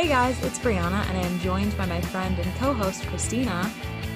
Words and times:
Hey 0.00 0.08
guys, 0.08 0.42
it's 0.42 0.58
Brianna, 0.58 1.06
and 1.10 1.18
I 1.18 1.20
am 1.20 1.38
joined 1.40 1.76
by 1.76 1.84
my 1.84 2.00
friend 2.00 2.38
and 2.38 2.54
co 2.54 2.72
host 2.72 3.06
Christina. 3.08 3.70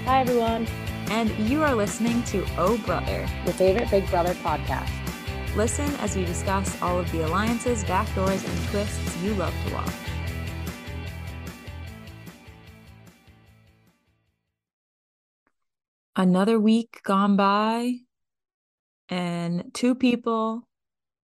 Hi, 0.06 0.22
everyone. 0.22 0.66
And 1.10 1.28
you 1.46 1.62
are 1.62 1.74
listening 1.74 2.22
to 2.22 2.42
Oh 2.56 2.78
Brother, 2.86 3.28
your 3.44 3.52
favorite 3.52 3.90
Big 3.90 4.08
Brother 4.08 4.32
podcast. 4.36 4.88
Listen 5.54 5.84
as 5.96 6.16
we 6.16 6.24
discuss 6.24 6.80
all 6.80 6.98
of 6.98 7.12
the 7.12 7.26
alliances, 7.26 7.84
backdoors, 7.84 8.42
and 8.48 8.68
twists 8.70 9.22
you 9.22 9.34
love 9.34 9.52
to 9.66 9.74
watch. 9.74 9.92
Another 16.16 16.58
week 16.58 17.02
gone 17.02 17.36
by, 17.36 17.96
and 19.10 19.70
two 19.74 19.94
people 19.94 20.66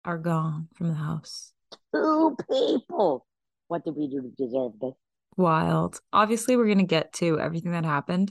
are 0.05 0.19
gone 0.19 0.69
from 0.75 0.89
the 0.89 0.95
house. 0.97 1.55
Two 1.95 2.37
people. 2.51 3.25
What 3.73 3.87
did 3.87 3.97
we 3.97 4.07
do 4.07 4.21
to 4.21 4.29
deserve 4.37 4.73
this? 4.83 4.93
Wild. 5.39 5.99
Obviously, 6.13 6.59
we're 6.59 6.67
going 6.67 6.77
to 6.77 6.85
get 6.85 7.15
to 7.15 7.41
everything 7.41 7.73
that 7.73 7.87
happened. 7.87 8.31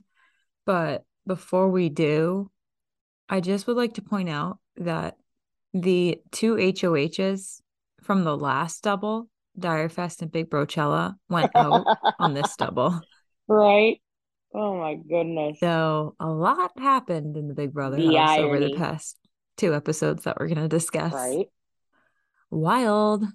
But 0.68 1.04
before 1.26 1.68
we 1.72 1.90
do, 1.90 2.52
I 3.28 3.40
just 3.40 3.66
would 3.66 3.76
like 3.76 3.96
to 3.96 4.04
point 4.04 4.30
out 4.30 4.60
that 4.76 5.16
the 5.74 6.22
two 6.30 6.58
HOHs 6.58 7.60
from 8.04 8.24
the 8.24 8.38
last 8.38 8.84
double, 8.84 9.30
Direfest 9.60 10.22
and 10.22 10.32
Big 10.32 10.48
Brochella, 10.48 11.16
went 11.28 11.50
out 11.56 11.88
on 12.20 12.36
this 12.36 12.56
double. 12.56 13.02
Right. 13.48 14.00
Oh 14.54 14.78
my 14.78 14.94
goodness. 14.94 15.60
So 15.60 16.14
a 16.20 16.30
lot 16.30 16.70
happened 16.78 17.36
in 17.36 17.48
the 17.48 17.56
Big 17.56 17.74
Brother 17.74 17.98
the 17.98 18.16
house 18.16 18.38
irony. 18.38 18.44
over 18.44 18.60
the 18.60 18.76
past 18.76 19.18
two 19.58 19.74
episodes 19.74 20.26
that 20.26 20.40
we're 20.40 20.50
going 20.50 20.62
to 20.62 20.68
discuss. 20.68 21.14
Right. 21.14 21.48
Wild. 22.52 23.26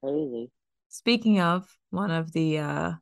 Crazy. 0.00 0.52
Speaking 0.92 1.40
of 1.40 1.66
one 1.88 2.10
of 2.10 2.32
the 2.32 2.58
uh 2.58 2.92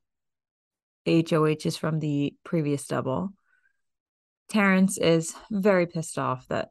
HOHs 1.09 1.77
from 1.77 1.99
the 1.99 2.35
previous 2.45 2.87
double, 2.87 3.31
Terrance 4.49 4.97
is 4.97 5.35
very 5.51 5.87
pissed 5.87 6.17
off 6.17 6.47
that 6.49 6.69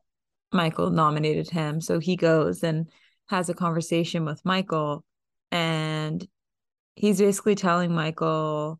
Michael 0.53 0.91
nominated 0.91 1.49
him. 1.49 1.81
So 1.81 1.99
he 1.99 2.15
goes 2.15 2.63
and 2.63 2.89
has 3.27 3.49
a 3.49 3.53
conversation 3.53 4.23
with 4.23 4.45
Michael 4.45 5.03
and 5.51 6.25
he's 6.95 7.19
basically 7.19 7.55
telling 7.55 7.93
Michael 7.93 8.79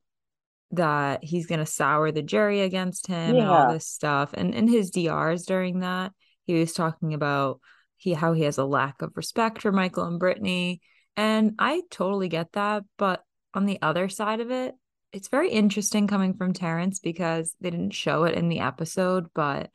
that 0.72 1.22
he's 1.26 1.46
going 1.46 1.60
to 1.60 1.66
sour 1.66 2.10
the 2.10 2.22
jury 2.22 2.62
against 2.62 3.08
him 3.08 3.36
yeah. 3.36 3.42
and 3.42 3.50
all 3.50 3.74
this 3.74 3.86
stuff. 3.86 4.32
And 4.34 4.56
in 4.56 4.70
his 4.70 4.92
DRs 4.92 5.44
during 5.44 5.82
that, 5.82 6.14
he 6.46 6.58
was 6.58 6.72
talking 6.72 7.14
about 7.14 7.60
he 7.98 8.14
how 8.14 8.32
he 8.32 8.44
has 8.44 8.58
a 8.58 8.64
lack 8.64 9.02
of 9.02 9.12
respect 9.18 9.62
for 9.62 9.74
Michael 9.74 10.06
and 10.06 10.20
Brittany. 10.20 10.80
And 11.20 11.56
I 11.60 11.82
totally 11.92 12.30
get 12.30 12.54
that, 12.54 12.86
but 12.98 13.26
on 13.54 13.66
the 13.66 13.82
other 13.82 14.08
side 14.08 14.40
of 14.40 14.52
it, 14.52 14.74
it's 15.12 15.28
very 15.28 15.50
interesting 15.50 16.08
coming 16.08 16.34
from 16.34 16.54
Terrance 16.54 17.00
because 17.00 17.54
they 17.60 17.70
didn't 17.70 17.92
show 17.92 18.24
it 18.24 18.36
in 18.36 18.48
the 18.48 18.62
episode, 18.62 19.28
but 19.36 19.70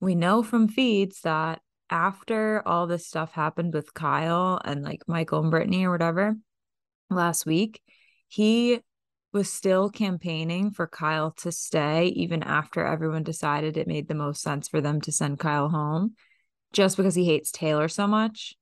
we 0.00 0.14
know 0.14 0.42
from 0.42 0.68
feeds 0.68 1.22
that 1.22 1.62
after 1.88 2.62
all 2.68 2.86
this 2.86 3.06
stuff 3.06 3.32
happened 3.32 3.72
with 3.72 3.94
Kyle 3.94 4.60
and 4.66 4.82
like 4.82 5.00
Michael 5.06 5.40
and 5.40 5.50
Brittany 5.50 5.86
or 5.86 5.90
whatever 5.90 6.36
last 7.08 7.46
week, 7.46 7.80
he 8.28 8.78
was 9.32 9.50
still 9.50 9.88
campaigning 9.88 10.72
for 10.72 10.86
Kyle 10.86 11.30
to 11.38 11.50
stay 11.50 12.08
even 12.08 12.42
after 12.42 12.84
everyone 12.84 13.22
decided 13.22 13.78
it 13.78 13.88
made 13.88 14.08
the 14.08 14.14
most 14.14 14.42
sense 14.42 14.68
for 14.68 14.82
them 14.82 15.00
to 15.00 15.10
send 15.10 15.38
Kyle 15.38 15.70
home 15.70 16.16
just 16.74 16.98
because 16.98 17.14
he 17.14 17.24
hates 17.24 17.50
Taylor 17.50 17.88
so 17.88 18.06
much. 18.06 18.56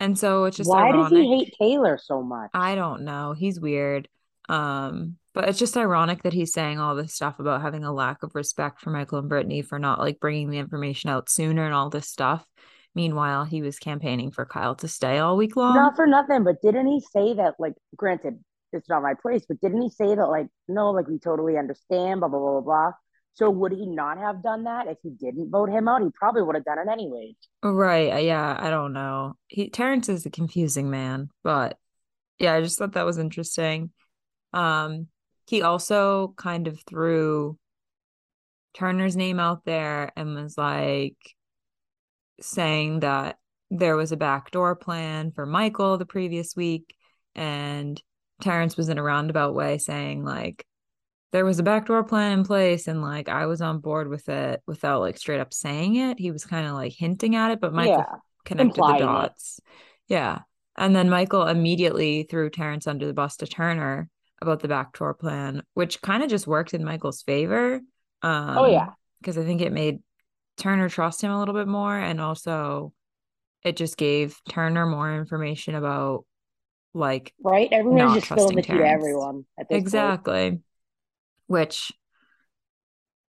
And 0.00 0.18
so 0.18 0.44
it's 0.44 0.56
just 0.56 0.70
why 0.70 0.88
ironic. 0.88 1.10
does 1.10 1.18
he 1.18 1.36
hate 1.36 1.54
Taylor 1.60 1.98
so 2.00 2.22
much? 2.22 2.50
I 2.54 2.74
don't 2.74 3.02
know. 3.02 3.32
He's 3.32 3.60
weird. 3.60 4.08
Um, 4.48 5.16
but 5.34 5.48
it's 5.48 5.58
just 5.58 5.76
ironic 5.76 6.22
that 6.22 6.32
he's 6.32 6.52
saying 6.52 6.80
all 6.80 6.94
this 6.94 7.14
stuff 7.14 7.38
about 7.38 7.62
having 7.62 7.84
a 7.84 7.92
lack 7.92 8.22
of 8.22 8.34
respect 8.34 8.80
for 8.80 8.90
Michael 8.90 9.18
and 9.18 9.28
Brittany 9.28 9.62
for 9.62 9.78
not 9.78 9.98
like 9.98 10.20
bringing 10.20 10.50
the 10.50 10.58
information 10.58 11.10
out 11.10 11.28
sooner 11.28 11.64
and 11.64 11.74
all 11.74 11.90
this 11.90 12.08
stuff. 12.08 12.46
Meanwhile, 12.94 13.44
he 13.44 13.62
was 13.62 13.78
campaigning 13.78 14.30
for 14.30 14.46
Kyle 14.46 14.74
to 14.76 14.88
stay 14.88 15.18
all 15.18 15.36
week 15.36 15.54
long. 15.54 15.74
Not 15.74 15.94
for 15.94 16.06
nothing, 16.06 16.42
but 16.42 16.60
didn't 16.62 16.86
he 16.86 17.00
say 17.00 17.34
that? 17.34 17.54
Like, 17.58 17.74
granted, 17.94 18.42
it's 18.72 18.88
not 18.88 19.02
my 19.02 19.14
place, 19.14 19.44
but 19.46 19.60
didn't 19.60 19.82
he 19.82 19.90
say 19.90 20.14
that? 20.14 20.26
Like, 20.26 20.48
no, 20.66 20.90
like 20.90 21.06
we 21.06 21.18
totally 21.18 21.56
understand, 21.56 22.20
blah 22.20 22.28
blah 22.28 22.38
blah 22.38 22.52
blah 22.52 22.60
blah. 22.60 22.92
So 23.34 23.48
would 23.50 23.72
he 23.72 23.86
not 23.86 24.18
have 24.18 24.42
done 24.42 24.64
that 24.64 24.88
if 24.88 24.98
he 25.02 25.10
didn't 25.10 25.50
vote 25.50 25.68
him 25.68 25.86
out? 25.86 26.02
He 26.02 26.08
probably 26.12 26.42
would 26.42 26.56
have 26.56 26.64
done 26.64 26.78
it 26.78 26.90
anyways. 26.90 27.36
Right. 27.62 28.12
Uh, 28.12 28.18
yeah. 28.18 28.56
I 28.58 28.70
don't 28.70 28.92
know. 28.92 29.34
He 29.46 29.70
Terrance 29.70 30.08
is 30.08 30.26
a 30.26 30.30
confusing 30.30 30.90
man, 30.90 31.28
but 31.44 31.78
yeah, 32.38 32.54
I 32.54 32.60
just 32.60 32.78
thought 32.78 32.92
that 32.92 33.06
was 33.06 33.18
interesting. 33.18 33.92
Um, 34.52 35.06
he 35.46 35.62
also 35.62 36.34
kind 36.36 36.66
of 36.66 36.80
threw 36.88 37.58
Turner's 38.74 39.16
name 39.16 39.40
out 39.40 39.64
there 39.64 40.12
and 40.16 40.34
was 40.34 40.58
like 40.58 41.16
saying 42.40 43.00
that 43.00 43.38
there 43.70 43.96
was 43.96 44.12
a 44.12 44.16
backdoor 44.16 44.76
plan 44.76 45.32
for 45.32 45.46
Michael 45.46 45.98
the 45.98 46.06
previous 46.06 46.56
week. 46.56 46.94
And 47.34 48.00
Terrance 48.40 48.76
was 48.76 48.88
in 48.88 48.98
a 48.98 49.02
roundabout 49.02 49.54
way 49.54 49.78
saying, 49.78 50.24
like, 50.24 50.64
there 51.32 51.44
was 51.44 51.58
a 51.58 51.62
backdoor 51.62 52.04
plan 52.04 52.38
in 52.38 52.44
place 52.44 52.88
and 52.88 53.02
like 53.02 53.28
I 53.28 53.46
was 53.46 53.60
on 53.60 53.80
board 53.80 54.08
with 54.08 54.28
it 54.28 54.62
without 54.66 55.00
like 55.00 55.18
straight 55.18 55.40
up 55.40 55.52
saying 55.52 55.96
it. 55.96 56.18
He 56.18 56.30
was 56.30 56.44
kind 56.44 56.66
of 56.66 56.74
like 56.74 56.92
hinting 56.92 57.36
at 57.36 57.50
it, 57.50 57.60
but 57.60 57.74
Michael 57.74 58.04
yeah, 58.08 58.16
connected 58.44 58.82
the 58.82 58.96
dots. 58.98 59.58
It. 59.58 60.14
Yeah. 60.14 60.38
And 60.76 60.94
then 60.96 61.10
Michael 61.10 61.46
immediately 61.46 62.22
threw 62.22 62.50
Terrance 62.50 62.86
under 62.86 63.06
the 63.06 63.12
bus 63.12 63.36
to 63.38 63.46
Turner 63.46 64.08
about 64.40 64.60
the 64.60 64.68
backdoor 64.68 65.14
plan, 65.14 65.62
which 65.74 66.00
kind 66.00 66.22
of 66.22 66.30
just 66.30 66.46
worked 66.46 66.72
in 66.72 66.84
Michael's 66.84 67.22
favor. 67.22 67.80
Um, 68.22 68.58
oh 68.58 68.66
yeah. 68.66 68.90
Because 69.20 69.36
I 69.36 69.44
think 69.44 69.60
it 69.60 69.72
made 69.72 69.98
Turner 70.56 70.88
trust 70.88 71.22
him 71.22 71.30
a 71.30 71.38
little 71.38 71.54
bit 71.54 71.68
more. 71.68 71.96
And 71.96 72.20
also 72.20 72.94
it 73.62 73.76
just 73.76 73.98
gave 73.98 74.40
Turner 74.48 74.86
more 74.86 75.14
information 75.14 75.74
about 75.74 76.24
like 76.94 77.34
right 77.44 77.68
everyone's 77.70 78.14
just 78.14 78.26
spilling 78.26 78.56
the 78.56 78.62
to 78.62 78.72
everyone 78.72 79.44
exactly 79.68 80.50
point 80.52 80.62
which 81.48 81.92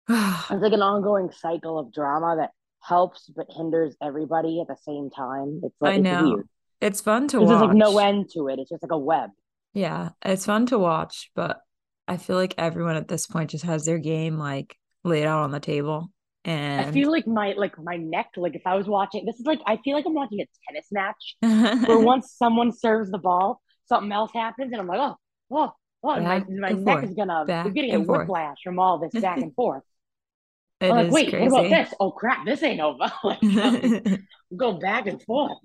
it's 0.09 0.51
like 0.51 0.73
an 0.73 0.81
ongoing 0.81 1.31
cycle 1.31 1.79
of 1.79 1.91
drama 1.91 2.35
that 2.37 2.51
helps 2.81 3.29
but 3.35 3.47
hinders 3.49 3.95
everybody 4.01 4.61
at 4.61 4.67
the 4.67 4.77
same 4.83 5.09
time. 5.09 5.61
It's 5.63 5.75
like 5.81 5.95
I 5.95 5.97
know 5.97 6.37
it's, 6.37 6.49
it's 6.79 7.01
fun 7.01 7.27
to 7.29 7.39
watch. 7.39 7.49
There's 7.49 7.61
like 7.61 7.75
no 7.75 7.97
end 7.97 8.29
to 8.33 8.47
it. 8.47 8.59
It's 8.59 8.69
just 8.69 8.83
like 8.83 8.91
a 8.91 8.97
web. 8.97 9.29
Yeah, 9.73 10.09
it's 10.23 10.45
fun 10.45 10.65
to 10.67 10.77
watch, 10.77 11.31
but 11.35 11.61
I 12.07 12.17
feel 12.17 12.35
like 12.35 12.55
everyone 12.57 12.97
at 12.97 13.07
this 13.07 13.27
point 13.27 13.51
just 13.51 13.63
has 13.65 13.85
their 13.85 13.99
game 13.99 14.37
like 14.37 14.75
laid 15.03 15.25
out 15.25 15.43
on 15.43 15.51
the 15.51 15.59
table. 15.59 16.11
And 16.43 16.87
I 16.87 16.91
feel 16.91 17.11
like 17.11 17.27
my 17.27 17.53
like 17.55 17.77
my 17.77 17.97
neck, 17.97 18.31
like 18.35 18.55
if 18.55 18.63
I 18.65 18.75
was 18.75 18.87
watching 18.87 19.25
this 19.25 19.39
is 19.39 19.45
like 19.45 19.59
I 19.67 19.77
feel 19.77 19.95
like 19.95 20.05
I'm 20.07 20.15
watching 20.15 20.41
a 20.41 20.47
tennis 20.67 20.87
match 20.91 21.35
where 21.87 21.99
once 21.99 22.33
someone 22.35 22.71
serves 22.71 23.11
the 23.11 23.19
ball, 23.19 23.61
something 23.85 24.11
else 24.11 24.31
happens, 24.33 24.71
and 24.71 24.81
I'm 24.81 24.87
like, 24.87 24.99
oh, 24.99 25.15
oh, 25.51 25.71
Oh, 26.03 26.19
my, 26.19 26.43
my 26.49 26.69
neck 26.69 26.83
forth. 26.83 27.03
is 27.05 27.13
gonna 27.13 27.45
back 27.45 27.65
I'm 27.67 27.73
getting 27.73 27.93
a 27.93 27.99
whiplash 27.99 28.57
from 28.63 28.79
all 28.79 28.97
this 28.97 29.21
back 29.21 29.37
and 29.37 29.53
forth. 29.55 29.83
it 30.79 30.85
I'm 30.85 31.05
like, 31.05 31.11
wait, 31.11 31.29
crazy. 31.29 31.49
what 31.49 31.65
about 31.65 31.69
this? 31.69 31.93
Oh 31.99 32.11
crap, 32.11 32.45
this 32.45 32.63
ain't 32.63 32.81
over. 32.81 33.11
go 34.57 34.73
back 34.73 35.07
and 35.07 35.21
forth. 35.21 35.57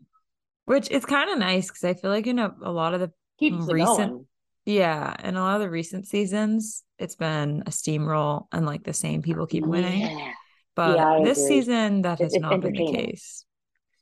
Which 0.66 0.90
is 0.90 1.06
kind 1.06 1.30
of 1.30 1.38
nice 1.38 1.68
because 1.68 1.84
I 1.84 1.94
feel 1.94 2.10
like 2.10 2.26
in 2.26 2.38
a, 2.38 2.54
a 2.62 2.70
lot 2.70 2.92
of 2.92 3.00
the 3.00 3.12
Keeps 3.38 3.66
recent 3.70 4.26
yeah, 4.66 5.14
in 5.22 5.36
a 5.36 5.40
lot 5.40 5.54
of 5.54 5.60
the 5.60 5.70
recent 5.70 6.08
seasons, 6.08 6.82
it's 6.98 7.14
been 7.14 7.62
a 7.66 7.70
steamroll 7.70 8.48
and 8.50 8.66
like 8.66 8.82
the 8.82 8.92
same 8.92 9.22
people 9.22 9.46
keep 9.46 9.64
winning. 9.64 10.00
Yeah. 10.00 10.32
But 10.74 10.96
yeah, 10.96 11.20
this 11.22 11.38
agree. 11.38 11.60
season, 11.60 12.02
that 12.02 12.18
has 12.18 12.34
it's 12.34 12.42
not 12.42 12.60
been 12.60 12.72
the 12.72 12.92
case. 12.92 13.44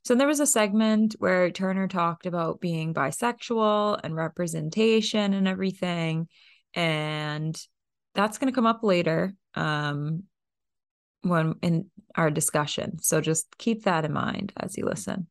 So 0.05 0.15
there 0.15 0.27
was 0.27 0.41
a 0.41 0.47
segment 0.47 1.17
where 1.19 1.51
Turner 1.51 1.89
talked 1.89 2.27
about 2.27 2.61
being 2.61 2.93
bisexual 2.93 4.01
and 4.05 4.15
representation 4.15 5.33
and 5.33 5.49
everything. 5.49 6.29
And 6.75 7.59
that's 8.15 8.37
going 8.37 8.53
to 8.53 8.55
come 8.55 8.67
up 8.67 8.83
later 8.83 9.35
um, 9.55 10.25
when 11.23 11.55
in 11.63 11.91
our 12.15 12.31
discussion. 12.31 12.99
So 13.01 13.23
just 13.23 13.57
keep 13.57 13.85
that 13.85 14.05
in 14.05 14.13
mind 14.13 14.53
as 14.59 14.77
you 14.77 14.85
listen. 14.85 15.27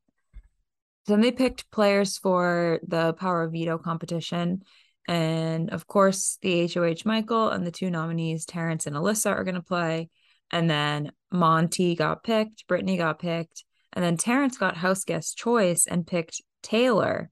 Then 1.06 1.22
they 1.22 1.32
picked 1.32 1.70
players 1.70 2.18
for 2.18 2.80
the 2.88 3.14
Power 3.14 3.44
of 3.44 3.52
Veto 3.52 3.78
competition. 3.78 4.64
And 5.08 5.70
of 5.70 5.86
course, 5.86 6.40
the 6.42 6.68
HOH 6.68 7.06
Michael 7.06 7.50
and 7.50 7.68
the 7.68 7.72
two 7.72 7.92
nominees, 7.92 8.46
Terrance 8.46 8.88
and 8.88 8.96
Alyssa, 8.96 9.32
are 9.32 9.44
going 9.44 9.54
to 9.56 9.62
play. 9.62 10.10
And 10.50 10.68
then 10.68 11.12
Monte 11.32 11.96
got 11.96 12.24
picked, 12.24 12.66
Brittany 12.68 12.98
got 12.98 13.20
picked, 13.20 13.66
and 13.94 14.04
then 14.04 14.18
Terrance 14.18 14.58
got 14.58 14.78
house 14.78 15.04
guest 15.04 15.38
choice 15.38 15.86
and 15.86 16.06
picked 16.06 16.42
Taylor. 16.62 17.30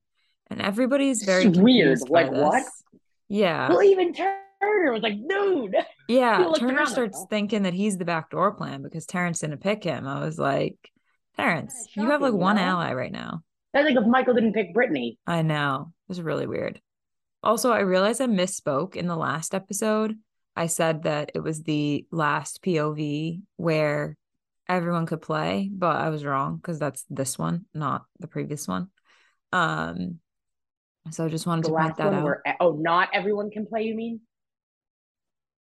And 0.48 0.62
everybody's 0.62 1.24
very 1.24 1.48
weird. 1.48 2.00
Like 2.10 2.31
what? 2.31 2.63
Yeah. 3.30 3.69
Well, 3.69 3.84
even 3.84 4.13
Turner 4.13 4.92
was 4.92 5.02
like, 5.02 5.16
dude. 5.28 5.75
Yeah. 6.08 6.52
Turner 6.58 6.86
starts 6.86 7.25
thinking 7.30 7.63
that 7.63 7.74
he's 7.74 7.98
the 7.98 8.06
backdoor 8.06 8.52
plan 8.54 8.81
because 8.81 9.06
Terrance 9.06 9.40
didn't 9.40 9.62
pick 9.62 9.84
him. 9.84 10.08
I 10.08 10.24
was 10.24 10.38
like, 10.38 10.78
Terrance, 11.38 11.88
you 11.94 12.10
have 12.10 12.22
like 12.22 12.34
one 12.34 12.58
ally 12.58 12.94
right 12.94 13.12
now. 13.12 13.42
That's 13.74 13.86
like 13.86 13.96
if 13.96 14.06
Michael 14.06 14.34
didn't 14.34 14.54
pick 14.54 14.74
Brittany. 14.74 15.18
I 15.25 15.42
know. 15.42 15.94
It 16.07 16.10
was 16.10 16.22
really 16.22 16.46
weird. 16.46 16.81
Also, 17.42 17.72
I 17.72 17.80
realized 17.80 18.22
I 18.22 18.28
misspoke 18.28 18.96
in 18.96 19.07
the 19.07 19.16
last 19.16 19.56
episode. 19.56 20.16
I 20.56 20.68
said 20.68 21.04
that 21.04 21.31
it 21.34 21.40
was 21.40 21.64
the 21.64 22.06
last 22.12 22.62
POV 22.62 23.42
where 23.56 24.18
everyone 24.71 25.06
could 25.06 25.21
play, 25.21 25.69
but 25.71 25.97
I 25.97 26.09
was 26.09 26.23
wrong 26.23 26.57
because 26.57 26.79
that's 26.79 27.06
this 27.09 27.38
one, 27.38 27.65
not 27.73 28.06
the 28.19 28.27
previous 28.27 28.68
one. 28.68 28.88
Um, 29.51 30.19
so 31.09 31.25
I 31.25 31.29
just 31.29 31.45
wanted 31.45 31.65
the 31.65 31.69
to 31.69 31.75
point 31.75 31.97
that 31.97 32.13
out. 32.13 32.23
Where, 32.23 32.41
oh, 32.59 32.73
not 32.73 33.09
everyone 33.13 33.51
can 33.51 33.65
play. 33.65 33.83
You 33.83 33.95
mean? 33.95 34.21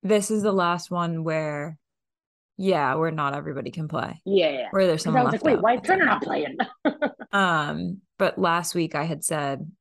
This 0.03 0.29
is 0.29 0.43
the 0.43 0.51
last 0.51 0.91
one 0.91 1.23
where, 1.23 1.77
yeah, 2.57 2.95
where 2.95 3.11
not 3.11 3.33
everybody 3.33 3.71
can 3.71 3.87
play. 3.87 4.21
Yeah, 4.25 4.49
yeah. 4.49 4.67
Where 4.71 4.87
there's 4.87 5.03
someone. 5.03 5.21
I 5.21 5.25
was 5.25 5.33
like, 5.33 5.43
wait, 5.43 5.61
why 5.61 5.75
is 5.75 5.81
Turner 5.81 6.05
not 6.05 6.23
playing? 6.23 6.57
um, 7.31 8.01
but 8.17 8.37
last 8.37 8.75
week 8.75 8.93
I 8.95 9.03
had 9.03 9.23
said 9.23 9.71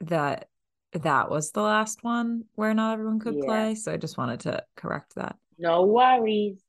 that 0.00 0.48
that 0.92 1.30
was 1.30 1.50
the 1.50 1.62
last 1.62 2.02
one 2.02 2.44
where 2.54 2.72
not 2.72 2.94
everyone 2.94 3.18
could 3.18 3.36
yeah. 3.36 3.44
play. 3.44 3.74
So 3.74 3.92
I 3.92 3.96
just 3.96 4.16
wanted 4.16 4.40
to 4.40 4.62
correct 4.76 5.16
that. 5.16 5.36
No 5.58 5.82
worries. 5.84 6.62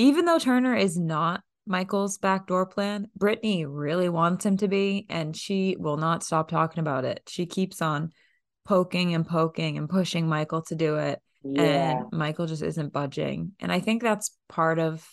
Even 0.00 0.24
though 0.24 0.38
Turner 0.38 0.74
is 0.74 0.98
not 0.98 1.42
Michael's 1.66 2.16
backdoor 2.16 2.64
plan, 2.64 3.08
Brittany 3.14 3.66
really 3.66 4.08
wants 4.08 4.46
him 4.46 4.56
to 4.56 4.66
be, 4.66 5.04
and 5.10 5.36
she 5.36 5.76
will 5.78 5.98
not 5.98 6.24
stop 6.24 6.48
talking 6.48 6.80
about 6.80 7.04
it. 7.04 7.20
She 7.28 7.44
keeps 7.44 7.82
on 7.82 8.10
poking 8.64 9.14
and 9.14 9.26
poking 9.26 9.76
and 9.76 9.90
pushing 9.90 10.26
Michael 10.26 10.62
to 10.62 10.74
do 10.74 10.96
it. 10.96 11.20
Yeah. 11.42 11.98
And 12.00 12.12
Michael 12.12 12.46
just 12.46 12.62
isn't 12.62 12.94
budging. 12.94 13.52
And 13.60 13.70
I 13.70 13.80
think 13.80 14.02
that's 14.02 14.34
part 14.48 14.78
of 14.78 15.06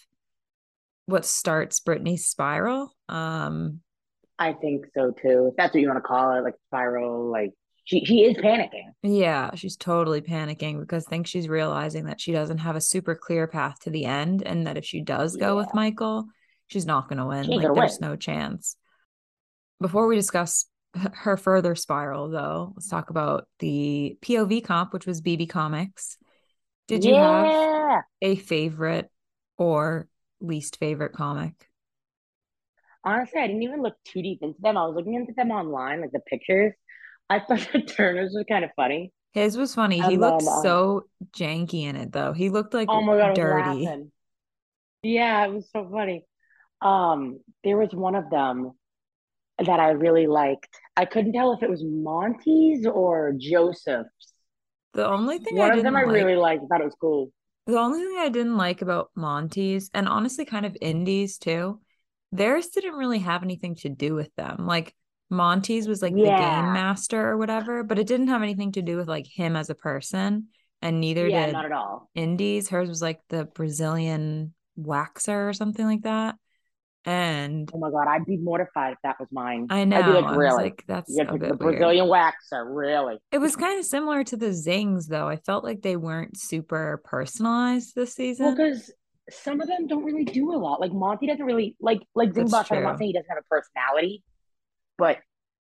what 1.05 1.25
starts 1.25 1.81
Brittany's 1.81 2.25
spiral. 2.25 2.95
Um 3.09 3.81
I 4.39 4.53
think 4.53 4.85
so 4.93 5.11
too. 5.11 5.49
If 5.49 5.57
that's 5.57 5.73
what 5.73 5.81
you 5.81 5.87
want 5.87 5.97
to 5.97 6.07
call 6.07 6.37
it, 6.37 6.43
like 6.43 6.55
spiral, 6.69 7.29
like 7.29 7.51
she 7.87 8.03
she 8.03 8.23
is 8.23 8.35
panicking. 8.35 8.91
Yeah, 9.01 9.55
she's 9.55 9.77
totally 9.77 10.21
panicking 10.21 10.81
because 10.81 11.07
I 11.07 11.09
think 11.09 11.25
she's 11.25 11.47
realizing 11.47 12.05
that 12.05 12.19
she 12.19 12.33
doesn't 12.33 12.57
have 12.57 12.75
a 12.75 12.81
super 12.81 13.15
clear 13.15 13.47
path 13.47 13.79
to 13.81 13.89
the 13.89 14.03
end, 14.03 14.43
and 14.43 14.67
that 14.67 14.75
if 14.75 14.83
she 14.83 15.01
does 15.01 15.37
go 15.37 15.47
yeah. 15.55 15.63
with 15.63 15.73
Michael, 15.73 16.25
she's 16.67 16.85
not 16.85 17.07
going 17.07 17.17
to 17.19 17.25
win. 17.25 17.47
Like 17.47 17.61
there's 17.61 17.97
win. 18.01 18.09
no 18.09 18.15
chance. 18.17 18.75
Before 19.79 20.05
we 20.05 20.17
discuss 20.17 20.65
her 20.95 21.37
further 21.37 21.75
spiral, 21.75 22.29
though, 22.29 22.73
let's 22.75 22.89
talk 22.89 23.09
about 23.09 23.47
the 23.59 24.17
POV 24.21 24.65
comp, 24.65 24.91
which 24.91 25.05
was 25.05 25.21
BB 25.21 25.47
Comics. 25.47 26.17
Did 26.89 27.05
you 27.05 27.13
yeah. 27.13 27.91
have 27.93 28.03
a 28.21 28.35
favorite 28.35 29.09
or 29.57 30.09
least 30.41 30.77
favorite 30.77 31.13
comic? 31.13 31.53
Honestly, 33.05 33.39
I 33.39 33.47
didn't 33.47 33.63
even 33.63 33.81
look 33.81 33.95
too 34.03 34.21
deep 34.21 34.39
into 34.41 34.59
them. 34.59 34.75
I 34.75 34.85
was 34.85 34.95
looking 34.97 35.13
into 35.13 35.31
them 35.31 35.51
online, 35.51 36.01
like 36.01 36.11
the 36.11 36.19
pictures, 36.19 36.73
I 37.29 37.39
thought 37.39 37.67
the 37.73 37.81
Turners 37.81 38.31
was 38.33 38.45
kind 38.49 38.63
of 38.63 38.71
funny. 38.75 39.11
His 39.33 39.57
was 39.57 39.75
funny. 39.75 39.99
He 40.01 40.17
looked 40.17 40.43
um, 40.43 40.61
so 40.63 41.07
janky 41.31 41.83
in 41.83 41.95
it 41.95 42.11
though. 42.11 42.33
He 42.33 42.49
looked 42.49 42.73
like 42.73 42.89
oh 42.89 43.01
my 43.01 43.17
God, 43.17 43.35
dirty. 43.35 44.09
Yeah, 45.03 45.45
it 45.45 45.53
was 45.53 45.69
so 45.71 45.87
funny. 45.91 46.25
Um, 46.81 47.39
there 47.63 47.77
was 47.77 47.89
one 47.93 48.15
of 48.15 48.29
them 48.29 48.71
that 49.59 49.79
I 49.79 49.91
really 49.91 50.27
liked. 50.27 50.69
I 50.95 51.05
couldn't 51.05 51.33
tell 51.33 51.53
if 51.53 51.63
it 51.63 51.69
was 51.69 51.83
Monte's 51.83 52.85
or 52.85 53.33
Joseph's. 53.37 54.33
The 54.93 55.07
only 55.07 55.37
thing 55.39 55.57
one 55.57 55.71
I 55.71 55.77
of 55.77 55.83
them 55.83 55.95
I 55.95 56.03
like, 56.03 56.13
really 56.13 56.35
liked. 56.35 56.63
Thought 56.67 56.81
it 56.81 56.85
was 56.85 56.95
cool. 56.99 57.31
The 57.67 57.77
only 57.77 57.99
thing 57.99 58.17
I 58.17 58.29
didn't 58.29 58.57
like 58.57 58.81
about 58.81 59.11
Monte's 59.15 59.89
and 59.93 60.07
honestly 60.07 60.45
kind 60.45 60.65
of 60.65 60.77
Indy's 60.81 61.37
too, 61.37 61.79
theirs 62.31 62.67
didn't 62.67 62.95
really 62.95 63.19
have 63.19 63.43
anything 63.43 63.75
to 63.77 63.89
do 63.89 64.15
with 64.15 64.33
them. 64.35 64.65
Like 64.65 64.95
Monte's 65.29 65.87
was 65.87 66.01
like 66.01 66.13
yeah. 66.15 66.23
the 66.23 66.37
game 66.37 66.73
master 66.73 67.29
or 67.29 67.37
whatever, 67.37 67.83
but 67.83 67.99
it 67.99 68.07
didn't 68.07 68.29
have 68.29 68.41
anything 68.41 68.71
to 68.73 68.81
do 68.81 68.97
with 68.97 69.07
like 69.07 69.27
him 69.27 69.55
as 69.55 69.69
a 69.69 69.75
person. 69.75 70.47
And 70.81 71.01
neither 71.01 71.27
yeah, 71.27 71.47
did 71.47 71.53
not 71.53 71.65
at 71.65 71.71
all. 71.71 72.09
Indy's. 72.13 72.69
Hers 72.69 72.87
was 72.87 73.01
like 73.01 73.19
the 73.29 73.45
Brazilian 73.45 74.53
waxer 74.79 75.49
or 75.49 75.53
something 75.53 75.85
like 75.85 76.03
that. 76.03 76.35
And 77.03 77.69
oh 77.73 77.79
my 77.79 77.89
god, 77.89 78.07
I'd 78.07 78.25
be 78.25 78.37
mortified 78.37 78.93
if 78.93 78.99
that 79.03 79.15
was 79.19 79.29
mine. 79.31 79.67
I 79.69 79.85
know. 79.85 79.97
I'd 79.97 80.05
be 80.05 80.11
like, 80.11 80.37
really? 80.37 80.63
Like, 80.63 80.83
that's 80.87 81.15
the 81.15 81.55
Brazilian 81.57 82.05
waxer, 82.07 82.65
really. 82.67 83.17
It 83.31 83.37
was 83.37 83.55
kind 83.55 83.79
of 83.79 83.85
similar 83.85 84.23
to 84.25 84.35
the 84.35 84.53
Zings, 84.53 85.07
though. 85.07 85.27
I 85.27 85.37
felt 85.37 85.63
like 85.63 85.81
they 85.81 85.95
weren't 85.95 86.37
super 86.37 87.01
personalized 87.05 87.95
this 87.95 88.13
season. 88.13 88.55
because 88.55 88.91
some 89.29 89.61
of 89.61 89.67
them 89.67 89.87
don't 89.87 90.03
really 90.03 90.25
do 90.25 90.53
a 90.53 90.57
lot. 90.57 90.79
Like 90.79 90.93
Monte 90.93 91.27
doesn't 91.27 91.45
really 91.45 91.75
like 91.79 92.01
like 92.15 92.33
Zing 92.33 92.47
Bush. 92.47 92.67
I'm 92.71 92.83
not 92.83 92.97
saying 92.97 93.09
he 93.09 93.13
doesn't 93.13 93.29
have 93.29 93.39
a 93.39 93.47
personality, 93.49 94.23
but 94.97 95.19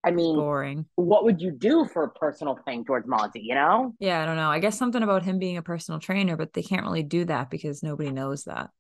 I 0.04 0.12
mean, 0.12 0.36
boring. 0.36 0.86
What 0.96 1.26
would 1.26 1.42
you 1.42 1.52
do 1.52 1.86
for 1.86 2.04
a 2.04 2.10
personal 2.10 2.58
thing 2.66 2.86
George 2.86 3.06
Monte? 3.06 3.40
You 3.40 3.56
know? 3.56 3.94
Yeah, 4.00 4.22
I 4.22 4.26
don't 4.26 4.36
know. 4.36 4.50
I 4.50 4.60
guess 4.60 4.78
something 4.78 5.04
about 5.04 5.24
him 5.24 5.38
being 5.38 5.58
a 5.58 5.62
personal 5.62 6.00
trainer, 6.00 6.36
but 6.36 6.54
they 6.54 6.64
can't 6.64 6.84
really 6.84 7.04
do 7.04 7.26
that 7.26 7.50
because 7.50 7.84
nobody 7.84 8.12
knows 8.12 8.46
that. 8.46 8.72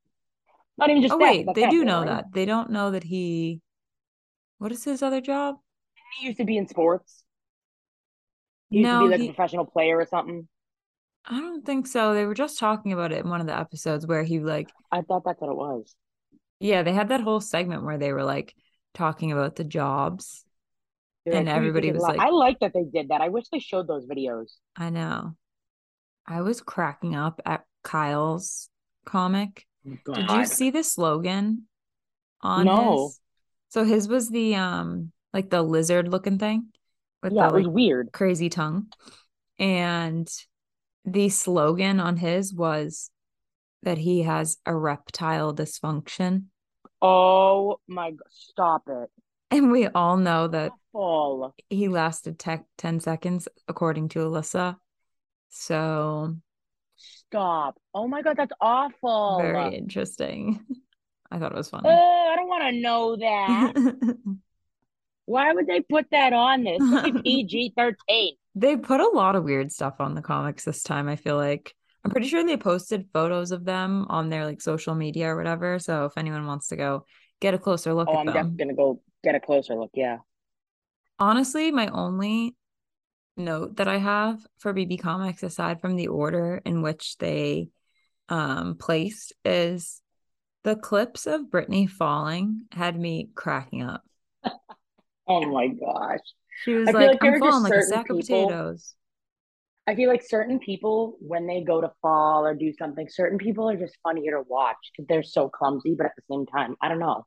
Not 0.77 0.89
even 0.89 1.01
just. 1.01 1.13
Oh 1.13 1.19
that, 1.19 1.24
wait, 1.24 1.48
they 1.53 1.69
do 1.69 1.86
know 1.86 2.03
that. 2.06 2.25
They 2.33 2.45
don't 2.45 2.71
know 2.71 2.92
that 2.92 3.03
he. 3.03 3.62
What 4.57 4.71
is 4.71 4.83
his 4.83 5.03
other 5.03 5.21
job? 5.21 5.56
He 6.18 6.27
used 6.27 6.38
to 6.38 6.45
be 6.45 6.57
in 6.57 6.68
sports. 6.68 7.24
He 8.69 8.80
used 8.80 8.89
no, 8.89 9.01
to 9.01 9.06
be 9.06 9.12
like 9.12 9.21
he... 9.21 9.30
a 9.30 9.33
professional 9.33 9.65
player 9.65 9.98
or 9.98 10.07
something. 10.07 10.48
I 11.25 11.39
don't 11.39 11.63
think 11.63 11.86
so. 11.86 12.15
They 12.15 12.25
were 12.25 12.33
just 12.33 12.57
talking 12.57 12.94
about 12.94 13.12
it 13.12 13.24
in 13.24 13.30
one 13.30 13.42
of 13.42 13.48
the 13.48 13.57
episodes 13.57 14.07
where 14.07 14.24
he 14.24 14.39
like. 14.39 14.71
I 14.92 15.01
thought 15.01 15.24
that's 15.24 15.39
what 15.39 15.51
it 15.51 15.57
was. 15.57 15.95
Yeah, 16.59 16.81
they 16.81 16.94
had 16.94 17.09
that 17.09 17.21
whole 17.21 17.42
segment 17.42 17.83
where 17.83 17.98
they 17.98 18.12
were 18.12 18.24
like 18.24 18.56
talking 18.93 19.31
about 19.31 19.55
the 19.55 19.63
jobs. 19.63 20.43
And 21.25 21.47
everybody 21.47 21.91
was 21.91 22.01
like, 22.01 22.19
I 22.19 22.29
like 22.29 22.59
that 22.61 22.73
they 22.73 22.83
did 22.83 23.09
that. 23.09 23.21
I 23.21 23.29
wish 23.29 23.45
they 23.51 23.59
showed 23.59 23.88
those 23.88 24.07
videos. 24.07 24.53
I 24.75 24.89
know. 24.89 25.35
I 26.25 26.41
was 26.41 26.61
cracking 26.61 27.15
up 27.15 27.41
at 27.45 27.63
Kyle's 27.83 28.69
comic. 29.05 29.67
God. 30.03 30.15
Did 30.15 30.31
you 30.31 30.45
see 30.45 30.69
the 30.71 30.83
slogan 30.83 31.67
on 32.41 32.65
no. 32.65 33.07
his? 33.07 33.19
So 33.69 33.83
his 33.83 34.07
was 34.07 34.29
the 34.29 34.55
um 34.55 35.11
like 35.33 35.49
the 35.49 35.61
lizard 35.61 36.07
looking 36.07 36.39
thing 36.39 36.67
with 37.21 37.33
yeah, 37.33 37.47
the, 37.47 37.55
it 37.55 37.57
was 37.57 37.65
like, 37.67 37.75
weird 37.75 38.11
crazy 38.11 38.49
tongue. 38.49 38.88
And 39.59 40.27
the 41.05 41.29
slogan 41.29 41.99
on 41.99 42.17
his 42.17 42.53
was 42.53 43.11
that 43.83 43.97
he 43.97 44.23
has 44.23 44.57
a 44.65 44.75
reptile 44.75 45.53
dysfunction. 45.53 46.45
Oh 47.01 47.80
my 47.88 48.12
god, 48.12 48.27
stop 48.30 48.83
it. 48.88 49.09
And 49.50 49.71
we 49.71 49.88
all 49.88 50.18
know 50.18 50.48
that 50.48 50.71
awful. 50.94 51.56
he 51.69 51.88
lasted 51.88 52.39
te- 52.39 52.65
10 52.77 53.00
seconds, 53.00 53.48
according 53.67 54.10
to 54.10 54.20
Alyssa. 54.20 54.77
So 55.50 56.38
stop. 56.96 57.77
Oh 57.93 58.08
my 58.08 58.22
god, 58.22 58.38
that's 58.38 58.53
awful. 58.62 59.41
Very 59.41 59.75
interesting. 59.75 60.60
I 61.31 61.39
thought 61.39 61.53
it 61.53 61.58
was 61.58 61.70
funny. 61.70 61.89
Oh, 61.89 62.29
I 62.31 62.36
don't 62.36 62.48
want 62.48 62.63
to 62.63 62.81
know 62.81 63.15
that. 63.15 63.74
Why 65.25 65.53
would 65.53 65.67
they 65.67 65.81
put 65.81 66.08
that 66.12 66.34
on 66.34 66.63
this? 66.63 66.81
PG 67.24 67.74
13. 67.77 68.36
They 68.53 68.75
put 68.75 69.00
a 69.00 69.08
lot 69.08 69.36
of 69.36 69.46
weird 69.46 69.72
stuff 69.72 70.01
on 70.01 70.13
the 70.13 70.22
comics 70.22 70.65
this 70.65 70.84
time, 70.84 71.08
I 71.08 71.15
feel 71.15 71.38
like. 71.38 71.74
I'm 72.03 72.12
pretty 72.12 72.27
sure 72.27 72.43
they 72.43 72.58
posted 72.58 73.08
photos 73.13 73.51
of 73.51 73.63
them 73.63 74.05
on 74.10 74.29
their 74.29 74.46
like 74.46 74.62
social 74.62 74.96
media 74.96 75.29
or 75.29 75.38
whatever. 75.38 75.77
So 75.79 76.05
if 76.05 76.17
anyone 76.17 76.48
wants 76.48 76.70
to 76.70 76.75
go 76.75 77.05
get 77.39 77.53
a 77.53 77.60
closer 77.60 77.93
look 77.93 78.08
oh, 78.10 78.17
I'm 78.17 78.25
definitely 78.27 78.58
gonna 78.58 78.74
go 78.74 79.01
get 79.24 79.36
a 79.36 79.39
closer 79.39 79.75
look. 79.75 79.91
Yeah. 79.93 80.17
Honestly, 81.20 81.72
my 81.72 81.88
only 81.88 82.55
note 83.38 83.77
that 83.77 83.88
I 83.88 83.98
have 83.98 84.39
for 84.60 84.74
BB 84.74 85.00
Comics, 85.01 85.43
aside 85.43 85.81
from 85.81 85.96
the 85.96 86.08
order 86.08 86.62
in 86.65 86.81
which 86.81 87.17
they 87.20 87.70
um 88.29 88.75
placed, 88.79 89.34
is 89.46 90.01
the 90.63 90.75
clips 90.75 91.27
of 91.27 91.51
Brittany 91.51 91.86
falling 91.86 92.65
had 92.72 93.00
me 93.00 93.29
cracking 93.36 93.84
up. 93.84 94.03
oh 95.27 95.46
my 95.51 95.67
gosh. 95.67 96.20
She 96.63 96.74
was 96.74 96.88
like, 96.88 96.96
like 96.96 97.24
I'm 97.24 97.39
falling 97.39 97.63
like 97.63 97.74
a 97.74 97.84
sack 97.84 98.08
people, 98.08 98.20
of 98.20 98.25
potatoes. 98.25 98.96
I 99.88 99.95
feel 99.95 100.09
like 100.09 100.23
certain 100.23 100.59
people, 100.59 101.17
when 101.19 101.47
they 101.47 101.63
go 101.63 101.81
to 101.81 101.91
fall 102.01 102.45
or 102.45 102.53
do 102.53 102.71
something, 102.77 103.07
certain 103.09 103.38
people 103.38 103.69
are 103.69 103.77
just 103.77 103.97
funnier 104.03 104.33
to 104.33 104.43
watch 104.47 104.77
because 104.91 105.07
they're 105.07 105.23
so 105.23 105.50
clumsy, 105.50 105.95
but 105.95 106.05
at 106.05 106.11
the 106.15 106.23
same 106.29 106.45
time, 106.45 106.75
I 106.81 106.88
don't 106.88 107.00
know. 107.00 107.25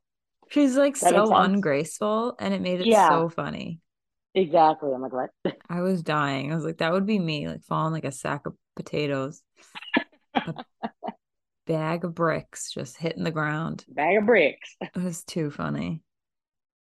She's 0.49 0.77
like 0.77 0.95
so 0.95 1.35
ungraceful, 1.35 2.35
and 2.39 2.53
it 2.53 2.61
made 2.61 2.81
it 2.81 2.87
yeah. 2.87 3.09
so 3.09 3.29
funny. 3.29 3.79
Exactly. 4.35 4.91
I'm 4.93 5.01
like, 5.01 5.13
what? 5.13 5.29
I 5.69 5.81
was 5.81 6.03
dying. 6.03 6.51
I 6.51 6.55
was 6.55 6.63
like, 6.63 6.77
that 6.77 6.91
would 6.91 7.05
be 7.05 7.19
me, 7.19 7.47
like 7.47 7.63
falling 7.63 7.93
like 7.93 8.05
a 8.05 8.11
sack 8.11 8.45
of 8.45 8.53
potatoes. 8.75 9.41
a 10.35 10.53
bag 11.67 12.03
of 12.03 12.13
bricks 12.13 12.71
just 12.71 12.97
hitting 12.97 13.23
the 13.23 13.31
ground. 13.31 13.85
Bag 13.87 14.17
of 14.17 14.25
bricks. 14.25 14.75
It 14.81 15.01
was 15.01 15.23
too 15.23 15.51
funny. 15.51 16.01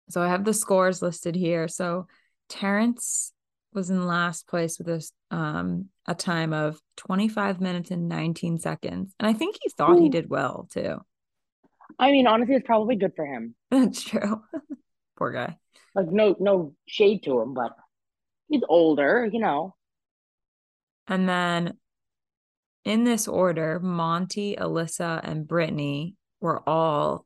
So 0.10 0.22
I 0.22 0.28
have 0.28 0.44
the 0.44 0.54
scores 0.54 1.02
listed 1.02 1.36
here. 1.36 1.68
So 1.68 2.08
Terrance 2.50 3.32
was 3.76 3.90
in 3.90 4.08
last 4.08 4.48
place 4.48 4.80
with 4.80 4.88
a, 4.88 5.36
um, 5.36 5.90
a 6.08 6.16
time 6.16 6.54
of 6.54 6.80
25 6.98 7.62
minutes 7.62 7.92
and 7.92 8.08
19 8.08 8.58
seconds. 8.58 9.14
And 9.20 9.28
I 9.28 9.34
think 9.34 9.58
he 9.62 9.70
thought 9.70 9.98
Ooh. 9.98 10.02
he 10.02 10.10
did 10.10 10.30
well 10.30 10.68
too. 10.72 11.00
I 12.00 12.12
mean, 12.12 12.26
honestly, 12.26 12.56
it's 12.56 12.66
probably 12.66 12.96
good 12.96 13.14
for 13.16 13.26
him. 13.26 13.56
That's 13.72 14.02
true. 14.02 14.42
Poor 15.18 15.32
guy. 15.32 15.58
Like 15.94 16.08
no 16.08 16.36
no 16.40 16.76
shade 16.88 17.24
to 17.24 17.40
him, 17.40 17.54
but 17.54 17.72
He's 18.48 18.62
older, 18.68 19.28
you 19.32 19.40
know. 19.40 19.76
And 21.08 21.28
then 21.28 21.78
in 22.84 23.04
this 23.04 23.28
order, 23.28 23.80
Monte, 23.80 24.56
Alyssa, 24.56 25.20
and 25.24 25.48
Brittany 25.48 26.16
were 26.40 26.68
all 26.68 27.26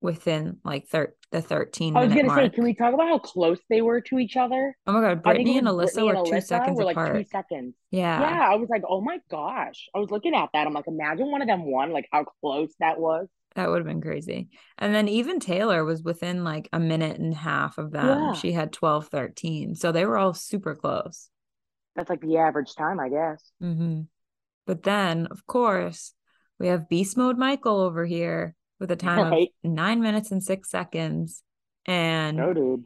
within 0.00 0.58
like 0.64 0.86
thir- 0.88 1.14
the 1.30 1.40
13 1.40 1.96
I 1.96 2.04
was 2.04 2.14
gonna 2.14 2.34
say, 2.34 2.48
can 2.48 2.64
we 2.64 2.74
talk 2.74 2.92
about 2.92 3.08
how 3.08 3.18
close 3.18 3.58
they 3.68 3.82
were 3.82 4.00
to 4.00 4.18
each 4.18 4.36
other? 4.36 4.76
Oh 4.86 4.92
my 4.92 5.00
god, 5.00 5.22
Brittany 5.22 5.58
and 5.58 5.66
Alyssa 5.66 5.94
Brittany 5.94 6.02
were 6.04 6.14
and 6.14 6.26
two 6.26 6.32
Alyssa 6.32 6.42
seconds 6.42 6.78
were 6.78 6.84
like 6.84 6.96
apart. 6.96 7.16
two 7.16 7.24
seconds. 7.30 7.74
Yeah. 7.90 8.20
Yeah. 8.20 8.48
I 8.50 8.56
was 8.56 8.68
like, 8.68 8.82
oh 8.88 9.00
my 9.00 9.18
gosh. 9.30 9.88
I 9.94 9.98
was 9.98 10.10
looking 10.10 10.34
at 10.34 10.48
that. 10.52 10.66
I'm 10.66 10.72
like, 10.72 10.88
imagine 10.88 11.30
one 11.30 11.42
of 11.42 11.48
them 11.48 11.70
won, 11.70 11.92
like 11.92 12.08
how 12.10 12.24
close 12.40 12.72
that 12.80 12.98
was. 12.98 13.28
That 13.54 13.68
would 13.68 13.78
have 13.78 13.86
been 13.86 14.00
crazy. 14.00 14.48
And 14.78 14.94
then 14.94 15.08
even 15.08 15.40
Taylor 15.40 15.84
was 15.84 16.02
within 16.02 16.44
like 16.44 16.68
a 16.72 16.80
minute 16.80 17.18
and 17.18 17.32
a 17.32 17.36
half 17.36 17.78
of 17.78 17.90
them. 17.90 18.06
Yeah. 18.06 18.32
She 18.34 18.52
had 18.52 18.72
12, 18.72 19.08
13. 19.08 19.74
So 19.74 19.92
they 19.92 20.06
were 20.06 20.16
all 20.16 20.34
super 20.34 20.74
close. 20.74 21.28
That's 21.96 22.10
like 22.10 22.20
the 22.20 22.38
average 22.38 22.74
time, 22.74 23.00
I 23.00 23.08
guess. 23.08 23.50
Mm-hmm. 23.62 24.02
But 24.66 24.84
then, 24.84 25.26
of 25.30 25.46
course, 25.46 26.14
we 26.60 26.68
have 26.68 26.88
Beast 26.88 27.16
Mode 27.16 27.38
Michael 27.38 27.80
over 27.80 28.04
here 28.04 28.54
with 28.80 28.90
a 28.90 28.96
time 28.96 29.30
right. 29.30 29.52
of 29.62 29.70
nine 29.70 30.00
minutes 30.00 30.32
and 30.32 30.42
six 30.42 30.70
seconds. 30.70 31.42
And 31.86 32.36
dude. 32.36 32.84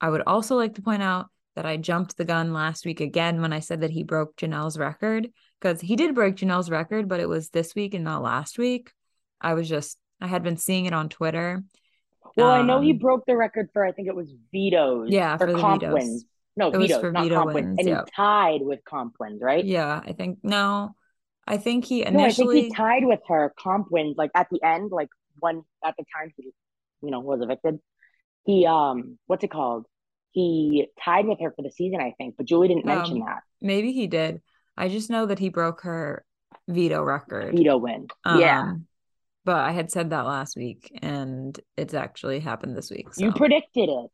I 0.00 0.10
would 0.10 0.22
also 0.26 0.56
like 0.56 0.74
to 0.74 0.82
point 0.82 1.02
out 1.02 1.26
that 1.54 1.66
I 1.66 1.76
jumped 1.76 2.16
the 2.16 2.24
gun 2.24 2.52
last 2.52 2.84
week 2.84 3.00
again 3.00 3.40
when 3.40 3.52
I 3.52 3.60
said 3.60 3.82
that 3.82 3.90
he 3.90 4.02
broke 4.02 4.36
Janelle's 4.36 4.78
record 4.78 5.28
because 5.60 5.80
he 5.80 5.96
did 5.96 6.14
break 6.14 6.36
Janelle's 6.36 6.70
record, 6.70 7.08
but 7.08 7.20
it 7.20 7.28
was 7.28 7.50
this 7.50 7.74
week 7.74 7.94
and 7.94 8.04
not 8.04 8.22
last 8.22 8.58
week. 8.58 8.92
I 9.40 9.54
was 9.54 9.68
just, 9.68 9.98
I 10.20 10.26
had 10.26 10.42
been 10.42 10.56
seeing 10.56 10.86
it 10.86 10.92
on 10.92 11.08
Twitter. 11.08 11.62
Well, 12.36 12.50
um, 12.50 12.60
I 12.60 12.62
know 12.62 12.80
he 12.80 12.92
um, 12.92 12.98
broke 12.98 13.24
the 13.26 13.36
record 13.36 13.70
for, 13.72 13.84
I 13.84 13.92
think 13.92 14.08
it 14.08 14.14
was 14.14 14.34
vetoes. 14.52 15.08
Yeah, 15.10 15.36
for, 15.38 15.46
for 15.46 15.58
comp 15.58 15.80
vetoes. 15.80 15.94
wins. 15.94 16.24
No, 16.56 16.68
it 16.68 16.78
vetoes, 16.78 17.12
not 17.12 17.24
veto 17.24 17.34
comp 17.36 17.54
wins. 17.54 17.66
wins. 17.66 17.78
And 17.78 17.88
yep. 17.88 18.04
he 18.06 18.16
tied 18.16 18.60
with 18.62 18.80
comp 18.84 19.14
wins, 19.18 19.40
right? 19.42 19.64
Yeah, 19.64 20.00
I 20.04 20.12
think, 20.12 20.38
no, 20.42 20.94
I 21.46 21.56
think 21.56 21.86
he 21.86 22.04
initially. 22.04 22.46
No, 22.46 22.50
I 22.50 22.54
think 22.54 22.66
he 22.66 22.74
tied 22.74 23.04
with 23.04 23.20
her 23.28 23.54
comp 23.58 23.86
wins, 23.90 24.16
like 24.18 24.30
at 24.34 24.48
the 24.50 24.62
end, 24.62 24.90
like 24.90 25.08
when 25.40 25.64
at 25.84 25.94
the 25.98 26.04
time 26.16 26.32
he, 26.36 26.50
you 27.02 27.10
know, 27.10 27.20
was 27.20 27.40
evicted. 27.42 27.78
He 28.44 28.66
um, 28.66 29.18
what's 29.26 29.44
it 29.44 29.50
called? 29.50 29.86
He 30.32 30.88
tied 31.02 31.26
with 31.26 31.40
her 31.40 31.52
for 31.56 31.62
the 31.62 31.70
season, 31.70 32.00
I 32.00 32.14
think, 32.18 32.34
but 32.36 32.46
Julie 32.46 32.68
didn't 32.68 32.88
um, 32.88 32.96
mention 32.96 33.20
that. 33.20 33.40
Maybe 33.60 33.92
he 33.92 34.06
did. 34.06 34.42
I 34.76 34.88
just 34.88 35.10
know 35.10 35.26
that 35.26 35.38
he 35.38 35.48
broke 35.48 35.82
her 35.82 36.24
veto 36.68 37.02
record. 37.02 37.56
Veto 37.56 37.78
win. 37.78 38.08
Um, 38.24 38.40
yeah. 38.40 38.74
But 39.44 39.56
I 39.56 39.72
had 39.72 39.90
said 39.90 40.10
that 40.10 40.26
last 40.26 40.56
week, 40.56 40.90
and 41.00 41.58
it's 41.76 41.94
actually 41.94 42.40
happened 42.40 42.76
this 42.76 42.90
week. 42.90 43.14
So. 43.14 43.24
You 43.24 43.32
predicted 43.32 43.88
it. 43.88 44.10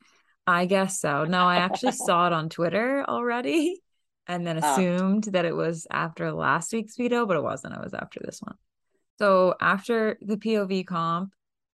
I 0.47 0.67
guess 0.67 1.01
so. 1.01 1.25
No, 1.25 1.45
I 1.45 1.57
actually 1.57 1.93
saw 1.93 2.27
it 2.27 2.33
on 2.33 2.49
Twitter 2.49 3.05
already 3.07 3.81
and 4.27 4.47
then 4.47 4.61
ah. 4.63 4.73
assumed 4.73 5.25
that 5.25 5.45
it 5.45 5.55
was 5.55 5.87
after 5.91 6.33
last 6.33 6.73
week's 6.73 6.97
veto, 6.97 7.27
but 7.27 7.37
it 7.37 7.43
wasn't. 7.43 7.75
It 7.75 7.83
was 7.83 7.95
after 7.95 8.21
this 8.23 8.41
one. 8.41 8.57
So 9.19 9.55
after 9.61 10.19
the 10.21 10.37
POV 10.37 10.87
comp, 10.87 11.33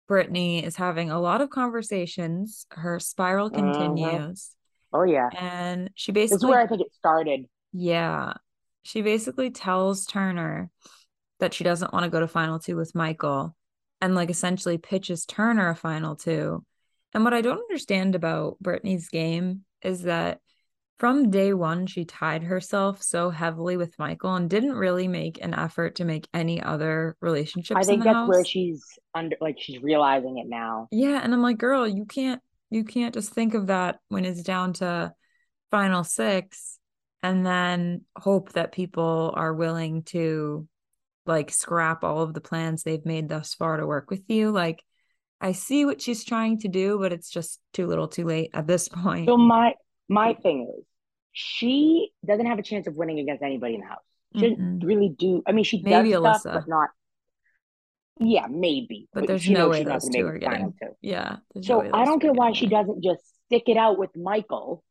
Brittany 0.07 0.63
is 0.63 0.75
having 0.75 1.09
a 1.09 1.19
lot 1.19 1.41
of 1.41 1.49
conversations. 1.49 2.65
Her 2.71 2.99
spiral 2.99 3.49
mm-hmm. 3.49 3.71
continues. 3.71 4.49
Uh-huh. 4.93 5.01
Oh 5.01 5.03
yeah. 5.03 5.29
And 5.37 5.89
she 5.95 6.11
basically 6.11 6.37
This 6.37 6.43
is 6.43 6.49
where 6.49 6.61
I 6.61 6.67
think 6.67 6.81
it 6.81 6.93
started. 6.93 7.45
Yeah. 7.73 8.33
She 8.83 9.01
basically 9.01 9.49
tells 9.49 10.05
Turner 10.05 10.69
that 11.39 11.53
she 11.53 11.63
doesn't 11.63 11.91
want 11.91 12.03
to 12.05 12.09
go 12.09 12.19
to 12.19 12.27
final 12.27 12.59
two 12.59 12.77
with 12.77 12.95
Michael 12.95 13.55
and 13.99 14.15
like 14.15 14.29
essentially 14.29 14.77
pitches 14.77 15.25
Turner 15.25 15.69
a 15.69 15.75
final 15.75 16.15
two. 16.15 16.63
And 17.13 17.23
what 17.23 17.33
I 17.33 17.41
don't 17.41 17.59
understand 17.59 18.15
about 18.15 18.59
Brittany's 18.59 19.09
game 19.09 19.61
is 19.81 20.03
that 20.03 20.39
from 20.97 21.29
day 21.29 21.53
one, 21.53 21.87
she 21.87 22.05
tied 22.05 22.43
herself 22.43 23.03
so 23.03 23.29
heavily 23.29 23.75
with 23.75 23.99
Michael 23.99 24.35
and 24.35 24.49
didn't 24.49 24.73
really 24.73 25.07
make 25.07 25.43
an 25.43 25.53
effort 25.53 25.95
to 25.95 26.05
make 26.05 26.27
any 26.33 26.61
other 26.61 27.17
relationships. 27.19 27.77
I 27.77 27.83
think 27.83 28.03
that's 28.03 28.15
house. 28.15 28.29
where 28.29 28.45
she's 28.45 28.83
under, 29.13 29.35
like 29.41 29.57
she's 29.59 29.81
realizing 29.81 30.37
it 30.37 30.47
now. 30.47 30.87
Yeah, 30.91 31.19
and 31.21 31.33
I'm 31.33 31.41
like, 31.41 31.57
girl, 31.57 31.85
you 31.85 32.05
can't, 32.05 32.41
you 32.69 32.85
can't 32.85 33.13
just 33.13 33.33
think 33.33 33.53
of 33.53 33.67
that 33.67 33.99
when 34.07 34.23
it's 34.23 34.41
down 34.41 34.73
to 34.73 35.13
final 35.69 36.05
six, 36.05 36.79
and 37.21 37.45
then 37.45 38.01
hope 38.17 38.53
that 38.53 38.71
people 38.71 39.33
are 39.35 39.53
willing 39.53 40.03
to, 40.03 40.65
like, 41.25 41.51
scrap 41.51 42.03
all 42.05 42.21
of 42.21 42.33
the 42.33 42.41
plans 42.41 42.83
they've 42.83 43.05
made 43.05 43.27
thus 43.27 43.53
far 43.53 43.77
to 43.77 43.85
work 43.85 44.09
with 44.09 44.23
you. 44.29 44.51
Like, 44.51 44.81
I 45.41 45.51
see 45.51 45.83
what 45.83 46.01
she's 46.01 46.23
trying 46.23 46.59
to 46.59 46.69
do, 46.69 46.97
but 46.99 47.11
it's 47.11 47.29
just 47.29 47.59
too 47.73 47.87
little, 47.87 48.07
too 48.07 48.25
late 48.25 48.51
at 48.53 48.67
this 48.67 48.87
point. 49.03 49.27
So 49.27 49.35
my 49.35 49.73
my 50.07 50.33
thing 50.33 50.71
is 50.77 50.85
she 51.31 52.11
doesn't 52.25 52.45
have 52.45 52.59
a 52.59 52.63
chance 52.63 52.87
of 52.87 52.95
winning 52.95 53.19
against 53.19 53.43
anybody 53.43 53.75
in 53.75 53.81
the 53.81 53.87
house. 53.87 53.99
She 54.35 54.49
doesn't 54.49 54.79
really 54.79 55.09
do. 55.09 55.43
I 55.47 55.51
mean, 55.51 55.63
she 55.63 55.81
maybe 55.81 56.11
does 56.11 56.21
Alyssa. 56.21 56.39
stuff, 56.39 56.53
but 56.53 56.67
not. 56.67 56.89
Yeah, 58.19 58.47
maybe. 58.49 59.07
But, 59.13 59.21
but 59.21 59.27
there's 59.27 59.49
no 59.49 59.69
way 59.69 59.83
those 59.83 60.07
two 60.09 60.25
are 60.25 60.37
getting. 60.37 60.73
Yeah. 61.01 61.37
So 61.61 61.81
no 61.81 61.91
I 61.93 62.05
don't 62.05 62.21
get 62.21 62.33
why 62.33 62.53
she 62.53 62.67
doesn't 62.67 63.03
just 63.03 63.21
stick 63.45 63.63
it 63.67 63.77
out 63.77 63.97
with 63.97 64.15
Michael, 64.15 64.83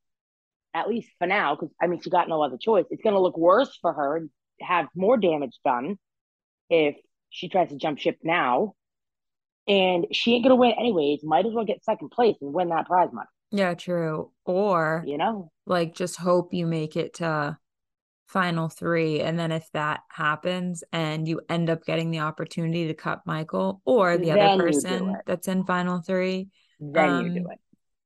at 0.74 0.88
least 0.88 1.10
for 1.18 1.26
now, 1.26 1.54
because 1.54 1.70
I 1.80 1.86
mean 1.86 2.00
she 2.02 2.10
got 2.10 2.28
no 2.28 2.42
other 2.42 2.58
choice. 2.58 2.84
It's 2.90 3.02
going 3.02 3.14
to 3.14 3.20
look 3.20 3.38
worse 3.38 3.76
for 3.80 3.92
her 3.92 4.16
and 4.16 4.30
have 4.60 4.86
more 4.94 5.16
damage 5.16 5.58
done 5.64 5.98
if 6.68 6.96
she 7.30 7.48
tries 7.48 7.70
to 7.70 7.76
jump 7.76 7.98
ship 7.98 8.18
now. 8.22 8.74
And 9.66 10.06
she 10.12 10.34
ain't 10.34 10.44
going 10.44 10.50
to 10.50 10.56
win 10.56 10.72
anyways. 10.72 11.20
Might 11.24 11.46
as 11.46 11.54
well 11.54 11.64
get 11.64 11.82
second 11.82 12.10
place 12.10 12.36
and 12.42 12.52
win 12.52 12.68
that 12.68 12.86
prize 12.86 13.08
money. 13.12 13.28
Yeah, 13.54 13.74
true. 13.74 14.32
Or, 14.44 15.04
you 15.06 15.16
know, 15.16 15.52
like 15.64 15.94
just 15.94 16.16
hope 16.16 16.52
you 16.52 16.66
make 16.66 16.96
it 16.96 17.14
to 17.14 17.56
final 18.26 18.68
three. 18.68 19.20
And 19.20 19.38
then 19.38 19.52
if 19.52 19.70
that 19.74 20.00
happens 20.08 20.82
and 20.92 21.28
you 21.28 21.40
end 21.48 21.70
up 21.70 21.84
getting 21.84 22.10
the 22.10 22.18
opportunity 22.18 22.88
to 22.88 22.94
cut 22.94 23.20
Michael 23.26 23.80
or 23.84 24.18
the 24.18 24.30
then 24.30 24.38
other 24.38 24.64
person 24.64 25.16
that's 25.24 25.46
in 25.46 25.64
final 25.64 26.00
three, 26.00 26.48
then 26.80 27.10
um, 27.10 27.26
you 27.26 27.42
do 27.42 27.48
it. 27.48 27.60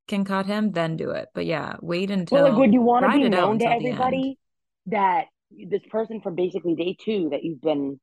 Can 0.06 0.24
cut 0.26 0.44
him, 0.44 0.70
then 0.72 0.98
do 0.98 1.10
it. 1.12 1.28
But 1.34 1.46
yeah, 1.46 1.76
wait 1.80 2.10
until. 2.10 2.42
Well, 2.42 2.50
like, 2.50 2.58
would 2.58 2.72
you 2.74 2.82
want 2.82 3.10
to 3.10 3.18
be 3.18 3.28
known 3.28 3.58
to 3.60 3.66
everybody 3.66 4.38
that 4.86 5.26
this 5.50 5.82
person 5.90 6.20
from 6.20 6.34
basically 6.34 6.74
day 6.74 6.94
two 7.02 7.30
that 7.30 7.42
you've 7.42 7.62
been 7.62 7.98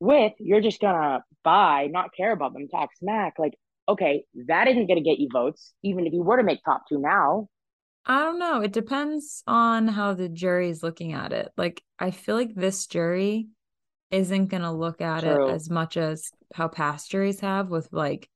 with, 0.00 0.32
you're 0.40 0.60
just 0.60 0.80
gonna 0.80 1.22
buy, 1.44 1.86
not 1.88 2.10
care 2.16 2.32
about 2.32 2.52
them, 2.52 2.66
talk 2.66 2.90
smack? 2.98 3.34
Like, 3.38 3.54
okay, 3.88 4.24
that 4.46 4.68
isn't 4.68 4.86
going 4.86 5.02
to 5.02 5.08
get 5.08 5.18
you 5.18 5.28
votes, 5.32 5.72
even 5.82 6.06
if 6.06 6.12
you 6.12 6.22
were 6.22 6.36
to 6.36 6.42
make 6.42 6.60
top 6.64 6.82
two 6.88 6.98
now. 6.98 7.48
I 8.06 8.20
don't 8.20 8.38
know. 8.38 8.60
It 8.60 8.72
depends 8.72 9.42
on 9.46 9.88
how 9.88 10.14
the 10.14 10.28
jury 10.28 10.70
is 10.70 10.82
looking 10.82 11.12
at 11.12 11.32
it. 11.32 11.50
Like, 11.56 11.82
I 11.98 12.10
feel 12.10 12.34
like 12.34 12.54
this 12.54 12.86
jury 12.86 13.48
isn't 14.10 14.48
going 14.48 14.62
to 14.62 14.72
look 14.72 15.00
at 15.00 15.22
True. 15.22 15.48
it 15.48 15.52
as 15.52 15.70
much 15.70 15.96
as 15.96 16.30
how 16.54 16.68
past 16.68 17.10
juries 17.10 17.40
have 17.40 17.68
with 17.68 17.88
like, 17.92 18.28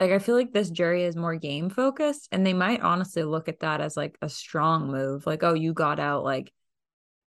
like 0.00 0.10
I 0.10 0.18
feel 0.18 0.34
like 0.34 0.52
this 0.52 0.70
jury 0.70 1.04
is 1.04 1.14
more 1.14 1.36
game 1.36 1.70
focused 1.70 2.28
and 2.32 2.44
they 2.44 2.52
might 2.52 2.80
honestly 2.80 3.22
look 3.22 3.48
at 3.48 3.60
that 3.60 3.80
as 3.80 3.96
like 3.96 4.18
a 4.20 4.28
strong 4.28 4.90
move. 4.90 5.26
Like, 5.26 5.42
oh, 5.42 5.54
you 5.54 5.72
got 5.72 6.00
out 6.00 6.24
like 6.24 6.52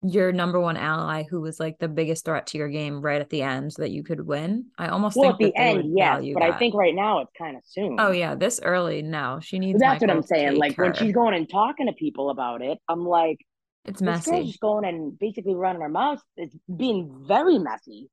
your 0.08 0.32
number 0.32 0.60
one 0.60 0.76
ally 0.76 1.24
who 1.28 1.40
was 1.40 1.58
like 1.58 1.78
the 1.78 1.88
biggest 1.88 2.24
threat 2.24 2.46
to 2.48 2.58
your 2.58 2.68
game 2.68 3.00
right 3.00 3.20
at 3.20 3.30
the 3.30 3.42
end 3.42 3.72
so 3.72 3.82
that 3.82 3.90
you 3.90 4.02
could 4.02 4.26
win. 4.26 4.66
I 4.78 4.88
almost 4.88 5.16
well, 5.16 5.36
think 5.36 5.54
at 5.54 5.54
the 5.54 5.60
end, 5.60 5.96
yes, 5.96 6.22
but 6.34 6.40
that. 6.40 6.52
I 6.54 6.58
think 6.58 6.74
right 6.74 6.94
now 6.94 7.20
it's 7.20 7.32
kind 7.36 7.56
of 7.56 7.62
soon. 7.64 7.96
Oh 7.98 8.10
yeah, 8.10 8.34
this 8.34 8.60
early, 8.62 9.02
no, 9.02 9.40
she 9.42 9.58
needs. 9.58 9.80
That's 9.80 10.00
Michael 10.02 10.08
what 10.08 10.16
I'm 10.16 10.22
saying. 10.26 10.56
Like 10.56 10.76
her. 10.76 10.84
when 10.84 10.94
she's 10.94 11.12
going 11.12 11.34
and 11.34 11.48
talking 11.48 11.86
to 11.86 11.92
people 11.92 12.30
about 12.30 12.62
it, 12.62 12.78
I'm 12.88 13.06
like, 13.06 13.38
it's 13.84 14.02
messy. 14.02 14.44
Just 14.44 14.60
going 14.60 14.84
and 14.84 15.18
basically 15.18 15.54
running 15.54 15.82
her 15.82 15.88
mouth. 15.88 16.20
It's 16.36 16.56
being 16.74 17.24
very 17.26 17.58
messy 17.58 18.10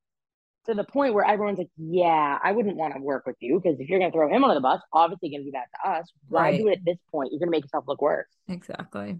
to 0.66 0.74
the 0.74 0.84
point 0.84 1.14
where 1.14 1.24
everyone's 1.24 1.58
like, 1.58 1.70
"Yeah, 1.76 2.38
I 2.42 2.52
wouldn't 2.52 2.76
want 2.76 2.94
to 2.94 3.00
work 3.00 3.26
with 3.26 3.36
you 3.40 3.60
because 3.60 3.78
if 3.80 3.88
you're 3.88 3.98
going 3.98 4.10
to 4.10 4.16
throw 4.16 4.28
him 4.28 4.44
under 4.44 4.54
the 4.54 4.60
bus, 4.60 4.80
obviously 4.92 5.30
going 5.30 5.42
to 5.42 5.46
do 5.46 5.52
that 5.52 5.66
to 5.74 5.90
us. 5.90 6.12
Why 6.28 6.42
right. 6.42 6.58
do 6.58 6.68
it 6.68 6.78
at 6.78 6.84
this 6.84 6.98
point? 7.10 7.32
You're 7.32 7.40
going 7.40 7.48
to 7.48 7.50
make 7.50 7.64
yourself 7.64 7.84
look 7.86 8.00
worse." 8.00 8.28
Exactly. 8.48 9.18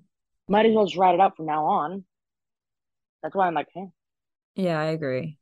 Might 0.48 0.66
as 0.66 0.74
well 0.74 0.86
just 0.86 0.96
write 0.96 1.14
it 1.14 1.20
up 1.20 1.36
from 1.36 1.46
now 1.46 1.64
on. 1.64 2.04
That's 3.24 3.34
why 3.34 3.46
I'm 3.46 3.54
like, 3.54 3.68
hey. 3.74 3.86
Yeah, 4.54 4.78
I 4.78 4.84
agree. 4.84 5.38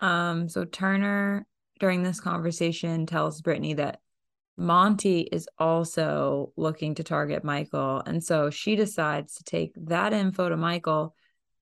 Um, 0.00 0.48
so 0.48 0.64
Turner 0.64 1.46
during 1.78 2.02
this 2.02 2.20
conversation 2.20 3.06
tells 3.06 3.40
Brittany 3.40 3.74
that 3.74 4.00
Monte 4.56 5.20
is 5.20 5.48
also 5.56 6.52
looking 6.56 6.96
to 6.96 7.04
target 7.04 7.44
Michael. 7.44 8.02
And 8.04 8.22
so 8.22 8.50
she 8.50 8.74
decides 8.74 9.36
to 9.36 9.44
take 9.44 9.72
that 9.86 10.12
info 10.12 10.48
to 10.48 10.56
Michael 10.56 11.14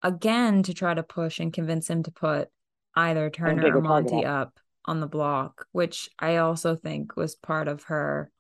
again 0.02 0.64
to 0.64 0.74
try 0.74 0.94
to 0.94 1.04
push 1.04 1.40
and 1.40 1.52
convince 1.52 1.90
him 1.90 2.04
to 2.04 2.12
put 2.12 2.48
either 2.96 3.30
Turner 3.30 3.76
or 3.76 3.82
Monte 3.82 4.24
up 4.24 4.58
on 4.86 5.02
the 5.02 5.08
block, 5.08 5.66
which 5.74 6.10
I 6.18 6.38
also 6.38 6.78
think 6.78 7.18
was 7.18 7.36
part 7.36 7.68
of 7.68 7.84
her 7.84 8.32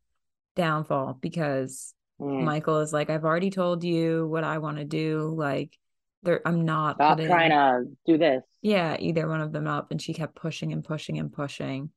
downfall 0.56 1.18
because 1.22 1.94
mm. 2.22 2.42
Michael 2.42 2.80
is 2.80 2.94
like, 2.94 3.10
I've 3.10 3.26
already 3.26 3.50
told 3.50 3.84
you 3.84 4.28
what 4.28 4.46
I 4.46 4.60
want 4.60 4.78
to 4.78 4.86
do. 4.86 5.34
Like, 5.36 5.78
there 6.24 6.42
I'm 6.46 6.66
not 6.66 6.96
Stop 6.96 7.18
putting, 7.18 7.30
trying 7.30 7.52
to 7.52 7.86
do 8.06 8.18
this. 8.18 8.44
Yeah, 8.62 8.98
either 9.00 9.28
one 9.28 9.42
of 9.42 9.52
them 9.52 9.68
up. 9.68 9.92
And 9.92 10.02
she 10.02 10.14
kept 10.14 10.36
pushing 10.36 10.72
and 10.72 10.84
pushing 10.84 11.20
and 11.20 11.32
pushing. 11.32 11.92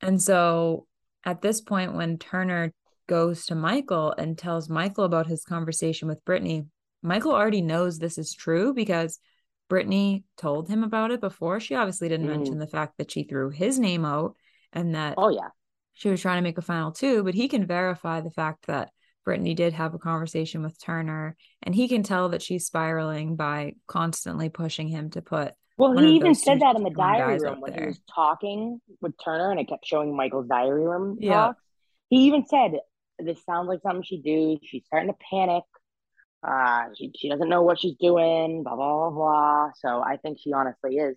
And 0.00 0.20
so 0.20 0.86
at 1.24 1.42
this 1.42 1.60
point, 1.60 1.94
when 1.94 2.18
Turner 2.18 2.72
goes 3.08 3.46
to 3.46 3.54
Michael 3.54 4.14
and 4.16 4.36
tells 4.36 4.68
Michael 4.68 5.04
about 5.04 5.26
his 5.26 5.44
conversation 5.44 6.08
with 6.08 6.24
Brittany, 6.24 6.66
Michael 7.02 7.32
already 7.32 7.62
knows 7.62 7.98
this 7.98 8.18
is 8.18 8.34
true 8.34 8.74
because 8.74 9.18
Brittany 9.68 10.24
told 10.36 10.68
him 10.68 10.84
about 10.84 11.10
it 11.10 11.20
before. 11.20 11.60
She 11.60 11.74
obviously 11.74 12.08
didn't 12.08 12.26
mm. 12.26 12.36
mention 12.36 12.58
the 12.58 12.66
fact 12.66 12.98
that 12.98 13.10
she 13.10 13.24
threw 13.24 13.50
his 13.50 13.78
name 13.78 14.04
out 14.04 14.36
and 14.72 14.94
that 14.94 15.14
oh 15.18 15.28
yeah 15.28 15.48
she 15.94 16.08
was 16.08 16.20
trying 16.20 16.38
to 16.38 16.42
make 16.42 16.58
a 16.58 16.62
final 16.62 16.92
two, 16.92 17.22
but 17.22 17.34
he 17.34 17.48
can 17.48 17.66
verify 17.66 18.20
the 18.20 18.30
fact 18.30 18.66
that 18.66 18.90
Brittany 19.24 19.54
did 19.54 19.72
have 19.72 19.94
a 19.94 19.98
conversation 19.98 20.62
with 20.62 20.80
Turner 20.82 21.36
and 21.62 21.74
he 21.74 21.88
can 21.88 22.02
tell 22.02 22.30
that 22.30 22.42
she's 22.42 22.66
spiraling 22.66 23.36
by 23.36 23.74
constantly 23.86 24.48
pushing 24.48 24.88
him 24.88 25.10
to 25.10 25.22
put 25.22 25.54
well, 25.78 25.96
he 25.96 26.16
even 26.16 26.34
said 26.34 26.60
that 26.60 26.76
in 26.76 26.84
the 26.84 26.90
diary 26.90 27.38
room 27.38 27.60
when 27.60 27.72
there. 27.72 27.80
he 27.80 27.86
was 27.88 28.00
talking 28.14 28.80
with 29.00 29.14
Turner 29.24 29.50
and 29.50 29.58
it 29.58 29.68
kept 29.68 29.86
showing 29.86 30.14
Michael's 30.14 30.46
diary 30.46 30.86
room 30.86 31.16
yeah. 31.18 31.32
talks. 31.32 31.62
He 32.08 32.16
even 32.26 32.46
said, 32.46 32.72
This 33.18 33.42
sounds 33.44 33.68
like 33.68 33.80
something 33.82 34.02
she 34.02 34.20
do. 34.20 34.58
She's 34.62 34.84
starting 34.86 35.08
to 35.08 35.16
panic. 35.30 35.64
Uh, 36.46 36.88
she, 36.96 37.10
she 37.16 37.28
doesn't 37.28 37.48
know 37.48 37.62
what 37.62 37.80
she's 37.80 37.96
doing, 37.98 38.62
blah, 38.64 38.76
blah, 38.76 39.10
blah, 39.10 39.10
blah. 39.10 39.70
So 39.76 40.02
I 40.02 40.18
think 40.18 40.38
she 40.40 40.52
honestly 40.52 40.96
is. 40.96 41.16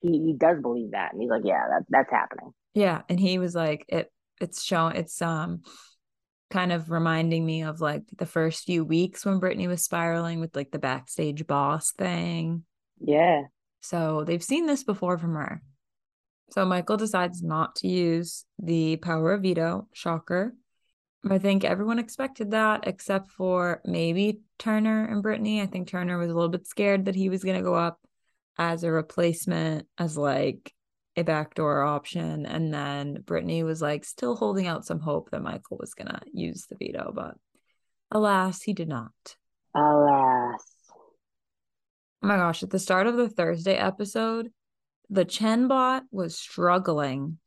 He, 0.00 0.10
he 0.10 0.34
does 0.38 0.60
believe 0.62 0.92
that. 0.92 1.12
And 1.12 1.20
he's 1.20 1.30
like, 1.30 1.42
Yeah, 1.44 1.64
that, 1.68 1.84
that's 1.90 2.10
happening. 2.10 2.52
Yeah. 2.74 3.02
And 3.08 3.20
he 3.20 3.38
was 3.38 3.54
like, 3.54 3.84
It 3.88 4.10
it's 4.40 4.62
showing 4.62 4.96
it's 4.96 5.20
um 5.20 5.62
kind 6.50 6.72
of 6.72 6.90
reminding 6.90 7.44
me 7.44 7.62
of 7.62 7.80
like 7.80 8.04
the 8.16 8.26
first 8.26 8.64
few 8.64 8.84
weeks 8.84 9.24
when 9.24 9.38
Brittany 9.38 9.68
was 9.68 9.84
spiraling 9.84 10.40
with 10.40 10.56
like 10.56 10.70
the 10.70 10.78
backstage 10.78 11.46
boss 11.46 11.92
thing. 11.92 12.64
Yeah. 13.00 13.42
So 13.80 14.24
they've 14.24 14.42
seen 14.42 14.66
this 14.66 14.84
before 14.84 15.18
from 15.18 15.34
her. 15.34 15.62
So 16.50 16.64
Michael 16.64 16.96
decides 16.96 17.42
not 17.42 17.76
to 17.76 17.88
use 17.88 18.44
the 18.58 18.96
power 18.96 19.32
of 19.32 19.42
veto. 19.42 19.86
Shocker. 19.92 20.54
I 21.28 21.38
think 21.38 21.64
everyone 21.64 21.98
expected 21.98 22.52
that 22.52 22.86
except 22.86 23.30
for 23.32 23.82
maybe 23.84 24.40
Turner 24.58 25.04
and 25.04 25.22
Brittany. 25.22 25.60
I 25.60 25.66
think 25.66 25.88
Turner 25.88 26.16
was 26.16 26.30
a 26.30 26.34
little 26.34 26.48
bit 26.48 26.66
scared 26.66 27.04
that 27.04 27.16
he 27.16 27.28
was 27.28 27.44
going 27.44 27.56
to 27.56 27.62
go 27.62 27.74
up 27.74 28.00
as 28.56 28.82
a 28.82 28.90
replacement, 28.90 29.86
as 29.98 30.16
like 30.16 30.72
a 31.18 31.24
backdoor 31.24 31.82
option. 31.82 32.46
And 32.46 32.72
then 32.72 33.22
Brittany 33.24 33.62
was 33.62 33.82
like 33.82 34.04
still 34.04 34.36
holding 34.36 34.66
out 34.66 34.84
some 34.84 35.00
hope 35.00 35.30
that 35.30 35.42
Michael 35.42 35.78
was 35.78 35.94
going 35.94 36.08
to 36.08 36.20
use 36.32 36.66
the 36.66 36.76
veto, 36.76 37.12
but 37.14 37.34
alas, 38.10 38.62
he 38.62 38.72
did 38.72 38.88
not. 38.88 39.12
Alas. 39.74 40.64
Oh 42.22 42.26
my 42.26 42.36
gosh, 42.36 42.62
at 42.62 42.70
the 42.70 42.78
start 42.78 43.06
of 43.06 43.16
the 43.16 43.28
Thursday 43.28 43.76
episode, 43.76 44.50
the 45.08 45.24
Chen 45.24 45.68
bot 45.68 46.04
was 46.10 46.36
struggling. 46.36 47.38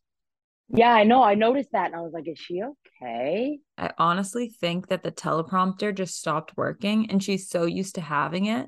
Yeah, 0.70 0.94
I 0.94 1.04
know. 1.04 1.22
I 1.22 1.36
noticed 1.36 1.74
that 1.74 1.88
and 1.88 1.96
I 1.96 2.02
was 2.02 2.14
like, 2.14 2.28
is 2.28 2.40
she 2.40 2.62
okay? 2.64 3.60
I 3.78 3.92
honestly 3.98 4.50
think 4.50 4.88
that 4.88 5.04
the 5.04 5.12
teleprompter 5.12 5.94
just 5.94 6.18
stopped 6.18 6.56
working 6.56 7.10
and 7.10 7.22
she's 7.22 7.50
so 7.50 7.66
used 7.66 7.96
to 7.96 8.02
having 8.02 8.46
it. 8.46 8.68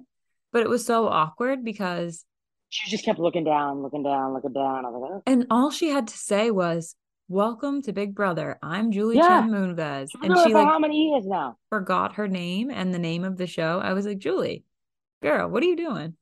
But 0.51 0.63
it 0.63 0.69
was 0.69 0.86
so 0.86 1.07
awkward 1.07 1.63
because 1.63 2.25
she 2.73 2.89
just 2.89 3.05
kept 3.05 3.19
looking 3.19 3.43
down, 3.43 3.83
looking 3.83 4.01
down, 4.01 4.33
looking 4.33 4.51
down. 4.51 4.83
Like, 4.83 4.93
oh. 4.95 5.23
And 5.27 5.45
all 5.51 5.69
she 5.69 5.89
had 5.89 6.07
to 6.07 6.17
say 6.17 6.49
was, 6.49 6.95
Welcome 7.29 7.83
to 7.83 7.93
Big 7.93 8.15
Brother. 8.15 8.57
I'm 8.63 8.91
Julie 8.91 9.15
yeah. 9.15 9.41
Chen 9.41 9.51
Moonves. 9.51 10.09
And 10.21 10.35
she 10.39 10.53
like 10.53 10.67
how 10.67 10.79
many 10.79 11.09
years 11.09 11.25
now? 11.25 11.57
Forgot 11.69 12.15
her 12.15 12.27
name 12.27 12.71
and 12.71 12.93
the 12.93 12.99
name 12.99 13.23
of 13.23 13.37
the 13.37 13.47
show. 13.47 13.79
I 13.79 13.93
was 13.93 14.05
like, 14.05 14.17
Julie, 14.17 14.63
girl, 15.21 15.49
what 15.49 15.61
are 15.63 15.67
you 15.67 15.75
doing? 15.75 16.15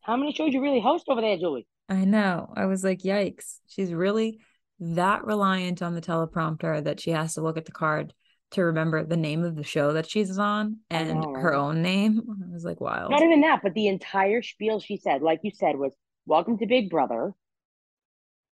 How 0.00 0.16
many 0.16 0.32
shows 0.32 0.54
you 0.54 0.62
really 0.62 0.80
host 0.80 1.06
over 1.08 1.20
there, 1.20 1.36
Julie? 1.36 1.66
I 1.88 2.04
know. 2.04 2.52
I 2.56 2.66
was 2.66 2.84
like, 2.84 3.00
yikes. 3.00 3.58
She's 3.66 3.92
really 3.92 4.38
that 4.78 5.24
reliant 5.24 5.82
on 5.82 5.94
the 5.94 6.00
teleprompter 6.00 6.84
that 6.84 7.00
she 7.00 7.10
has 7.10 7.34
to 7.34 7.42
look 7.42 7.58
at 7.58 7.64
the 7.64 7.72
card 7.72 8.14
to 8.52 8.62
remember 8.64 9.04
the 9.04 9.16
name 9.16 9.44
of 9.44 9.56
the 9.56 9.62
show 9.62 9.92
that 9.92 10.10
she's 10.10 10.38
on 10.38 10.78
and 10.90 11.24
her 11.36 11.54
own 11.54 11.82
name. 11.82 12.20
I 12.50 12.52
was 12.52 12.64
like, 12.64 12.80
wild. 12.80 13.10
Not 13.10 13.22
even 13.22 13.40
that, 13.42 13.60
but 13.62 13.74
the 13.74 13.88
entire 13.88 14.42
spiel 14.42 14.80
she 14.80 14.96
said, 14.96 15.22
like 15.22 15.40
you 15.42 15.50
said, 15.52 15.76
was 15.76 15.92
welcome 16.26 16.58
to 16.58 16.66
Big 16.66 16.90
Brother. 16.90 17.32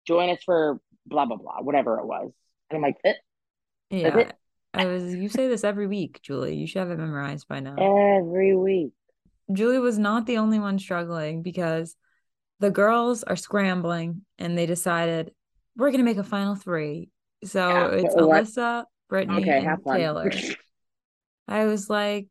Join 0.06 0.30
us 0.30 0.42
for 0.44 0.80
blah 1.06 1.26
blah 1.26 1.36
blah, 1.36 1.60
whatever 1.60 1.98
it 1.98 2.06
was. 2.06 2.32
And 2.70 2.76
I'm 2.76 2.82
like, 2.82 2.96
eh, 3.04 3.14
yeah. 3.90 4.32
I 4.74 4.84
was 4.86 5.14
you 5.14 5.28
say 5.28 5.48
this 5.48 5.64
every 5.64 5.86
week, 5.86 6.20
Julie. 6.22 6.56
You 6.56 6.66
should 6.66 6.80
have 6.80 6.90
it 6.90 6.98
memorized 6.98 7.48
by 7.48 7.60
now. 7.60 7.76
Every 7.76 8.54
week. 8.54 8.92
Julie 9.52 9.78
was 9.78 9.98
not 9.98 10.26
the 10.26 10.38
only 10.38 10.58
one 10.58 10.78
struggling 10.78 11.42
because 11.42 11.96
the 12.60 12.70
girls 12.70 13.22
are 13.22 13.36
scrambling 13.36 14.22
and 14.38 14.56
they 14.58 14.66
decided 14.66 15.30
we're 15.76 15.90
going 15.90 15.98
to 15.98 16.04
make 16.04 16.18
a 16.18 16.24
final 16.24 16.56
three. 16.56 17.10
So 17.44 17.68
yeah, 17.68 17.88
it's 17.88 18.14
Alyssa, 18.14 18.84
Brittany, 19.08 19.42
okay, 19.42 19.64
and 19.64 19.78
Taylor. 19.84 20.30
I 21.48 21.64
was 21.66 21.88
like, 21.88 22.28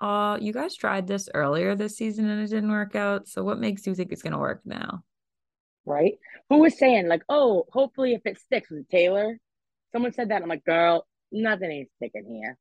uh, 0.00 0.38
you 0.40 0.52
guys 0.52 0.74
tried 0.74 1.06
this 1.06 1.28
earlier 1.32 1.74
this 1.74 1.96
season 1.96 2.28
and 2.28 2.42
it 2.42 2.50
didn't 2.50 2.70
work 2.70 2.94
out. 2.94 3.28
So 3.28 3.44
what 3.44 3.58
makes 3.58 3.86
you 3.86 3.94
think 3.94 4.12
it's 4.12 4.22
going 4.22 4.32
to 4.32 4.38
work 4.38 4.60
now? 4.64 5.02
Right? 5.84 6.14
Who 6.50 6.58
was 6.58 6.78
saying, 6.78 7.08
like, 7.08 7.22
oh, 7.28 7.64
hopefully 7.72 8.14
if 8.14 8.22
it 8.24 8.38
sticks 8.38 8.70
with 8.70 8.88
Taylor? 8.88 9.38
Someone 9.92 10.12
said 10.12 10.30
that. 10.30 10.42
I'm 10.42 10.48
like, 10.48 10.64
girl, 10.64 11.06
nothing 11.30 11.70
ain't 11.70 11.88
sticking 11.96 12.26
here. 12.28 12.58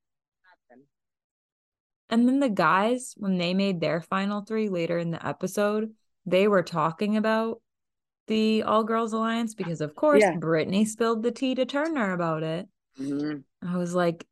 And 2.09 2.27
then 2.27 2.39
the 2.39 2.49
guys, 2.49 3.15
when 3.17 3.39
they 3.39 3.55
made 3.55 3.81
their 3.81 3.99
final 3.99 4.41
three 4.41 4.69
later 4.69 4.99
in 4.99 5.09
the 5.09 5.25
episode, 5.25 5.91
they 6.27 6.47
were 6.47 6.61
talking 6.61 7.17
about 7.17 7.61
the 8.27 8.61
All 8.61 8.83
Girls 8.83 9.11
Alliance 9.11 9.55
because, 9.55 9.81
of 9.81 9.95
course, 9.95 10.21
yeah. 10.21 10.35
Brittany 10.37 10.85
spilled 10.85 11.23
the 11.23 11.31
tea 11.31 11.55
to 11.55 11.65
Turner 11.65 12.13
about 12.13 12.43
it. 12.43 12.67
Mm-hmm. 12.99 13.67
I 13.67 13.77
was 13.77 13.93
like, 13.93 14.25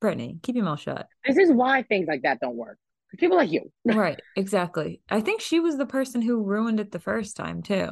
Brittany, 0.00 0.38
keep 0.42 0.56
your 0.56 0.64
mouth 0.64 0.80
shut. 0.80 1.06
This 1.26 1.36
is 1.36 1.50
why 1.50 1.82
things 1.82 2.06
like 2.08 2.22
that 2.22 2.40
don't 2.40 2.56
work. 2.56 2.78
People 3.18 3.36
like 3.36 3.50
you. 3.50 3.72
right, 3.84 4.20
exactly. 4.36 5.00
I 5.08 5.20
think 5.20 5.40
she 5.40 5.60
was 5.60 5.76
the 5.76 5.86
person 5.86 6.20
who 6.22 6.44
ruined 6.44 6.78
it 6.78 6.92
the 6.92 6.98
first 6.98 7.36
time, 7.36 7.62
too. 7.62 7.90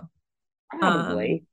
Probably. 0.70 1.32
Um, 1.32 1.46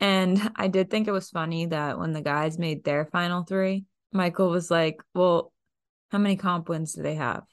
and 0.00 0.52
I 0.56 0.68
did 0.68 0.90
think 0.90 1.08
it 1.08 1.12
was 1.12 1.30
funny 1.30 1.66
that 1.66 1.98
when 1.98 2.12
the 2.12 2.20
guys 2.20 2.58
made 2.58 2.84
their 2.84 3.06
final 3.06 3.42
three, 3.42 3.84
Michael 4.12 4.50
was 4.50 4.70
like, 4.70 5.00
Well, 5.14 5.52
how 6.10 6.18
many 6.18 6.36
comp 6.36 6.68
wins 6.68 6.94
do 6.94 7.02
they 7.02 7.16
have? 7.16 7.44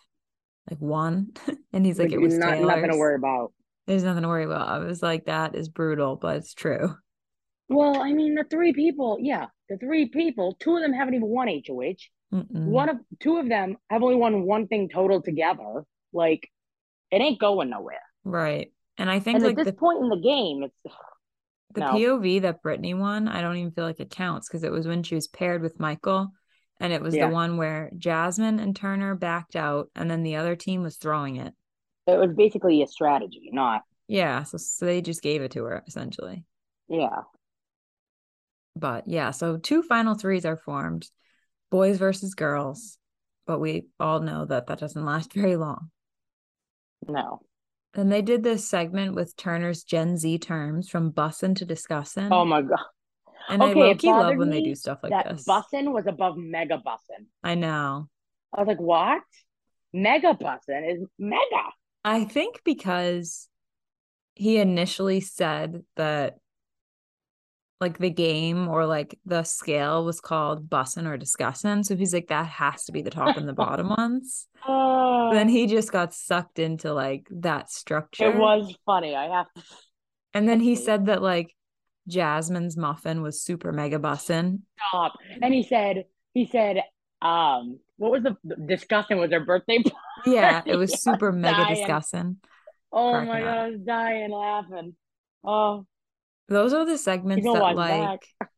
Like 0.69 0.79
one? 0.79 1.31
and 1.73 1.85
he's 1.85 1.99
like, 1.99 2.11
it 2.11 2.21
was 2.21 2.37
not, 2.37 2.59
nothing 2.59 2.91
to 2.91 2.97
worry 2.97 3.15
about. 3.15 3.51
There's 3.87 4.03
nothing 4.03 4.23
to 4.23 4.27
worry 4.27 4.45
about. 4.45 4.67
I 4.67 4.79
was 4.79 5.03
like, 5.03 5.25
that 5.25 5.55
is 5.55 5.69
brutal, 5.69 6.15
but 6.15 6.37
it's 6.37 6.53
true. 6.53 6.95
Well, 7.67 8.01
I 8.01 8.13
mean, 8.13 8.35
the 8.35 8.43
three 8.43 8.73
people, 8.73 9.17
yeah, 9.19 9.47
the 9.69 9.77
three 9.77 10.07
people, 10.07 10.55
two 10.59 10.75
of 10.75 10.81
them 10.81 10.93
haven't 10.93 11.15
even 11.15 11.27
won 11.27 11.47
HOH. 11.47 11.95
Mm-mm. 12.33 12.65
One 12.65 12.89
of 12.89 12.97
two 13.19 13.37
of 13.37 13.49
them 13.49 13.77
have 13.89 14.03
only 14.03 14.15
won 14.15 14.43
one 14.43 14.67
thing 14.67 14.89
total 14.89 15.21
together. 15.21 15.83
Like, 16.13 16.49
it 17.11 17.21
ain't 17.21 17.39
going 17.39 17.69
nowhere. 17.69 18.01
Right. 18.23 18.71
And 18.97 19.09
I 19.09 19.19
think 19.19 19.37
and 19.37 19.45
like 19.45 19.57
at 19.57 19.65
this 19.65 19.73
the, 19.73 19.79
point 19.79 20.01
in 20.01 20.09
the 20.09 20.17
game, 20.17 20.63
it's 20.63 20.75
the 21.73 21.81
no. 21.81 21.93
POV 21.93 22.41
that 22.43 22.61
Brittany 22.61 22.93
won. 22.93 23.27
I 23.27 23.41
don't 23.41 23.57
even 23.57 23.71
feel 23.71 23.85
like 23.85 23.99
it 23.99 24.09
counts 24.09 24.47
because 24.47 24.63
it 24.63 24.71
was 24.71 24.87
when 24.87 25.03
she 25.03 25.15
was 25.15 25.27
paired 25.27 25.61
with 25.61 25.79
Michael 25.79 26.31
and 26.79 26.91
it 26.91 27.01
was 27.01 27.15
yeah. 27.15 27.27
the 27.27 27.33
one 27.33 27.57
where 27.57 27.89
Jasmine 27.97 28.59
and 28.59 28.75
Turner 28.75 29.15
backed 29.15 29.55
out, 29.55 29.89
and 29.95 30.09
then 30.09 30.23
the 30.23 30.35
other 30.35 30.55
team 30.55 30.83
was 30.83 30.97
throwing 30.97 31.37
it. 31.37 31.53
It 32.07 32.19
was 32.19 32.35
basically 32.35 32.81
a 32.81 32.87
strategy, 32.87 33.49
not. 33.51 33.83
Yeah, 34.07 34.43
so 34.43 34.57
so 34.57 34.85
they 34.85 35.01
just 35.01 35.21
gave 35.21 35.41
it 35.41 35.51
to 35.51 35.63
her 35.63 35.83
essentially. 35.87 36.43
Yeah. 36.87 37.21
But 38.75 39.07
yeah, 39.07 39.31
so 39.31 39.57
two 39.57 39.81
final 39.83 40.15
threes 40.15 40.45
are 40.45 40.57
formed, 40.57 41.09
boys 41.71 41.97
versus 41.97 42.35
girls, 42.35 42.97
but 43.47 43.59
we 43.59 43.85
all 43.99 44.19
know 44.19 44.45
that 44.45 44.67
that 44.67 44.79
doesn't 44.79 45.05
last 45.05 45.33
very 45.33 45.55
long. 45.55 45.91
No. 47.07 47.41
And 47.93 48.11
they 48.11 48.21
did 48.21 48.43
this 48.43 48.67
segment 48.67 49.15
with 49.15 49.37
Turner's 49.37 49.83
Gen 49.83 50.17
Z 50.17 50.39
terms 50.39 50.89
from 50.89 51.11
bussin' 51.11 51.55
to 51.55 51.65
discussin'. 51.65 52.31
Oh 52.31 52.43
my 52.43 52.61
god. 52.61 52.79
And 53.47 53.61
okay, 53.61 53.71
I 53.71 53.85
low-key 53.87 54.11
love 54.11 54.37
when 54.37 54.49
they 54.49 54.61
do 54.61 54.75
stuff 54.75 54.99
like 55.03 55.11
that 55.11 55.29
this. 55.29 55.45
Bussin 55.45 55.93
was 55.93 56.07
above 56.07 56.35
mega 56.35 56.81
bussin. 56.85 57.27
I 57.43 57.55
know. 57.55 58.09
I 58.53 58.59
was 58.59 58.67
like, 58.67 58.79
what? 58.79 59.21
Mega 59.93 60.33
bussin 60.33 60.93
is 60.93 61.07
mega. 61.19 61.63
I 62.03 62.25
think 62.25 62.61
because 62.65 63.47
he 64.33 64.57
initially 64.57 65.21
said 65.21 65.83
that 65.95 66.37
like 67.81 67.97
the 67.97 68.09
game 68.09 68.67
or 68.67 68.85
like 68.85 69.19
the 69.25 69.43
scale 69.43 70.05
was 70.05 70.21
called 70.21 70.69
bussin 70.69 71.07
or 71.07 71.17
discussin. 71.17 71.83
So 71.83 71.95
he's 71.95 72.13
like, 72.13 72.27
that 72.27 72.47
has 72.47 72.85
to 72.85 72.91
be 72.91 73.01
the 73.01 73.09
top 73.09 73.37
and 73.37 73.47
the 73.47 73.53
bottom 73.65 73.89
ones. 73.89 74.47
Uh, 74.67 75.31
then 75.33 75.49
he 75.49 75.67
just 75.67 75.91
got 75.91 76.13
sucked 76.13 76.59
into 76.59 76.93
like 76.93 77.27
that 77.31 77.69
structure. 77.69 78.31
It 78.31 78.37
was 78.37 78.73
funny. 78.85 79.15
I 79.15 79.25
have 79.25 79.47
to. 79.55 79.63
And 80.33 80.49
then 80.49 80.59
he 80.59 80.75
said 80.75 81.05
that 81.05 81.21
like 81.21 81.55
Jasmine's 82.09 82.75
muffin 82.75 83.21
was 83.21 83.41
super 83.41 83.71
mega 83.71 83.99
bussin. 83.99 84.63
Stop. 84.89 85.13
And 85.41 85.53
he 85.53 85.63
said, 85.63 86.03
he 86.33 86.45
said, 86.45 86.83
um, 87.21 87.79
what 87.95 88.11
was 88.11 88.23
the 88.23 88.35
discussing 88.65 89.17
was 89.17 89.31
her 89.31 89.39
birthday 89.39 89.77
party? 89.81 89.95
Yeah, 90.25 90.61
it 90.65 90.75
was 90.75 91.01
super 91.01 91.31
mega 91.31 91.63
dying. 91.63 91.75
discussing. 91.75 92.37
Oh 92.91 93.21
my 93.21 93.39
god, 93.39 93.57
I 93.57 93.69
was 93.69 93.79
dying 93.79 94.31
laughing. 94.31 94.95
Oh. 95.45 95.85
Those 96.47 96.73
are 96.73 96.85
the 96.85 96.97
segments 96.97 97.45
that 97.45 97.75
like 97.75 97.75
back. 97.87 98.49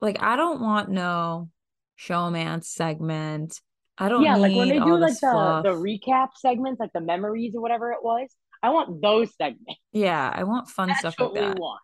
Like 0.00 0.22
I 0.22 0.36
don't 0.36 0.60
want 0.60 0.90
no 0.90 1.50
showmance 1.98 2.64
segment. 2.64 3.60
I 3.96 4.08
don't 4.08 4.22
yeah, 4.22 4.36
like 4.36 4.54
when 4.54 4.68
they 4.68 4.78
do 4.78 4.96
like 4.96 5.18
the, 5.20 5.62
the 5.64 5.70
recap 5.70 6.30
segments, 6.36 6.80
like 6.80 6.92
the 6.92 7.00
memories 7.00 7.54
or 7.54 7.62
whatever 7.62 7.92
it 7.92 8.02
was. 8.02 8.28
I 8.62 8.70
want 8.70 9.02
those 9.02 9.34
segments. 9.36 9.80
Yeah, 9.92 10.32
I 10.34 10.44
want 10.44 10.68
fun 10.68 10.88
That's 10.88 11.00
stuff 11.00 11.14
like 11.18 11.34
that. 11.34 11.58
Want. 11.58 11.80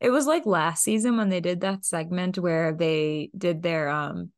It 0.00 0.10
was 0.10 0.26
like 0.26 0.46
last 0.46 0.82
season 0.82 1.16
when 1.16 1.28
they 1.28 1.40
did 1.40 1.60
that 1.60 1.84
segment 1.84 2.38
where 2.38 2.72
they 2.72 3.30
did 3.36 3.62
their 3.62 3.88
um 3.88 4.32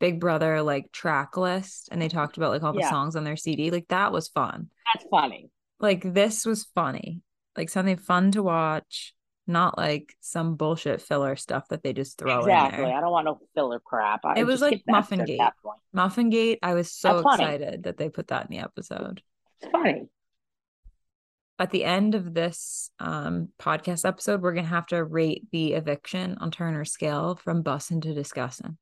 Big 0.00 0.18
Brother 0.18 0.62
like 0.62 0.90
track 0.92 1.36
list 1.36 1.88
and 1.92 2.00
they 2.00 2.08
talked 2.08 2.36
about 2.36 2.50
like 2.50 2.62
all 2.62 2.72
the 2.72 2.80
yeah. 2.80 2.90
songs 2.90 3.16
on 3.16 3.24
their 3.24 3.36
CD. 3.36 3.70
Like 3.70 3.88
that 3.88 4.12
was 4.12 4.28
fun. 4.28 4.70
That's 4.92 5.06
funny. 5.10 5.50
Like 5.78 6.02
this 6.14 6.44
was 6.44 6.66
funny. 6.74 7.20
Like 7.56 7.68
something 7.68 7.96
fun 7.96 8.32
to 8.32 8.42
watch 8.42 9.14
not 9.50 9.76
like 9.76 10.14
some 10.20 10.56
bullshit 10.56 11.02
filler 11.02 11.36
stuff 11.36 11.68
that 11.68 11.82
they 11.82 11.92
just 11.92 12.18
throw 12.18 12.40
exactly. 12.40 12.86
I 12.86 13.00
don't 13.00 13.10
want 13.10 13.26
no 13.26 13.40
filler 13.54 13.80
crap. 13.80 14.24
I 14.24 14.38
it 14.38 14.44
was 14.44 14.60
like 14.60 14.82
Muffin 14.86 15.24
Gate. 15.24 15.40
Muffin 15.92 16.30
Gate. 16.30 16.58
I 16.62 16.74
was 16.74 16.92
so 16.92 17.18
excited 17.18 17.84
that 17.84 17.96
they 17.96 18.08
put 18.08 18.28
that 18.28 18.46
in 18.50 18.56
the 18.56 18.62
episode. 18.62 19.22
It's 19.60 19.70
funny. 19.70 20.08
At 21.58 21.70
the 21.70 21.84
end 21.84 22.14
of 22.14 22.32
this 22.32 22.90
um, 22.98 23.48
podcast 23.60 24.08
episode, 24.08 24.40
we're 24.40 24.54
gonna 24.54 24.66
have 24.66 24.86
to 24.86 25.04
rate 25.04 25.46
the 25.52 25.74
eviction 25.74 26.38
on 26.40 26.50
Turner 26.50 26.86
scale 26.86 27.34
from 27.34 27.62
bussin' 27.62 28.00
to 28.02 28.14
discussing. 28.14 28.78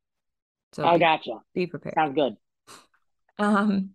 So 0.73 0.85
I 0.85 0.95
be, 0.95 1.01
gotcha. 1.01 1.41
Be 1.55 1.67
prepared. 1.67 1.95
Sounds 1.95 2.15
good. 2.15 2.37
Um, 3.39 3.91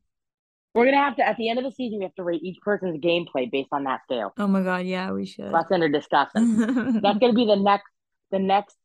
we're 0.74 0.86
gonna 0.86 0.98
have 0.98 1.16
to 1.18 1.28
at 1.28 1.38
the 1.38 1.50
end 1.50 1.60
of 1.60 1.66
the 1.66 1.72
season 1.72 2.00
we 2.00 2.06
have 2.06 2.16
to 2.16 2.24
rate 2.24 2.42
each 2.44 2.58
person's 2.62 3.00
gameplay 3.00 3.50
based 3.52 3.70
on 3.72 3.84
that 3.86 4.02
scale. 4.04 4.34
Oh 4.38 4.48
my 4.48 4.62
god, 4.62 4.86
yeah, 4.86 5.12
we 5.12 5.26
should. 5.26 5.52
Let's 5.52 5.72
enter 5.72 5.90
discussing. 5.90 6.58
That's 7.02 7.20
gonna 7.20 7.34
be 7.34 7.46
the 7.46 7.56
next 7.56 7.90
the 8.32 8.40
next 8.40 8.76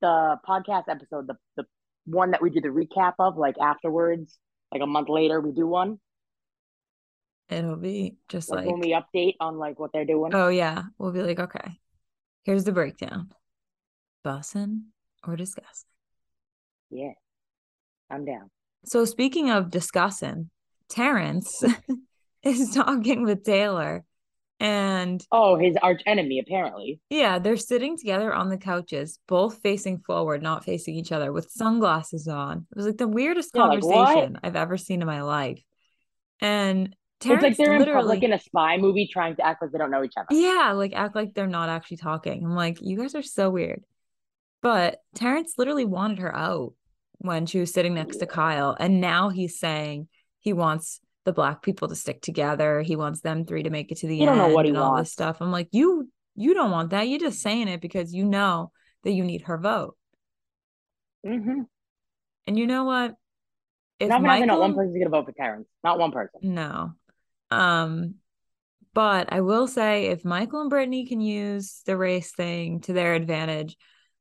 the 0.00 0.36
podcast 0.46 0.84
episode, 0.88 1.26
the 1.26 1.36
the 1.56 1.64
one 2.04 2.30
that 2.32 2.42
we 2.42 2.50
do 2.50 2.60
the 2.60 2.68
recap 2.68 3.14
of, 3.18 3.36
like 3.36 3.56
afterwards, 3.58 4.38
like 4.72 4.82
a 4.82 4.86
month 4.86 5.08
later 5.08 5.40
we 5.40 5.52
do 5.52 5.66
one. 5.66 5.98
It'll 7.48 7.76
be 7.76 8.16
just 8.28 8.50
like, 8.50 8.66
like 8.66 8.72
when 8.72 8.80
we 8.80 8.92
update 8.92 9.36
on 9.40 9.58
like 9.58 9.78
what 9.78 9.92
they're 9.92 10.04
doing. 10.04 10.34
Oh 10.34 10.48
yeah. 10.48 10.82
We'll 10.98 11.12
be 11.12 11.22
like, 11.22 11.40
okay, 11.40 11.78
here's 12.44 12.64
the 12.64 12.72
breakdown. 12.72 13.30
Bussin' 14.24 14.82
or 15.26 15.36
discussing. 15.36 15.88
Yeah. 16.90 17.12
I'm 18.10 18.24
down. 18.24 18.50
So 18.84 19.04
speaking 19.04 19.50
of 19.50 19.70
discussing, 19.70 20.50
Terrance 20.88 21.62
is 22.42 22.74
talking 22.74 23.24
with 23.24 23.44
Taylor 23.44 24.04
and 24.60 25.24
oh 25.30 25.56
his 25.56 25.76
arch 25.82 26.02
enemy 26.06 26.40
apparently. 26.40 27.00
Yeah 27.10 27.38
they're 27.38 27.56
sitting 27.56 27.96
together 27.96 28.32
on 28.32 28.48
the 28.48 28.58
couches 28.58 29.20
both 29.28 29.58
facing 29.62 29.98
forward 29.98 30.42
not 30.42 30.64
facing 30.64 30.96
each 30.96 31.12
other 31.12 31.32
with 31.32 31.50
sunglasses 31.50 32.26
on. 32.26 32.66
It 32.70 32.76
was 32.76 32.86
like 32.86 32.98
the 32.98 33.08
weirdest 33.08 33.50
yeah, 33.54 33.62
conversation 33.62 34.32
like, 34.34 34.40
i've 34.42 34.56
ever 34.56 34.76
seen 34.76 35.00
in 35.00 35.06
my 35.06 35.22
life. 35.22 35.62
And 36.40 36.94
Terrance 37.20 37.44
it's 37.44 37.58
like 37.58 37.66
they're 37.66 37.76
in 37.76 37.84
public 37.84 38.22
in 38.22 38.32
a 38.32 38.38
spy 38.38 38.76
movie 38.78 39.08
trying 39.12 39.36
to 39.36 39.46
act 39.46 39.62
like 39.62 39.72
they 39.72 39.78
don't 39.78 39.90
know 39.90 40.04
each 40.04 40.14
other. 40.16 40.26
Yeah 40.30 40.72
like 40.72 40.92
act 40.92 41.14
like 41.14 41.34
they're 41.34 41.46
not 41.46 41.68
actually 41.68 41.98
talking. 41.98 42.44
I'm 42.44 42.54
like 42.54 42.78
you 42.80 42.98
guys 42.98 43.14
are 43.14 43.22
so 43.22 43.50
weird. 43.50 43.84
But 44.60 44.98
terrance 45.14 45.54
literally 45.56 45.84
wanted 45.84 46.18
her 46.18 46.34
out 46.34 46.74
when 47.18 47.46
she 47.46 47.60
was 47.60 47.72
sitting 47.72 47.94
next 47.94 48.16
to 48.18 48.26
kyle 48.26 48.76
and 48.78 49.00
now 49.00 49.28
he's 49.28 49.58
saying 49.58 50.08
he 50.48 50.54
wants 50.54 51.00
the 51.26 51.32
black 51.34 51.60
people 51.62 51.88
to 51.88 51.94
stick 51.94 52.22
together. 52.22 52.80
He 52.80 52.96
wants 52.96 53.20
them 53.20 53.44
three 53.44 53.64
to 53.64 53.70
make 53.70 53.92
it 53.92 53.98
to 53.98 54.06
the 54.06 54.16
you 54.16 54.22
end. 54.22 54.38
Don't 54.38 54.48
know 54.48 54.54
what 54.54 54.64
he 54.64 54.70
and 54.70 54.78
wants. 54.78 54.90
all 54.90 54.96
this 54.96 55.12
stuff. 55.12 55.36
I'm 55.42 55.52
like, 55.52 55.68
you 55.72 56.08
you 56.34 56.54
don't 56.54 56.70
want 56.70 56.90
that. 56.90 57.06
You're 57.06 57.20
just 57.20 57.42
saying 57.42 57.68
it 57.68 57.82
because 57.82 58.14
you 58.14 58.24
know 58.24 58.72
that 59.04 59.12
you 59.12 59.24
need 59.24 59.42
her 59.42 59.58
vote. 59.58 59.94
Mm-hmm. 61.26 61.62
And 62.46 62.58
you 62.58 62.66
know 62.66 62.84
what? 62.84 63.14
If 64.00 64.08
not 64.08 64.22
Michael, 64.22 64.46
not 64.46 64.60
one 64.60 64.74
person's 64.74 64.96
gonna 64.96 65.10
vote 65.10 65.26
for 65.26 65.32
Terrance. 65.32 65.68
Not 65.84 65.98
one 65.98 66.12
person. 66.12 66.40
No. 66.42 66.92
Um, 67.50 68.14
but 68.94 69.30
I 69.30 69.42
will 69.42 69.66
say 69.66 70.06
if 70.06 70.24
Michael 70.24 70.62
and 70.62 70.70
Brittany 70.70 71.04
can 71.04 71.20
use 71.20 71.82
the 71.84 71.96
race 71.96 72.32
thing 72.32 72.80
to 72.82 72.94
their 72.94 73.12
advantage, 73.12 73.76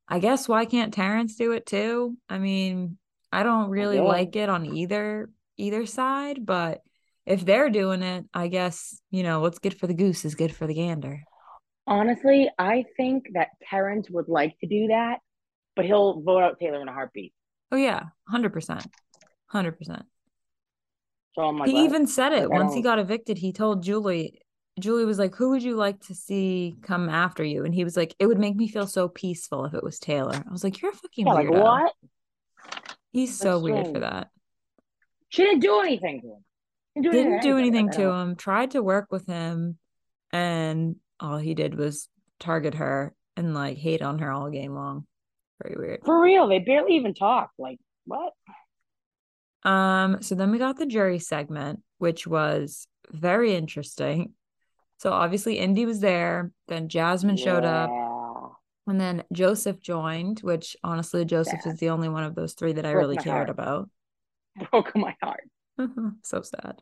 I 0.10 0.20
guess 0.20 0.50
why 0.50 0.66
can't 0.66 0.94
Terrance 0.94 1.36
do 1.36 1.54
it 1.54 1.66
too? 1.66 2.18
I 2.28 2.38
mean, 2.38 2.98
I 3.32 3.44
don't 3.44 3.70
really 3.70 3.96
yeah. 3.96 4.04
like 4.04 4.36
it 4.36 4.50
on 4.50 4.66
either 4.66 5.30
either 5.58 5.86
side, 5.86 6.46
but 6.46 6.82
if 7.26 7.46
they're 7.46 7.70
doing 7.70 8.02
it, 8.02 8.26
I 8.34 8.48
guess, 8.48 9.02
you 9.12 9.24
know, 9.24 9.42
what's 9.42 9.60
good 9.60 9.78
for 9.78 9.88
the 9.88 9.94
goose 9.94 10.24
is 10.24 10.36
good 10.36 10.56
for 10.56 10.66
the 10.66 10.74
gander. 10.74 11.24
Honestly, 11.86 12.50
I 12.58 12.86
think 12.96 13.30
that 13.34 13.50
Terrance 13.70 14.10
would 14.10 14.28
like 14.28 14.58
to 14.60 14.68
do 14.68 14.88
that, 14.88 15.20
but 15.76 15.86
he'll 15.86 16.22
vote 16.22 16.42
out 16.42 16.60
Taylor 16.60 16.82
in 16.82 16.88
a 16.88 16.94
heartbeat. 16.94 17.34
Oh 17.72 17.78
yeah, 17.78 18.04
hundred 18.28 18.54
percent, 18.54 18.88
hundred 19.48 19.78
percent. 19.78 20.04
So 21.36 21.44
I'm 21.44 21.58
like, 21.58 21.70
he 21.70 21.84
even 21.84 22.08
said 22.08 22.34
it 22.34 22.50
once 22.50 22.74
he 22.74 22.82
got 22.82 23.00
evicted. 23.00 23.38
He 23.38 23.52
told 23.52 23.84
Julie, 23.84 24.42
Julie 24.80 25.06
was 25.06 25.20
like, 25.20 25.36
"Who 25.36 25.50
would 25.52 25.64
you 25.64 25.76
like 25.76 26.00
to 26.08 26.16
see 26.16 26.76
come 26.82 27.10
after 27.10 27.44
you?" 27.44 27.64
And 27.66 27.74
he 27.74 27.84
was 27.84 27.98
like, 27.98 28.16
"It 28.20 28.28
would 28.28 28.40
make 28.40 28.56
me 28.56 28.68
feel 28.68 28.88
so 28.88 29.08
peaceful 29.08 29.66
if 29.66 29.74
it 29.74 29.84
was 29.84 30.00
Taylor." 30.00 30.36
I 30.36 30.52
was 30.52 30.64
like, 30.64 30.82
"You're 30.82 30.92
a 30.92 30.96
fucking 30.96 31.28
yeah, 31.28 31.34
weirdo." 31.34 31.52
Like 31.52 31.64
what? 31.64 31.94
He's 33.12 33.30
That's 33.30 33.40
so 33.40 33.60
strange. 33.60 33.84
weird 33.84 33.94
for 33.94 34.00
that. 34.00 34.30
She 35.30 35.44
didn't 35.44 35.60
do 35.60 35.80
anything 35.80 36.22
to 36.22 36.28
him. 36.28 36.44
Didn't 36.96 37.04
do 37.04 37.12
didn't 37.12 37.34
anything, 37.34 37.52
do 37.52 37.58
anything 37.58 37.92
to 37.92 38.12
him. 38.12 38.36
Tried 38.36 38.72
to 38.72 38.82
work 38.84 39.08
with 39.12 39.28
him, 39.28 39.78
and 40.32 40.96
all 41.20 41.38
he 41.38 41.54
did 41.54 41.76
was 41.76 42.10
target 42.40 42.76
her 42.76 43.14
and 43.36 43.54
like 43.54 43.78
hate 43.78 44.02
on 44.02 44.20
her 44.20 44.32
all 44.32 44.50
game 44.50 44.74
long. 44.74 45.06
Very 45.62 45.76
weird. 45.78 46.02
For 46.06 46.20
real, 46.20 46.48
they 46.48 46.60
barely 46.60 46.96
even 46.96 47.14
talk. 47.14 47.52
Like 47.58 47.78
what? 48.06 48.34
Um. 49.64 50.22
So 50.22 50.36
then 50.36 50.52
we 50.52 50.58
got 50.58 50.78
the 50.78 50.86
jury 50.86 51.20
segment, 51.20 51.82
which 51.98 52.26
was 52.26 52.88
very 53.12 53.56
interesting. 53.56 54.34
So 54.98 55.12
obviously 55.12 55.60
Indy 55.60 55.86
was 55.86 56.00
there. 56.00 56.52
Then 56.68 56.90
Jasmine 56.90 57.38
yeah. 57.38 57.44
showed 57.44 57.66
up. 57.66 57.90
And 58.88 59.00
then 59.00 59.24
Joseph 59.34 59.82
joined, 59.82 60.40
which 60.40 60.78
honestly, 60.82 61.26
Joseph 61.26 61.60
yeah. 61.66 61.74
is 61.74 61.80
the 61.80 61.90
only 61.90 62.08
one 62.08 62.24
of 62.24 62.36
those 62.36 62.54
three 62.54 62.72
that 62.74 62.86
I 62.86 62.92
really 62.92 63.18
cared 63.18 63.48
heart. 63.48 63.50
about. 63.50 63.90
broke 64.72 64.96
my 64.96 65.16
heart. 65.22 65.50
Mm-hmm. 65.80 66.10
so 66.24 66.42
sad. 66.42 66.82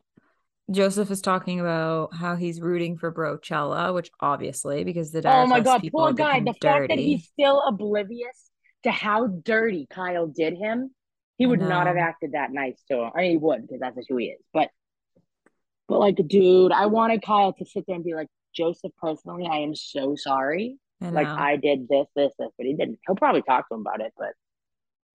Joseph 0.70 1.10
is 1.10 1.20
talking 1.20 1.60
about 1.60 2.14
how 2.14 2.34
he's 2.34 2.60
rooting 2.60 2.96
for 2.96 3.12
Brochella, 3.12 3.94
which 3.94 4.10
obviously 4.20 4.82
because 4.82 5.12
the 5.12 5.22
oh 5.24 5.46
my 5.46 5.60
god, 5.60 5.86
poor 5.92 6.12
guy. 6.12 6.40
The 6.40 6.54
dirty. 6.60 6.60
fact 6.60 6.88
that 6.88 6.98
he's 6.98 7.28
still 7.28 7.62
oblivious 7.68 8.50
to 8.82 8.90
how 8.90 9.26
dirty 9.26 9.86
Kyle 9.90 10.26
did 10.26 10.56
him, 10.56 10.90
he 11.38 11.46
would 11.46 11.60
not 11.60 11.86
have 11.86 11.96
acted 11.96 12.32
that 12.32 12.52
nice 12.52 12.82
to 12.88 13.02
him. 13.02 13.10
I 13.14 13.20
mean, 13.20 13.30
he 13.32 13.36
would 13.36 13.62
because 13.62 13.80
that's 13.80 14.06
who 14.08 14.16
he 14.16 14.26
is. 14.26 14.40
But, 14.52 14.70
but 15.88 15.98
like, 15.98 16.16
dude, 16.26 16.72
I 16.72 16.86
wanted 16.86 17.22
Kyle 17.22 17.52
to 17.52 17.64
sit 17.64 17.84
there 17.86 17.96
and 17.96 18.04
be 18.04 18.14
like, 18.14 18.28
Joseph, 18.54 18.92
personally, 18.98 19.46
I 19.50 19.58
am 19.58 19.74
so 19.74 20.16
sorry. 20.16 20.78
I 21.02 21.10
like 21.10 21.26
I 21.26 21.56
did 21.56 21.88
this, 21.88 22.06
this, 22.16 22.32
this, 22.38 22.48
but 22.56 22.66
he 22.66 22.74
didn't. 22.74 22.98
He'll 23.06 23.16
probably 23.16 23.42
talk 23.42 23.68
to 23.68 23.74
him 23.74 23.82
about 23.82 24.00
it, 24.00 24.14
but 24.16 24.30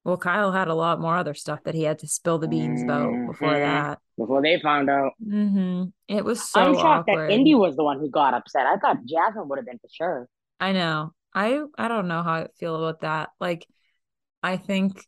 well, 0.04 0.18
Kyle 0.18 0.52
had 0.52 0.68
a 0.68 0.74
lot 0.74 1.00
more 1.00 1.16
other 1.16 1.36
stuff 1.36 1.64
that 1.64 1.76
he 1.76 1.84
had 1.84 2.00
to 2.00 2.08
spill 2.08 2.40
the 2.40 2.48
beans 2.48 2.82
about 2.82 3.12
before 3.28 3.50
mm-hmm. 3.50 3.60
that. 3.60 4.00
Before 4.18 4.42
they 4.42 4.60
found 4.60 4.90
out. 4.90 5.12
Mm-hmm. 5.24 5.86
It 6.08 6.26
was 6.26 6.44
so 6.44 6.62
I'm 6.62 6.74
shocked 6.74 7.10
awkward. 7.10 7.30
that 7.30 7.34
Indy 7.34 7.54
was 7.54 7.76
the 7.76 7.84
one 7.84 8.00
who 8.00 8.10
got 8.10 8.34
upset. 8.34 8.66
I 8.66 8.78
thought 8.78 9.06
Jasmine 9.06 9.48
would 9.48 9.60
have 9.60 9.66
been 9.66 9.78
for 9.78 9.90
sure. 9.92 10.28
I 10.60 10.72
know. 10.72 11.14
I 11.34 11.62
I 11.78 11.88
don't 11.88 12.08
know 12.08 12.24
how 12.24 12.34
I 12.34 12.48
feel 12.60 12.76
about 12.76 13.02
that. 13.02 13.30
Like, 13.40 13.68
I 14.42 14.58
think 14.58 15.06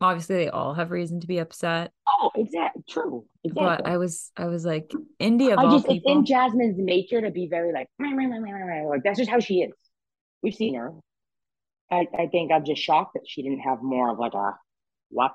obviously 0.00 0.36
they 0.36 0.48
all 0.48 0.74
have 0.74 0.90
reason 0.90 1.20
to 1.20 1.26
be 1.26 1.38
upset. 1.38 1.92
Oh, 2.06 2.30
exactly. 2.34 2.82
True. 2.88 3.24
Exactly. 3.44 3.64
But 3.64 3.86
I 3.86 3.96
was 3.96 4.30
I 4.36 4.46
was 4.46 4.66
like 4.66 4.92
India. 5.18 5.56
I 5.56 5.64
just 5.70 5.86
people, 5.86 5.96
it's 5.96 6.04
in 6.06 6.26
Jasmine's 6.26 6.76
nature 6.78 7.22
to 7.22 7.30
be 7.30 7.48
very 7.48 7.72
like 7.72 7.88
like 7.98 9.02
that's 9.04 9.18
just 9.18 9.30
how 9.30 9.40
she 9.40 9.62
is. 9.62 9.72
We've 10.42 10.54
seen 10.54 10.74
her. 10.74 10.92
I, 11.90 12.06
I 12.18 12.26
think 12.26 12.50
I'm 12.52 12.64
just 12.64 12.82
shocked 12.82 13.14
that 13.14 13.24
she 13.26 13.42
didn't 13.42 13.60
have 13.60 13.82
more 13.82 14.10
of 14.10 14.18
like 14.18 14.34
a 14.34 14.52
what? 15.10 15.34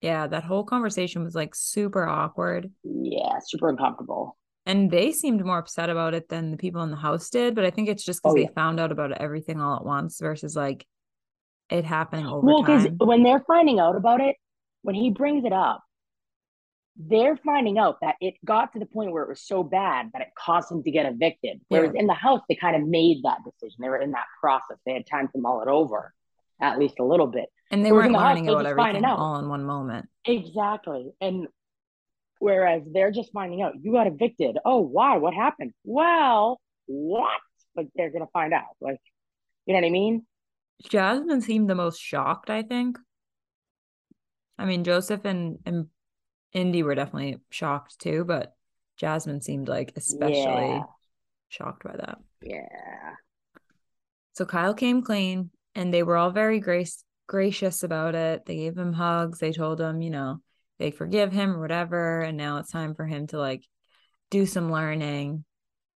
Yeah, 0.00 0.26
that 0.26 0.44
whole 0.44 0.64
conversation 0.64 1.22
was 1.22 1.34
like 1.34 1.54
super 1.54 2.06
awkward. 2.06 2.70
Yeah, 2.84 3.38
super 3.44 3.68
uncomfortable. 3.68 4.36
And 4.66 4.90
they 4.90 5.12
seemed 5.12 5.44
more 5.44 5.58
upset 5.58 5.90
about 5.90 6.14
it 6.14 6.28
than 6.28 6.50
the 6.50 6.56
people 6.56 6.82
in 6.82 6.90
the 6.90 6.96
house 6.96 7.28
did, 7.30 7.54
but 7.54 7.64
I 7.64 7.70
think 7.70 7.88
it's 7.88 8.04
just 8.04 8.22
because 8.22 8.34
oh, 8.36 8.40
they 8.40 8.48
found 8.54 8.78
out 8.78 8.92
about 8.92 9.12
everything 9.12 9.60
all 9.60 9.76
at 9.76 9.84
once 9.84 10.20
versus 10.20 10.54
like 10.54 10.86
it 11.70 11.84
happening 11.84 12.26
over 12.26 12.46
well, 12.46 12.62
because 12.62 12.86
when 12.98 13.22
they're 13.22 13.44
finding 13.46 13.80
out 13.80 13.96
about 13.96 14.20
it, 14.20 14.36
when 14.82 14.94
he 14.94 15.10
brings 15.10 15.44
it 15.44 15.52
up, 15.52 15.82
they're 17.08 17.36
finding 17.36 17.78
out 17.78 17.98
that 18.02 18.16
it 18.20 18.34
got 18.44 18.72
to 18.72 18.78
the 18.78 18.86
point 18.86 19.12
where 19.12 19.22
it 19.22 19.28
was 19.28 19.40
so 19.40 19.62
bad 19.62 20.10
that 20.12 20.22
it 20.22 20.28
caused 20.36 20.70
him 20.70 20.82
to 20.82 20.90
get 20.90 21.06
evicted. 21.06 21.60
Whereas 21.68 21.92
yeah. 21.94 22.00
in 22.00 22.06
the 22.06 22.14
house, 22.14 22.40
they 22.48 22.54
kind 22.54 22.76
of 22.76 22.86
made 22.86 23.22
that 23.24 23.38
decision. 23.44 23.78
They 23.80 23.88
were 23.88 24.00
in 24.00 24.10
that 24.12 24.26
process. 24.40 24.76
They 24.84 24.92
had 24.92 25.06
time 25.06 25.28
to 25.28 25.40
mull 25.40 25.62
it 25.62 25.68
over, 25.68 26.12
at 26.60 26.78
least 26.78 26.98
a 26.98 27.04
little 27.04 27.26
bit. 27.26 27.46
And 27.70 27.84
they 27.84 27.92
whereas 27.92 28.10
weren't 28.10 28.18
the 28.18 28.24
learning 28.24 28.44
house, 28.46 28.52
about 28.52 28.66
everything 28.66 29.04
all 29.04 29.38
in 29.38 29.48
one 29.48 29.64
moment. 29.64 30.08
Exactly. 30.24 31.12
And 31.20 31.46
whereas 32.38 32.82
they're 32.92 33.12
just 33.12 33.32
finding 33.32 33.62
out, 33.62 33.74
you 33.80 33.92
got 33.92 34.06
evicted. 34.06 34.58
Oh, 34.64 34.80
why? 34.80 35.16
What 35.16 35.32
happened? 35.32 35.72
Well, 35.84 36.60
what? 36.86 37.40
Like 37.76 37.88
they're 37.94 38.10
gonna 38.10 38.26
find 38.32 38.52
out. 38.52 38.64
Like, 38.80 39.00
you 39.64 39.74
know 39.74 39.80
what 39.80 39.86
I 39.86 39.90
mean? 39.90 40.26
Jasmine 40.88 41.40
seemed 41.40 41.70
the 41.70 41.74
most 41.74 42.00
shocked, 42.00 42.50
I 42.50 42.62
think. 42.62 42.98
I 44.58 44.64
mean, 44.64 44.84
Joseph 44.84 45.24
and, 45.24 45.58
and 45.64 45.86
Indy 46.52 46.82
were 46.82 46.94
definitely 46.94 47.38
shocked 47.50 47.98
too, 47.98 48.24
but 48.24 48.54
Jasmine 48.96 49.40
seemed 49.40 49.68
like 49.68 49.92
especially 49.96 50.34
yeah. 50.36 50.82
shocked 51.48 51.84
by 51.84 51.96
that. 51.96 52.18
Yeah. 52.42 53.14
So 54.32 54.44
Kyle 54.44 54.74
came 54.74 55.02
clean 55.02 55.50
and 55.74 55.92
they 55.92 56.02
were 56.02 56.16
all 56.16 56.30
very 56.30 56.60
grace 56.60 57.04
gracious 57.26 57.84
about 57.84 58.14
it. 58.14 58.44
They 58.44 58.56
gave 58.56 58.76
him 58.76 58.92
hugs. 58.92 59.38
They 59.38 59.52
told 59.52 59.80
him, 59.80 60.02
you 60.02 60.10
know, 60.10 60.40
they 60.78 60.90
forgive 60.90 61.32
him 61.32 61.56
or 61.56 61.60
whatever. 61.60 62.22
And 62.22 62.36
now 62.36 62.58
it's 62.58 62.72
time 62.72 62.94
for 62.94 63.06
him 63.06 63.28
to 63.28 63.38
like 63.38 63.64
do 64.30 64.46
some 64.46 64.72
learning. 64.72 65.44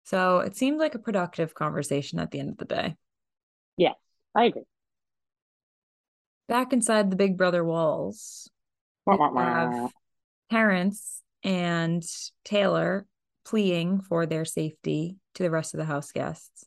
So 0.04 0.38
it 0.38 0.56
seemed 0.56 0.78
like 0.78 0.94
a 0.94 1.00
productive 1.00 1.54
conversation 1.54 2.18
at 2.18 2.30
the 2.30 2.38
end 2.38 2.50
of 2.50 2.58
the 2.58 2.66
day. 2.66 2.96
Yes, 3.76 3.94
I 4.34 4.44
agree. 4.44 4.62
Back 6.46 6.72
inside 6.72 7.10
the 7.10 7.16
Big 7.16 7.36
Brother 7.36 7.64
walls, 7.64 8.50
we 9.06 9.16
have 9.16 9.90
Terrance 10.50 11.22
and 11.42 12.02
Taylor 12.44 13.07
pleading 13.44 14.00
for 14.00 14.26
their 14.26 14.44
safety 14.44 15.16
to 15.35 15.42
the 15.42 15.50
rest 15.50 15.74
of 15.74 15.78
the 15.78 15.85
house 15.85 16.12
guests. 16.12 16.64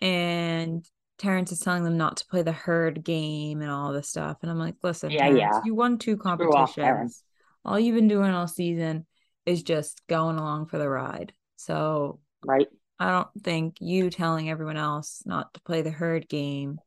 And 0.00 0.84
Terrance 1.18 1.50
is 1.52 1.60
telling 1.60 1.84
them 1.84 1.96
not 1.96 2.18
to 2.18 2.26
play 2.26 2.42
the 2.42 2.52
herd 2.52 3.02
game 3.02 3.62
and 3.62 3.70
all 3.70 3.92
this 3.92 4.08
stuff. 4.08 4.38
And 4.42 4.50
I'm 4.50 4.58
like, 4.58 4.74
listen, 4.82 5.10
yeah, 5.10 5.28
Terrance, 5.28 5.38
yeah. 5.40 5.60
you 5.64 5.74
won 5.74 5.98
two 5.98 6.16
competitions. 6.16 7.22
All 7.64 7.80
you've 7.80 7.96
been 7.96 8.08
doing 8.08 8.30
all 8.30 8.46
season 8.46 9.06
is 9.44 9.62
just 9.62 10.06
going 10.06 10.38
along 10.38 10.66
for 10.66 10.78
the 10.78 10.88
ride. 10.88 11.32
So 11.56 12.20
right. 12.44 12.68
I 12.98 13.10
don't 13.10 13.28
think 13.42 13.76
you 13.80 14.10
telling 14.10 14.50
everyone 14.50 14.76
else 14.76 15.22
not 15.26 15.52
to 15.54 15.60
play 15.62 15.82
the 15.82 15.90
herd 15.90 16.28
game 16.28 16.78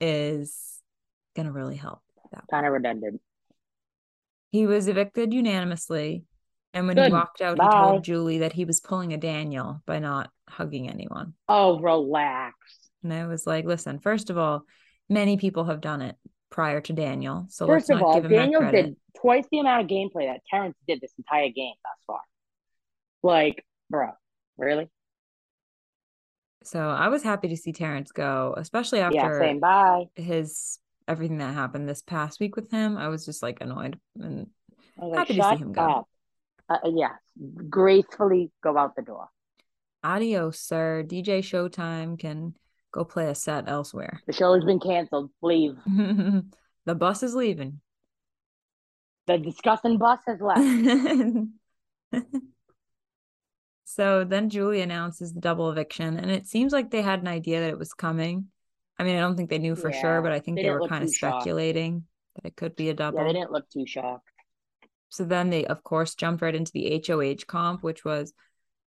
is 0.00 0.80
gonna 1.34 1.52
really 1.52 1.76
help. 1.76 2.00
Kind 2.50 2.66
of 2.66 2.72
redundant. 2.72 3.20
He 4.52 4.66
was 4.66 4.86
evicted 4.86 5.32
unanimously. 5.32 6.24
And 6.74 6.86
when 6.86 6.96
Good. 6.96 7.06
he 7.06 7.12
walked 7.12 7.40
out, 7.40 7.56
Bye. 7.56 7.64
he 7.64 7.70
told 7.70 8.04
Julie 8.04 8.38
that 8.38 8.52
he 8.52 8.64
was 8.64 8.80
pulling 8.80 9.12
a 9.12 9.16
Daniel 9.16 9.82
by 9.86 9.98
not 9.98 10.30
hugging 10.48 10.88
anyone. 10.88 11.34
Oh, 11.48 11.80
relax. 11.80 12.54
And 13.02 13.12
I 13.12 13.26
was 13.26 13.46
like, 13.46 13.64
listen, 13.64 13.98
first 13.98 14.30
of 14.30 14.38
all, 14.38 14.64
many 15.08 15.38
people 15.38 15.64
have 15.64 15.80
done 15.80 16.02
it 16.02 16.16
prior 16.50 16.80
to 16.82 16.92
Daniel. 16.92 17.46
So 17.48 17.66
first 17.66 17.90
of 17.90 18.02
all, 18.02 18.20
Daniel 18.20 18.70
did 18.70 18.96
twice 19.18 19.44
the 19.50 19.58
amount 19.58 19.82
of 19.82 19.88
gameplay 19.88 20.26
that 20.26 20.40
Terrance 20.50 20.76
did 20.86 21.00
this 21.00 21.12
entire 21.18 21.48
game 21.48 21.74
thus 21.82 21.98
far. 22.06 22.20
Like, 23.22 23.64
bro, 23.88 24.10
really? 24.58 24.88
So 26.64 26.78
I 26.78 27.08
was 27.08 27.22
happy 27.22 27.48
to 27.48 27.56
see 27.56 27.72
Terrance 27.72 28.12
go, 28.12 28.54
especially 28.56 29.00
after 29.00 29.58
yeah, 29.60 30.04
his 30.14 30.78
everything 31.08 31.38
that 31.38 31.54
happened 31.54 31.88
this 31.88 32.02
past 32.02 32.40
week 32.40 32.56
with 32.56 32.70
him. 32.70 32.96
I 32.96 33.08
was 33.08 33.24
just 33.24 33.42
like 33.42 33.58
annoyed 33.60 33.98
and 34.20 34.48
like, 34.96 35.18
happy 35.18 35.36
to 35.36 35.42
see 35.42 35.62
him 35.62 35.72
go. 35.72 36.06
Uh, 36.68 36.78
yes, 36.84 37.12
gracefully 37.68 38.50
go 38.62 38.76
out 38.78 38.96
the 38.96 39.02
door. 39.02 39.28
Adios, 40.04 40.58
sir. 40.58 41.04
DJ 41.06 41.40
Showtime 41.40 42.18
can 42.18 42.54
go 42.92 43.04
play 43.04 43.28
a 43.28 43.34
set 43.34 43.68
elsewhere. 43.68 44.20
The 44.26 44.32
show 44.32 44.54
has 44.54 44.64
been 44.64 44.80
canceled. 44.80 45.30
Leave. 45.42 45.76
the 45.86 46.94
bus 46.94 47.22
is 47.22 47.34
leaving. 47.34 47.80
The 49.26 49.38
disgusting 49.38 49.98
bus 49.98 50.18
has 50.26 50.40
left. 50.40 50.62
so 53.84 54.24
then 54.24 54.50
Julie 54.50 54.80
announces 54.80 55.32
the 55.32 55.40
double 55.40 55.70
eviction, 55.70 56.18
and 56.18 56.30
it 56.30 56.46
seems 56.46 56.72
like 56.72 56.90
they 56.90 57.02
had 57.02 57.20
an 57.20 57.28
idea 57.28 57.60
that 57.60 57.70
it 57.70 57.78
was 57.78 57.94
coming. 57.94 58.48
I 58.98 59.04
mean, 59.04 59.16
I 59.16 59.20
don't 59.20 59.36
think 59.36 59.50
they 59.50 59.58
knew 59.58 59.74
for 59.74 59.90
yeah, 59.90 60.00
sure, 60.00 60.22
but 60.22 60.32
I 60.32 60.40
think 60.40 60.56
they, 60.56 60.64
they 60.64 60.70
were 60.70 60.86
kind 60.86 61.04
of 61.04 61.10
speculating 61.10 62.00
shocked. 62.00 62.44
that 62.44 62.48
it 62.48 62.56
could 62.56 62.76
be 62.76 62.90
a 62.90 62.94
double. 62.94 63.18
Yeah, 63.18 63.24
they 63.24 63.32
didn't 63.32 63.52
look 63.52 63.68
too 63.70 63.86
shocked. 63.86 64.28
So 65.08 65.24
then 65.24 65.50
they, 65.50 65.66
of 65.66 65.82
course, 65.82 66.14
jumped 66.14 66.42
right 66.42 66.54
into 66.54 66.72
the 66.72 67.02
HOH 67.06 67.44
comp, 67.46 67.82
which 67.82 68.04
was 68.04 68.32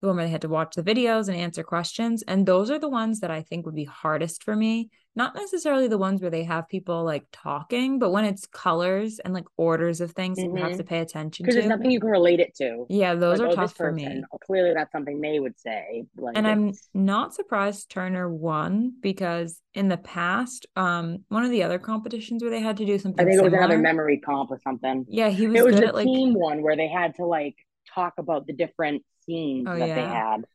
the 0.02 0.08
one 0.08 0.18
where 0.18 0.26
they 0.26 0.32
had 0.32 0.42
to 0.42 0.50
watch 0.50 0.76
the 0.76 0.84
videos 0.84 1.28
and 1.28 1.38
answer 1.38 1.64
questions. 1.64 2.24
And 2.24 2.46
those 2.46 2.70
are 2.70 2.80
the 2.80 2.90
ones 2.90 3.22
that 3.22 3.32
I 3.32 3.42
think 3.42 3.66
would 3.66 3.76
be 3.76 3.86
hardest 3.86 4.44
for 4.44 4.56
me. 4.56 4.90
Not 5.16 5.36
necessarily 5.36 5.88
the 5.88 5.98
ones 6.00 6.22
where 6.22 6.32
they 6.32 6.44
have 6.44 6.68
people 6.68 7.04
like 7.04 7.26
talking, 7.32 8.00
but 8.00 8.10
when 8.10 8.26
it's 8.26 8.48
colors 8.48 9.20
and 9.20 9.32
like 9.32 9.46
orders 9.58 10.02
of 10.02 10.12
things 10.12 10.40
mm-hmm. 10.40 10.58
you 10.58 10.64
have 10.64 10.72
to 10.72 10.80
mm-hmm. 10.80 10.88
pay 10.88 11.00
attention 11.00 11.32
to. 11.32 11.44
Because 11.44 11.56
there's 11.56 11.68
nothing 11.68 11.92
you 11.92 12.00
can 12.00 12.10
relate 12.10 12.40
it 12.40 12.56
to. 12.56 12.88
Yeah, 12.90 13.14
those 13.14 13.40
like, 13.40 13.50
are 13.50 13.52
oh, 13.52 13.56
tough 13.56 13.76
for 13.76 13.92
me. 13.92 14.24
Clearly, 14.46 14.74
that's 14.74 14.92
something 14.92 15.22
they 15.22 15.40
would 15.40 15.60
say. 15.60 16.06
Like 16.18 16.36
and 16.36 16.48
I'm 16.48 16.74
not 16.96 17.36
surprised 17.36 17.92
Turner 17.92 18.28
won 18.28 18.94
because 19.02 19.62
in 19.76 19.88
the 19.88 19.98
past, 19.98 20.66
um, 20.76 21.20
one 21.30 21.46
of 21.46 21.52
the 21.52 21.62
other 21.62 21.78
competitions 21.78 22.42
where 22.42 22.52
they 22.52 22.62
had 22.62 22.78
to 22.78 22.86
do 22.86 22.98
something. 22.98 23.24
I 23.24 23.30
think 23.30 23.40
similar, 23.40 23.50
it 23.50 23.52
was 23.52 23.66
another 23.66 23.78
memory 23.82 24.20
comp 24.20 24.50
or 24.50 24.60
something. 24.64 25.06
Yeah, 25.08 25.30
he 25.30 25.46
was. 25.46 25.58
It 25.58 25.66
was 25.66 25.76
the 25.76 25.88
at, 25.88 25.96
like, 25.96 26.06
team 26.06 26.34
one 26.34 26.64
where 26.64 26.76
they 26.76 26.88
had 26.88 27.16
to 27.16 27.26
like 27.26 27.56
talk 27.94 28.14
about 28.18 28.48
the 28.48 28.54
different 28.54 29.04
scenes 29.26 29.68
oh, 29.70 29.78
that 29.78 29.88
yeah. 29.88 29.96
they 29.96 30.02
had. 30.02 30.46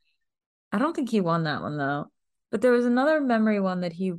I 0.73 0.79
don't 0.79 0.95
think 0.95 1.11
he 1.11 1.21
won 1.21 1.45
that 1.45 1.63
one 1.63 1.79
though. 1.79 2.07
But 2.51 2.63
there 2.63 2.73
was 2.73 2.87
another 2.87 3.21
memory 3.21 3.61
one 3.61 3.83
that 3.83 3.93
he 3.93 4.15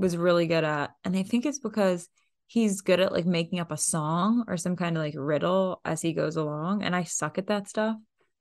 was 0.00 0.16
really 0.16 0.46
good 0.46 0.64
at. 0.64 0.90
And 1.04 1.16
I 1.16 1.22
think 1.22 1.46
it's 1.46 1.58
because 1.58 2.08
he's 2.46 2.80
good 2.80 3.00
at 3.00 3.12
like 3.12 3.26
making 3.26 3.60
up 3.60 3.70
a 3.70 3.76
song 3.76 4.44
or 4.48 4.56
some 4.56 4.76
kind 4.76 4.96
of 4.96 5.02
like 5.02 5.14
riddle 5.16 5.80
as 5.84 6.02
he 6.02 6.12
goes 6.12 6.36
along. 6.36 6.82
And 6.82 6.96
I 6.96 7.04
suck 7.04 7.38
at 7.38 7.46
that 7.48 7.68
stuff. 7.68 7.96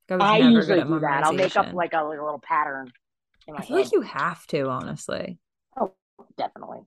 I, 0.09 0.15
I 0.15 0.37
usually 0.37 0.81
do 0.81 0.99
that. 1.01 1.23
I'll 1.23 1.33
make 1.33 1.55
up 1.55 1.73
like 1.73 1.93
a 1.93 2.03
little 2.03 2.41
pattern. 2.43 2.91
I 3.47 3.61
feel 3.63 3.77
head. 3.77 3.83
like 3.83 3.93
you 3.93 4.01
have 4.01 4.45
to, 4.47 4.67
honestly. 4.67 5.37
Oh, 5.79 5.93
definitely. 6.37 6.79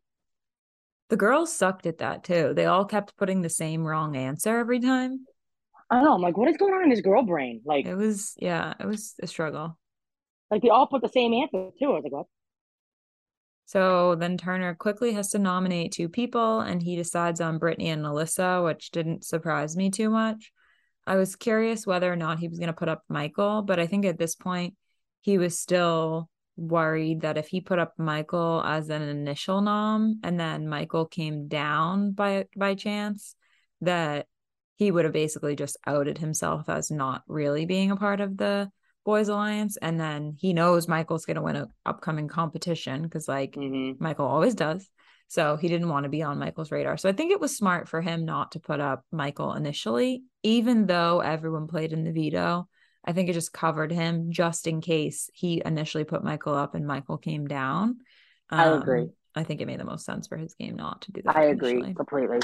The 1.09 1.17
girls 1.17 1.53
sucked 1.53 1.87
at 1.87 1.99
that 1.99 2.25
too. 2.25 2.53
They 2.55 2.67
all 2.67 2.85
kept 2.85 3.17
putting 3.17 3.43
the 3.43 3.51
same 3.51 3.85
wrong 3.85 4.17
answer 4.17 4.59
every 4.59 4.81
time. 4.81 5.27
I 5.91 6.03
know. 6.03 6.15
I'm 6.15 6.23
like, 6.23 6.37
what 6.37 6.49
is 6.49 6.57
going 6.57 6.73
on 6.73 6.85
in 6.85 6.91
his 6.91 7.03
girl 7.03 7.23
brain? 7.23 7.61
Like 7.65 7.87
it 7.87 7.95
was, 7.95 8.35
yeah, 8.39 8.75
it 8.81 8.87
was 8.87 9.15
a 9.23 9.27
struggle. 9.27 9.79
Like 10.51 10.63
they 10.63 10.71
all 10.71 10.87
put 10.87 11.03
the 11.03 11.09
same 11.09 11.35
answer 11.35 11.71
too. 11.79 11.87
I 11.87 11.95
was 11.95 12.05
like, 12.05 12.13
what? 12.13 12.27
So 13.73 14.17
then 14.17 14.37
Turner 14.37 14.75
quickly 14.75 15.15
has 15.15 15.31
to 15.31 15.39
nominate 15.39 15.93
two 15.93 16.11
people, 16.11 16.61
and 16.61 16.83
he 16.83 16.95
decides 16.95 17.41
on 17.41 17.57
Brittany 17.57 17.89
and 17.89 18.05
Alyssa, 18.05 18.63
which 18.63 18.91
didn't 18.91 19.25
surprise 19.25 19.79
me 19.79 19.89
too 19.89 20.11
much. 20.11 20.53
I 21.07 21.17
was 21.17 21.37
curious 21.37 21.87
whether 21.87 22.13
or 22.13 22.17
not 22.17 22.39
he 22.39 22.49
was 22.49 22.59
going 22.59 22.67
to 22.67 22.75
put 22.75 22.91
up 22.91 23.03
Michael, 23.09 23.63
but 23.63 23.81
I 23.81 23.87
think 23.87 24.05
at 24.05 24.19
this 24.19 24.35
point 24.35 24.75
he 25.23 25.39
was 25.39 25.59
still 25.59 26.29
worried 26.55 27.23
that 27.23 27.39
if 27.39 27.49
he 27.49 27.63
put 27.63 27.79
up 27.79 27.95
Michael 27.97 28.63
as 28.63 28.91
an 28.91 29.01
initial 29.01 29.63
nom 29.63 30.21
and 30.23 30.39
then 30.39 30.69
Michael 30.69 31.07
came 31.07 31.49
down 31.49 32.13
by 32.13 32.45
by 32.55 32.75
chance, 32.75 33.37
that 33.81 34.27
he 34.77 34.91
would 34.91 35.07
have 35.07 35.15
basically 35.15 35.57
just 35.57 35.79
outed 35.87 36.19
himself 36.19 36.69
as 36.69 36.91
not 36.91 37.23
really 37.27 37.65
being 37.65 37.91
a 37.91 37.97
part 37.97 38.21
of 38.21 38.37
the 38.37 38.71
boys 39.05 39.29
alliance 39.29 39.77
and 39.77 39.99
then 39.99 40.35
he 40.38 40.53
knows 40.53 40.88
michael's 40.88 41.27
going 41.27 41.37
to 41.37 41.43
win 41.43 41.57
an 41.57 41.69
upcoming 41.85 42.29
competition 42.29 43.03
because 43.03 43.29
like 43.29 43.53
mm-hmm. 43.53 44.03
michael 44.03 44.27
always 44.27 44.55
does. 44.55 44.88
So 45.29 45.57
he 45.57 45.69
didn't 45.69 45.88
want 45.88 46.05
to 46.05 46.11
be 46.11 46.23
on 46.23 46.38
michael's 46.38 46.71
radar. 46.71 46.97
So 46.97 47.09
i 47.09 47.12
think 47.12 47.33
it 47.33 47.41
was 47.41 47.57
smart 47.57 47.88
for 47.88 48.01
him 48.01 48.25
not 48.25 48.53
to 48.53 48.61
put 48.61 48.81
up 48.81 49.05
michael 49.11 49.55
initially 49.55 50.23
even 50.43 50.87
though 50.87 51.21
everyone 51.21 51.67
played 51.69 51.93
in 51.93 52.05
the 52.05 52.12
veto. 52.12 52.69
I 53.05 53.12
think 53.12 53.29
it 53.29 53.33
just 53.33 53.53
covered 53.53 53.91
him 53.91 54.31
just 54.31 54.69
in 54.69 54.81
case 54.81 55.29
he 55.35 55.61
initially 55.65 56.05
put 56.05 56.23
michael 56.25 56.55
up 56.55 56.75
and 56.75 56.87
michael 56.87 57.19
came 57.19 57.47
down. 57.47 57.99
Um, 58.51 58.61
i 58.61 58.65
agree. 58.67 59.09
I 59.35 59.45
think 59.45 59.61
it 59.61 59.67
made 59.67 59.81
the 59.81 59.85
most 59.85 60.05
sense 60.05 60.29
for 60.29 60.37
his 60.37 60.55
game 60.55 60.77
not 60.77 61.03
to 61.03 61.12
do 61.12 61.23
that 61.25 61.37
i 61.37 61.47
initially. 61.47 61.79
agree 61.79 61.95
completely 61.95 62.41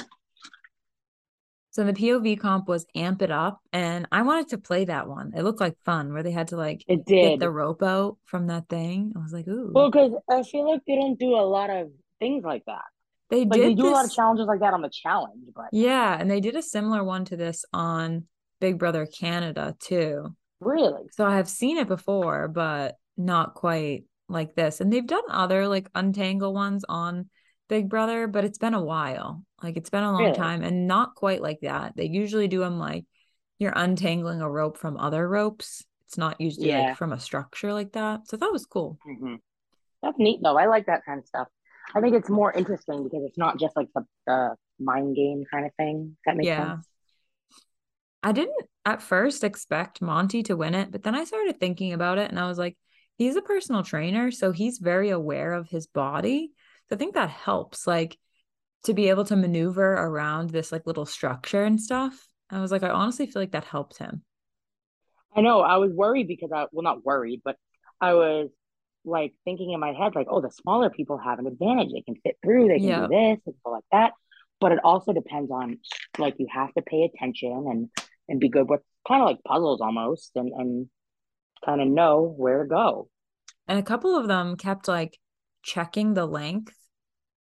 so 1.79 1.85
the 1.85 1.93
POV 1.93 2.41
comp 2.41 2.67
was 2.67 2.85
amp 2.97 3.23
it 3.23 3.31
up, 3.31 3.61
and 3.73 4.09
I 4.11 4.23
wanted 4.23 4.49
to 4.49 4.59
play 4.59 4.87
that 4.87 5.07
one. 5.07 5.31
It 5.37 5.45
looked 5.45 5.61
like 5.61 5.77
fun 5.85 6.13
where 6.13 6.25
they 6.25 6.33
had 6.33 6.49
to 6.49 6.57
like 6.57 6.83
it 6.89 7.07
did 7.07 7.31
get 7.31 7.39
the 7.39 7.53
rope 7.53 7.85
out 7.85 8.17
from 8.25 8.49
that 8.49 8.69
thing. 8.69 9.13
I 9.15 9.21
was 9.21 9.33
like, 9.33 9.47
ooh. 9.47 9.71
Well, 9.73 9.89
because 9.89 10.11
I 10.29 10.43
feel 10.43 10.69
like 10.69 10.81
they 10.89 10.97
don't 10.97 11.17
do 11.17 11.37
a 11.37 11.47
lot 11.47 11.71
of 11.71 11.93
things 12.19 12.43
like 12.43 12.65
that. 12.67 12.83
They 13.31 13.45
like, 13.45 13.53
did. 13.53 13.63
They 13.63 13.75
do 13.75 13.83
this... 13.85 13.93
a 13.93 13.95
lot 13.95 14.05
of 14.07 14.13
challenges 14.13 14.49
like 14.49 14.59
that 14.59 14.75
on 14.75 14.83
the 14.83 14.91
challenge, 14.91 15.45
but 15.55 15.67
yeah, 15.71 16.17
and 16.19 16.29
they 16.29 16.41
did 16.41 16.57
a 16.57 16.63
similar 16.63 17.05
one 17.05 17.25
to 17.27 17.37
this 17.37 17.65
on 17.73 18.25
Big 18.61 18.77
Brother 18.77 19.07
Canada 19.07 19.77
too. 19.79 20.35
Really? 20.59 21.05
So 21.13 21.25
I 21.25 21.37
have 21.37 21.49
seen 21.49 21.79
it 21.79 21.87
before, 21.87 22.49
but 22.49 22.97
not 23.17 23.55
quite 23.55 24.03
like 24.29 24.57
this. 24.57 24.81
And 24.81 24.93
they've 24.93 25.07
done 25.07 25.23
other 25.31 25.69
like 25.69 25.89
untangle 25.95 26.53
ones 26.53 26.85
on 26.89 27.31
Big 27.69 27.89
Brother, 27.89 28.27
but 28.27 28.43
it's 28.43 28.59
been 28.59 28.75
a 28.75 28.83
while. 28.83 29.45
Like 29.63 29.77
it's 29.77 29.91
been 29.91 30.05
a 30.05 30.13
long 30.13 30.23
really? 30.23 30.37
time 30.37 30.63
and 30.63 30.87
not 30.87 31.15
quite 31.15 31.43
like 31.43 31.61
that. 31.63 31.97
They 31.97 32.07
usually 32.07 32.49
do 32.49 32.61
them 32.61 32.79
like 32.79 33.05
you're 33.59 33.73
untangling 33.75 34.41
a 34.41 34.51
rope 34.51 34.79
from 34.79 34.97
other 34.97 35.29
ropes. 35.29 35.85
It's 36.07 36.17
not 36.17 36.41
usually 36.41 36.69
yeah. 36.69 36.89
like 36.89 36.97
from 36.97 37.13
a 37.13 37.21
structure 37.21 37.73
like 37.73 37.93
that. 37.93 38.29
So 38.29 38.37
that 38.37 38.53
was 38.53 38.67
cool. 38.67 38.99
Mm-hmm. 39.07 39.35
That's 40.03 40.19
neat 40.19 40.41
though. 40.43 40.57
I 40.57 40.67
like 40.67 40.87
that 40.87 41.05
kind 41.05 41.19
of 41.19 41.27
stuff. 41.27 41.49
I 41.95 42.01
think 42.01 42.15
it's 42.15 42.29
more 42.29 42.53
interesting 42.53 43.03
because 43.03 43.25
it's 43.25 43.39
not 43.39 43.59
just 43.59 43.75
like 43.77 43.89
the, 43.95 44.05
the 44.27 44.55
mind 44.79 45.17
game 45.17 45.45
kind 45.51 45.67
of 45.67 45.75
thing. 45.75 46.17
That 46.25 46.37
makes 46.37 46.47
yeah. 46.47 46.75
sense. 46.75 46.89
I 48.23 48.33
didn't 48.33 48.67
at 48.85 49.03
first 49.03 49.45
expect 49.45 50.03
Monte 50.03 50.45
to 50.45 50.57
win 50.57 50.75
it, 50.75 50.91
but 50.91 51.03
then 51.03 51.15
I 51.15 51.25
started 51.25 51.59
thinking 51.59 51.93
about 51.93 52.19
it 52.19 52.31
and 52.31 52.39
I 52.39 52.49
was 52.49 52.59
like, 52.59 52.77
he's 53.17 53.37
a 53.37 53.43
personal 53.43 53.83
trainer, 53.83 54.31
so 54.31 54.53
he's 54.53 54.79
very 54.79 55.11
aware 55.11 55.53
of 55.53 55.69
his 55.69 55.87
body. 55.87 56.53
So 56.89 56.97
I 56.97 56.99
think 56.99 57.15
that 57.15 57.31
helps, 57.31 57.87
like 57.87 58.17
to 58.85 58.95
be 58.95 59.09
able 59.09 59.25
to 59.27 59.37
maneuver 59.37 59.93
around 59.93 60.51
this 60.51 60.73
like 60.73 60.87
little 60.87 61.07
structure 61.07 61.65
and 61.65 61.81
stuff. 61.81 62.27
I 62.51 62.61
was 62.61 62.73
like, 62.73 62.83
I 62.83 62.91
honestly 62.91 63.27
feel 63.27 63.43
like 63.43 63.53
that 63.53 63.65
helped 63.65 63.99
him. 63.99 64.23
I 65.35 65.41
know. 65.41 65.61
I 65.61 65.77
was 65.77 65.93
worried 65.93 66.29
because 66.29 66.51
I 66.53 66.67
well 66.73 66.83
not 66.83 67.05
worried, 67.05 67.43
but 67.45 67.57
I 68.01 68.15
was 68.15 68.49
like 69.05 69.35
thinking 69.45 69.73
in 69.73 69.81
my 69.81 69.93
head, 69.93 70.15
like, 70.15 70.27
oh, 70.31 70.41
the 70.41 70.51
smaller 70.51 70.91
people 70.91 71.19
have 71.19 71.39
an 71.39 71.47
advantage. 71.47 71.93
They 71.93 72.03
can 72.03 72.17
fit 72.23 72.37
through, 72.43 72.69
they 72.69 72.79
can 72.79 72.89
yeah. 72.89 73.01
do 73.03 73.09
this, 73.09 73.39
and 73.47 73.55
go 73.65 73.73
like 73.73 73.85
that. 73.93 74.13
But 74.61 74.73
it 74.73 74.81
also 74.83 75.13
depends 75.13 75.51
on 75.51 75.79
like 76.19 76.35
you 76.39 76.47
have 76.51 76.73
to 76.75 76.83
pay 76.83 77.03
attention 77.03 77.67
and 77.69 77.89
and 78.29 78.41
be 78.41 78.49
good 78.49 78.69
with 78.69 78.81
kind 79.07 79.23
of 79.23 79.27
like 79.27 79.43
puzzles 79.45 79.81
almost 79.81 80.33
and 80.35 80.53
and 80.53 80.89
kind 81.65 81.81
of 81.81 81.89
know 81.89 82.23
where 82.37 82.63
to 82.63 82.69
go. 82.69 83.09
And 83.67 83.79
a 83.79 83.83
couple 83.83 84.17
of 84.17 84.29
them 84.29 84.57
kept 84.57 84.89
like 84.89 85.19
checking 85.63 86.15
the 86.15 86.27
length. 86.27 86.75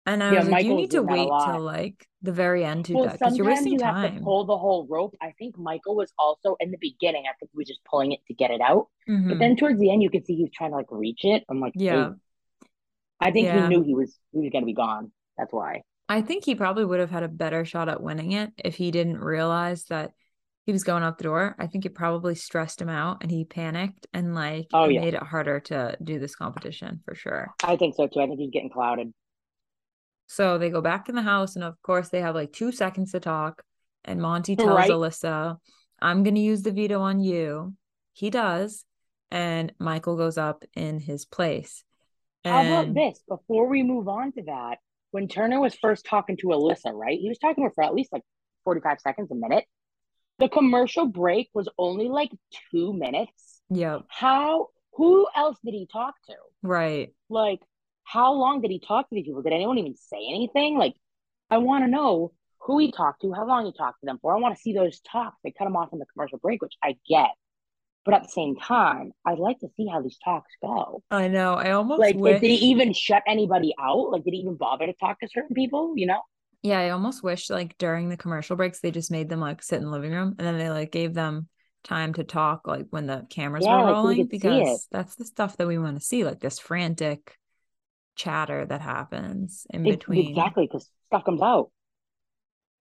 And 0.07 0.23
I 0.23 0.33
yeah, 0.33 0.39
was 0.41 0.49
like, 0.49 0.65
you 0.65 0.75
need 0.75 0.93
to 0.93 1.03
wait 1.03 1.29
till 1.29 1.61
like 1.61 2.07
the 2.23 2.33
very 2.33 2.65
end 2.65 2.85
to 2.87 2.95
well, 2.95 3.05
do 3.05 3.11
that 3.11 3.19
because 3.19 3.37
you're 3.37 3.47
wasting 3.47 3.73
you 3.73 3.79
time. 3.79 4.03
have 4.03 4.15
to 4.15 4.21
pull 4.21 4.45
the 4.45 4.57
whole 4.57 4.87
rope. 4.89 5.17
I 5.21 5.33
think 5.39 5.59
Michael 5.59 5.97
was 5.97 6.13
also 6.17 6.57
in 6.61 6.71
the 6.71 6.79
beginning. 6.81 7.25
I 7.29 7.35
think 7.39 7.51
he 7.53 7.59
was 7.59 7.67
just 7.67 7.81
pulling 7.85 8.13
it 8.13 8.21
to 8.29 8.35
get 8.35 8.53
it 8.53 8.61
out, 8.61 8.87
mm-hmm. 9.09 9.29
but 9.29 9.39
then 9.39 9.57
towards 9.57 9.81
the 9.81 9.91
end, 9.91 10.03
you 10.03 10.11
could 10.11 10.25
see 10.25 10.37
he's 10.37 10.51
trying 10.53 10.71
to 10.71 10.77
like 10.77 10.87
reach 10.91 11.25
it. 11.25 11.43
I'm 11.49 11.61
like, 11.61 11.73
yeah. 11.75 12.11
Hey. 12.11 12.69
I 13.19 13.31
think 13.33 13.47
yeah. 13.47 13.63
he 13.63 13.69
knew 13.69 13.83
he 13.83 13.95
was 13.95 14.17
he 14.33 14.41
was 14.41 14.51
gonna 14.53 14.67
be 14.67 14.75
gone. 14.75 15.11
That's 15.37 15.53
why. 15.53 15.83
I 16.09 16.21
think 16.21 16.45
he 16.45 16.55
probably 16.55 16.85
would 16.85 17.01
have 17.01 17.11
had 17.11 17.25
a 17.25 17.29
better 17.29 17.65
shot 17.65 17.89
at 17.89 18.01
winning 18.01 18.33
it 18.33 18.53
if 18.65 18.77
he 18.77 18.93
didn't 18.93 19.19
realize 19.19 19.85
that 19.85 20.13
he 20.67 20.73
was 20.73 20.85
going 20.85 21.03
out 21.03 21.19
the 21.19 21.25
door. 21.25 21.57
I 21.59 21.67
think 21.67 21.85
it 21.85 21.95
probably 21.95 22.35
stressed 22.35 22.81
him 22.81 22.89
out 22.89 23.19
and 23.23 23.31
he 23.31 23.45
panicked 23.45 24.07
and 24.13 24.35
like 24.35 24.67
oh, 24.73 24.89
yeah. 24.89 25.01
made 25.01 25.15
it 25.15 25.23
harder 25.23 25.61
to 25.61 25.97
do 26.03 26.19
this 26.19 26.37
competition 26.37 27.01
for 27.05 27.15
sure. 27.15 27.49
I 27.65 27.77
think 27.77 27.95
so 27.97 28.07
too. 28.07 28.21
I 28.21 28.27
think 28.27 28.39
he's 28.41 28.51
getting 28.51 28.71
clouded. 28.71 29.13
So 30.27 30.59
they 30.59 30.71
go 30.71 30.81
back 30.81 31.09
in 31.09 31.15
the 31.15 31.23
house 31.23 31.57
and 31.57 31.65
of 31.65 31.81
course 31.83 32.09
they 32.09 32.21
have 32.21 32.35
like 32.35 32.53
two 32.53 32.73
seconds 32.73 33.13
to 33.13 33.21
talk. 33.21 33.63
And 34.05 34.21
Monte 34.21 34.57
tells 34.57 34.71
right. 34.71 34.91
Alyssa, 34.91 35.57
I'm 36.01 36.23
gonna 36.23 36.41
use 36.41 36.63
the 36.63 36.73
veto 36.73 37.01
on 37.01 37.21
you. 37.21 37.75
He 38.13 38.31
does. 38.31 38.85
And 39.31 39.73
Michael 39.79 40.17
goes 40.17 40.39
up 40.39 40.65
in 40.75 41.01
his 41.01 41.25
place. 41.25 41.83
And... 42.45 42.55
How 42.55 42.83
about 42.83 42.95
this? 42.95 43.23
Before 43.29 43.69
we 43.69 43.83
move 43.83 44.09
on 44.09 44.33
to 44.33 44.43
that, 44.45 44.79
when 45.11 45.29
Turner 45.29 45.61
was 45.61 45.75
first 45.75 46.05
talking 46.05 46.37
to 46.39 46.49
Alyssa, 46.49 46.93
right? 46.93 47.19
He 47.19 47.29
was 47.29 47.39
talking 47.39 47.65
to 47.65 47.69
her 47.69 47.73
for 47.75 47.85
at 47.85 47.95
least 47.95 48.13
like 48.13 48.23
45 48.65 49.01
seconds, 49.01 49.31
a 49.31 49.35
minute. 49.35 49.65
The 50.39 50.49
commercial 50.49 51.07
break 51.07 51.49
was 51.55 51.69
only 51.79 52.09
like 52.09 52.31
two 52.71 52.93
minutes. 52.93 53.63
Yeah. 53.71 54.01
How, 54.09 54.69
who 54.93 55.27
else 55.35 55.57
did 55.65 55.73
he 55.73 55.89
talk 55.91 56.15
to? 56.27 56.35
Right. 56.63 57.15
Like, 57.31 57.61
how 58.07 58.33
long 58.33 58.61
did 58.61 58.71
he 58.71 58.79
talk 58.79 59.09
to 59.09 59.15
these 59.15 59.25
people? 59.25 59.43
Did 59.43 59.53
anyone 59.53 59.79
even 59.79 59.97
say 59.97 60.29
anything? 60.31 60.79
Like, 60.79 60.95
I 61.51 61.59
want 61.59 61.85
to 61.85 61.91
know 61.91 62.33
who 62.61 62.79
he 62.79 62.93
talked 62.93 63.23
to, 63.23 63.33
how 63.33 63.47
long 63.47 63.67
he 63.67 63.73
talked 63.73 64.01
to 64.01 64.07
them 64.07 64.19
for. 64.23 64.35
I 64.35 64.39
want 64.39 64.55
to 64.57 64.61
see 64.61 64.73
those 64.73 65.01
talks. 65.01 65.37
They 65.43 65.51
cut 65.51 65.67
him 65.67 65.77
off 65.77 65.93
in 65.93 65.99
the 65.99 66.07
commercial 66.07 66.39
break, 66.39 66.63
which 66.63 66.75
I 66.83 66.97
get. 67.09 67.31
But 68.05 68.15
at 68.15 68.23
the 68.23 68.29
same 68.29 68.55
time, 68.55 69.11
I'd 69.25 69.41
like 69.41 69.59
to 69.59 69.69
see 69.77 69.89
how 69.89 70.01
these 70.01 70.17
talks 70.25 70.53
go. 70.63 71.03
I 71.11 71.27
know. 71.27 71.55
I 71.55 71.73
almost 71.73 71.99
like 71.99 72.15
wish... 72.15 72.41
did 72.41 72.49
he 72.49 72.71
even 72.71 72.93
shut 72.93 73.25
anybody 73.27 73.75
out? 73.81 74.13
Like, 74.13 74.23
did 74.23 74.35
he 74.35 74.39
even 74.39 74.55
bother 74.55 74.87
to 74.87 74.93
talk 74.93 75.19
to 75.21 75.29
certain 75.29 75.55
people? 75.55 75.95
You 75.97 76.07
know? 76.07 76.21
Yeah, 76.63 76.79
I 76.79 76.91
almost 76.91 77.25
wish 77.25 77.51
like 77.51 77.77
during 77.79 78.09
the 78.09 78.17
commercial 78.17 78.55
breaks 78.55 78.81
they 78.81 78.93
just 78.93 79.11
made 79.11 79.29
them 79.29 79.41
like 79.41 79.63
sit 79.63 79.79
in 79.79 79.85
the 79.85 79.91
living 79.91 80.13
room 80.13 80.37
and 80.39 80.47
then 80.47 80.59
they 80.59 80.71
like 80.71 80.93
gave 80.93 81.15
them 81.15 81.49
time 81.85 82.13
to 82.15 82.25
talk 82.25 82.67
like 82.67 82.87
when 82.91 83.07
the 83.07 83.27
cameras 83.31 83.65
yeah, 83.65 83.77
were 83.77 83.85
like 83.85 83.93
rolling 83.93 84.27
because 84.27 84.89
that's 84.91 85.15
the 85.17 85.25
stuff 85.25 85.57
that 85.57 85.69
we 85.69 85.79
want 85.79 85.99
to 85.99 86.05
see, 86.05 86.25
like 86.25 86.41
this 86.41 86.59
frantic 86.59 87.37
chatter 88.17 88.67
that 88.67 88.81
happens 88.81 89.67
in 89.71 89.87
it, 89.87 89.91
between. 89.91 90.31
Exactly, 90.31 90.67
because 90.67 90.91
stuff 91.07 91.25
comes 91.25 91.43
out. 91.43 91.71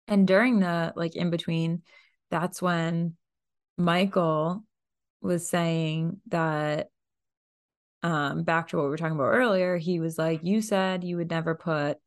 And 0.07 0.27
during 0.27 0.59
the 0.59 0.93
like 0.95 1.15
in 1.15 1.29
between, 1.29 1.83
that's 2.31 2.61
when 2.61 3.15
Michael 3.77 4.63
was 5.21 5.47
saying 5.49 6.21
that 6.27 6.87
um 8.03 8.43
back 8.43 8.69
to 8.69 8.77
what 8.77 8.83
we 8.83 8.89
were 8.89 8.97
talking 8.97 9.15
about 9.15 9.33
earlier, 9.33 9.77
he 9.77 9.99
was 9.99 10.17
like, 10.17 10.41
You 10.43 10.61
said 10.61 11.03
you 11.03 11.17
would 11.17 11.29
never 11.29 11.55
put 11.55 11.97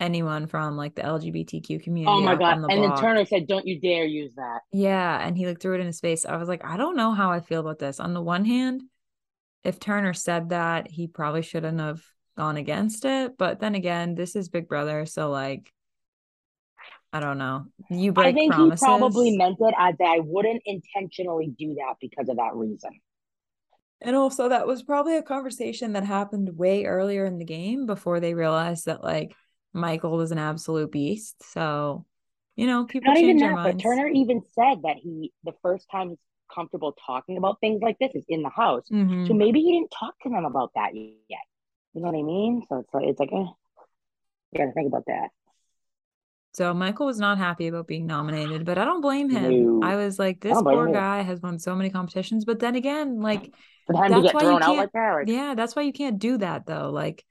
anyone 0.00 0.46
from 0.46 0.76
like 0.76 0.94
the 0.94 1.02
LGBTQ 1.02 1.82
community. 1.82 2.16
Oh 2.16 2.20
my 2.20 2.36
god! 2.36 2.58
And 2.58 2.66
block. 2.66 2.96
then 2.96 2.96
Turner 2.96 3.24
said, 3.24 3.46
"Don't 3.46 3.66
you 3.66 3.80
dare 3.80 4.04
use 4.04 4.32
that." 4.36 4.60
Yeah, 4.72 5.18
and 5.26 5.36
he 5.36 5.46
like 5.46 5.60
threw 5.60 5.74
it 5.74 5.80
in 5.80 5.86
his 5.86 6.00
face. 6.00 6.24
I 6.26 6.36
was 6.36 6.48
like, 6.48 6.64
I 6.64 6.76
don't 6.76 6.96
know 6.96 7.12
how 7.12 7.30
I 7.30 7.40
feel 7.40 7.60
about 7.60 7.78
this. 7.78 8.00
On 8.00 8.14
the 8.14 8.22
one 8.22 8.44
hand, 8.44 8.82
if 9.64 9.80
Turner 9.80 10.12
said 10.12 10.50
that, 10.50 10.88
he 10.90 11.06
probably 11.06 11.42
shouldn't 11.42 11.80
have 11.80 12.02
gone 12.36 12.56
against 12.56 13.04
it. 13.04 13.36
But 13.38 13.60
then 13.60 13.74
again, 13.74 14.14
this 14.14 14.36
is 14.36 14.48
Big 14.48 14.68
Brother, 14.68 15.06
so 15.06 15.30
like, 15.30 15.72
I 17.12 17.20
don't 17.20 17.38
know. 17.38 17.66
You 17.90 18.12
break 18.12 18.26
I 18.26 18.32
think 18.32 18.52
promises. 18.52 18.80
he 18.80 18.86
probably 18.86 19.36
meant 19.36 19.56
it 19.58 19.74
as 19.78 19.94
I 20.00 20.20
wouldn't 20.20 20.62
intentionally 20.66 21.54
do 21.58 21.74
that 21.74 21.94
because 22.00 22.28
of 22.28 22.36
that 22.36 22.54
reason. 22.54 22.90
And 24.02 24.14
also, 24.14 24.50
that 24.50 24.66
was 24.66 24.82
probably 24.82 25.16
a 25.16 25.22
conversation 25.22 25.94
that 25.94 26.04
happened 26.04 26.56
way 26.56 26.84
earlier 26.84 27.24
in 27.24 27.38
the 27.38 27.44
game 27.44 27.86
before 27.86 28.20
they 28.20 28.34
realized 28.34 28.86
that 28.86 29.02
like 29.02 29.34
Michael 29.72 30.16
was 30.16 30.32
an 30.32 30.38
absolute 30.38 30.92
beast. 30.92 31.36
So, 31.52 32.04
you 32.56 32.66
know, 32.66 32.84
people 32.84 33.14
not 33.14 33.22
even 33.22 33.38
that, 33.38 33.54
but 33.54 33.80
Turner 33.80 34.08
even 34.08 34.42
said 34.54 34.82
that 34.82 34.96
he 34.96 35.32
the 35.44 35.54
first 35.62 35.86
time 35.90 36.10
he's 36.10 36.18
comfortable 36.54 36.94
talking 37.06 37.38
about 37.38 37.60
things 37.60 37.80
like 37.82 37.98
this 37.98 38.14
is 38.14 38.24
in 38.28 38.42
the 38.42 38.50
house. 38.50 38.84
Mm-hmm. 38.92 39.26
So 39.26 39.34
maybe 39.34 39.62
he 39.62 39.72
didn't 39.72 39.92
talk 39.98 40.14
to 40.22 40.28
them 40.28 40.44
about 40.44 40.72
that 40.74 40.90
yet. 40.94 41.40
You 41.96 42.02
know 42.02 42.10
what 42.10 42.18
I 42.18 42.22
mean? 42.22 42.62
So 42.68 42.80
it's 42.80 42.92
like 42.92 43.04
it's 43.06 43.18
like 43.18 43.32
eh, 43.32 43.36
you 43.36 44.58
gotta 44.58 44.72
think 44.72 44.88
about 44.88 45.04
that. 45.06 45.30
So 46.52 46.74
Michael 46.74 47.06
was 47.06 47.18
not 47.18 47.38
happy 47.38 47.68
about 47.68 47.86
being 47.86 48.06
nominated, 48.06 48.66
but 48.66 48.76
I 48.76 48.84
don't 48.84 49.00
blame 49.00 49.30
him. 49.30 49.80
No. 49.80 49.86
I 49.86 49.96
was 49.96 50.18
like, 50.18 50.40
this 50.40 50.60
poor 50.60 50.92
guy 50.92 51.22
has 51.22 51.40
won 51.40 51.58
so 51.58 51.74
many 51.74 51.88
competitions. 51.88 52.44
But 52.44 52.58
then 52.58 52.76
again, 52.76 53.22
like 53.22 53.54
that's 53.88 53.98
why 53.98 54.08
you 54.08 54.28
can't, 54.58 54.76
like 54.76 54.92
that, 54.92 55.12
like... 55.14 55.28
yeah, 55.28 55.54
that's 55.54 55.74
why 55.74 55.82
you 55.82 55.92
can't 55.94 56.18
do 56.18 56.36
that 56.36 56.66
though. 56.66 56.90
Like 56.90 57.24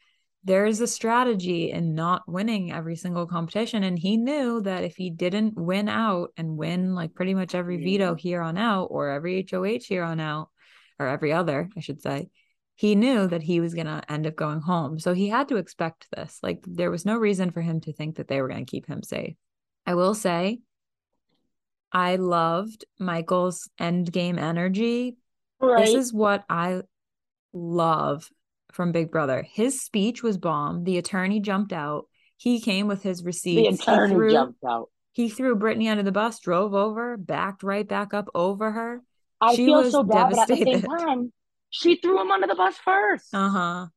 there 0.43 0.65
is 0.65 0.81
a 0.81 0.87
strategy 0.87 1.69
in 1.69 1.93
not 1.93 2.23
winning 2.27 2.71
every 2.71 2.95
single 2.95 3.27
competition. 3.27 3.83
And 3.83 3.99
he 3.99 4.17
knew 4.17 4.61
that 4.61 4.83
if 4.83 4.95
he 4.95 5.11
didn't 5.11 5.55
win 5.55 5.89
out 5.89 6.31
and 6.37 6.57
win 6.57 6.95
like 6.95 7.13
pretty 7.13 7.35
much 7.35 7.53
every 7.53 7.77
veto 7.77 8.15
here 8.15 8.41
on 8.41 8.57
out 8.57 8.85
or 8.85 9.09
every 9.09 9.45
HOH 9.47 9.85
here 9.87 10.03
on 10.03 10.19
out, 10.19 10.49
or 10.97 11.07
every 11.07 11.33
other, 11.33 11.69
I 11.77 11.81
should 11.81 12.01
say, 12.01 12.29
he 12.75 12.93
knew 12.95 13.27
that 13.27 13.41
he 13.41 13.61
was 13.61 13.73
going 13.73 13.87
to 13.87 14.03
end 14.11 14.27
up 14.27 14.35
going 14.35 14.59
home. 14.59 14.99
So 14.99 15.13
he 15.13 15.29
had 15.29 15.47
to 15.49 15.55
expect 15.55 16.07
this. 16.15 16.39
Like 16.43 16.63
there 16.67 16.91
was 16.91 17.05
no 17.05 17.17
reason 17.17 17.51
for 17.51 17.61
him 17.61 17.79
to 17.81 17.93
think 17.93 18.17
that 18.17 18.27
they 18.27 18.41
were 18.41 18.49
going 18.49 18.65
to 18.65 18.69
keep 18.69 18.85
him 18.85 19.01
safe. 19.01 19.35
I 19.85 19.95
will 19.95 20.13
say, 20.13 20.59
I 21.91 22.17
loved 22.17 22.85
Michael's 22.99 23.69
end 23.79 24.11
game 24.11 24.37
energy. 24.37 25.15
Right. 25.61 25.85
This 25.85 25.95
is 25.95 26.13
what 26.13 26.43
I 26.49 26.81
love 27.53 28.29
from 28.73 28.91
Big 28.91 29.09
Brother. 29.09 29.41
His 29.49 29.81
speech 29.81 30.21
was 30.21 30.37
bomb. 30.37 30.83
The 30.83 30.97
attorney 30.97 31.39
jumped 31.39 31.71
out. 31.71 32.07
He 32.35 32.59
came 32.59 32.87
with 32.87 33.01
his 33.01 33.23
receipts. 33.23 33.85
The 33.85 33.91
attorney 33.91 34.13
threw, 34.13 34.31
jumped 34.31 34.63
out. 34.67 34.89
He 35.13 35.29
threw 35.29 35.55
Brittany 35.55 35.87
under 35.87 36.03
the 36.03 36.11
bus, 36.11 36.41
drove 36.41 36.73
over, 36.73 37.15
backed 37.15 37.63
right 37.63 37.87
back 37.87 38.13
up 38.13 38.27
over 38.35 38.71
her. 38.71 39.01
I 39.39 39.55
she 39.55 39.67
feel 39.67 39.89
so 39.89 40.03
bad, 40.03 40.31
but 40.31 40.39
at 40.39 40.47
the 40.49 40.57
same 40.57 40.81
time, 40.81 41.31
she 41.75 41.97
threw 41.97 42.21
him 42.21 42.31
under 42.31 42.47
the 42.47 42.55
bus 42.55 42.77
first. 42.77 43.33
Uh 43.33 43.49
huh. 43.49 43.87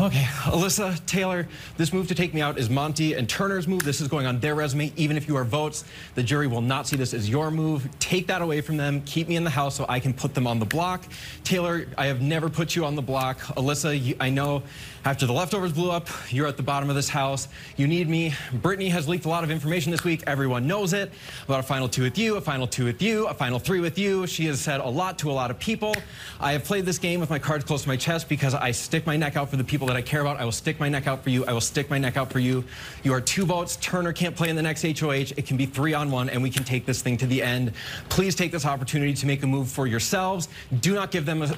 Okay, 0.00 0.22
Alyssa, 0.44 1.04
Taylor, 1.06 1.48
this 1.76 1.92
move 1.92 2.06
to 2.06 2.14
take 2.14 2.32
me 2.32 2.40
out 2.40 2.56
is 2.56 2.70
Monte 2.70 3.14
and 3.14 3.28
Turner's 3.28 3.66
move. 3.66 3.82
This 3.82 4.00
is 4.00 4.06
going 4.06 4.26
on 4.26 4.38
their 4.38 4.54
resume. 4.54 4.92
Even 4.94 5.16
if 5.16 5.26
you 5.26 5.34
are 5.34 5.42
votes, 5.42 5.82
the 6.14 6.22
jury 6.22 6.46
will 6.46 6.60
not 6.60 6.86
see 6.86 6.94
this 6.94 7.12
as 7.12 7.28
your 7.28 7.50
move. 7.50 7.88
Take 7.98 8.28
that 8.28 8.40
away 8.40 8.60
from 8.60 8.76
them. 8.76 9.00
Keep 9.00 9.26
me 9.26 9.34
in 9.34 9.42
the 9.42 9.50
house 9.50 9.74
so 9.74 9.86
I 9.88 9.98
can 9.98 10.14
put 10.14 10.34
them 10.36 10.46
on 10.46 10.60
the 10.60 10.64
block. 10.64 11.02
Taylor, 11.42 11.88
I 11.98 12.06
have 12.06 12.20
never 12.20 12.48
put 12.48 12.76
you 12.76 12.84
on 12.84 12.94
the 12.94 13.02
block. 13.02 13.40
Alyssa, 13.56 14.00
you, 14.00 14.14
I 14.20 14.30
know 14.30 14.62
after 15.04 15.26
the 15.26 15.32
leftovers 15.32 15.72
blew 15.72 15.90
up, 15.90 16.08
you're 16.28 16.46
at 16.46 16.56
the 16.56 16.62
bottom 16.62 16.90
of 16.90 16.94
this 16.94 17.08
house. 17.08 17.48
You 17.76 17.88
need 17.88 18.08
me. 18.08 18.34
Brittany 18.52 18.90
has 18.90 19.08
leaked 19.08 19.24
a 19.24 19.28
lot 19.28 19.42
of 19.42 19.50
information 19.50 19.90
this 19.90 20.04
week. 20.04 20.22
Everyone 20.28 20.68
knows 20.68 20.92
it. 20.92 21.10
About 21.46 21.60
a 21.60 21.62
final 21.64 21.88
two 21.88 22.02
with 22.02 22.18
you, 22.18 22.36
a 22.36 22.40
final 22.40 22.68
two 22.68 22.84
with 22.84 23.02
you, 23.02 23.26
a 23.26 23.34
final 23.34 23.58
three 23.58 23.80
with 23.80 23.98
you. 23.98 24.28
She 24.28 24.46
has 24.46 24.60
said 24.60 24.80
a 24.80 24.88
lot 24.88 25.18
to 25.20 25.30
a 25.30 25.32
lot 25.32 25.50
of 25.50 25.58
people. 25.58 25.94
I 26.38 26.52
have 26.52 26.62
played 26.62 26.84
this 26.84 26.98
game 26.98 27.18
with 27.18 27.30
my 27.30 27.38
cards 27.40 27.64
close 27.64 27.82
to 27.82 27.88
my 27.88 27.96
chest 27.96 28.28
because 28.28 28.54
I 28.54 28.70
stick 28.70 29.04
my 29.06 29.16
neck 29.16 29.36
out 29.36 29.48
for 29.48 29.56
the 29.56 29.64
people 29.64 29.87
that 29.88 29.96
I 29.96 30.02
care 30.02 30.20
about. 30.20 30.38
I 30.38 30.44
will 30.44 30.52
stick 30.52 30.78
my 30.78 30.88
neck 30.88 31.06
out 31.06 31.24
for 31.24 31.30
you. 31.30 31.44
I 31.46 31.52
will 31.52 31.60
stick 31.60 31.90
my 31.90 31.98
neck 31.98 32.16
out 32.16 32.30
for 32.30 32.38
you. 32.38 32.62
You 33.02 33.12
are 33.14 33.20
two 33.20 33.44
votes. 33.44 33.76
Turner 33.76 34.12
can't 34.12 34.36
play 34.36 34.48
in 34.48 34.56
the 34.56 34.62
next 34.62 34.82
HOH. 34.82 35.32
It 35.36 35.46
can 35.46 35.56
be 35.56 35.66
three 35.66 35.94
on 35.94 36.10
one, 36.10 36.28
and 36.28 36.42
we 36.42 36.50
can 36.50 36.62
take 36.62 36.86
this 36.86 37.02
thing 37.02 37.16
to 37.16 37.26
the 37.26 37.42
end. 37.42 37.72
Please 38.08 38.34
take 38.34 38.52
this 38.52 38.66
opportunity 38.66 39.14
to 39.14 39.26
make 39.26 39.42
a 39.42 39.46
move 39.46 39.68
for 39.68 39.86
yourselves. 39.86 40.48
Do 40.80 40.94
not 40.94 41.10
give 41.10 41.26
them 41.26 41.42
a, 41.42 41.56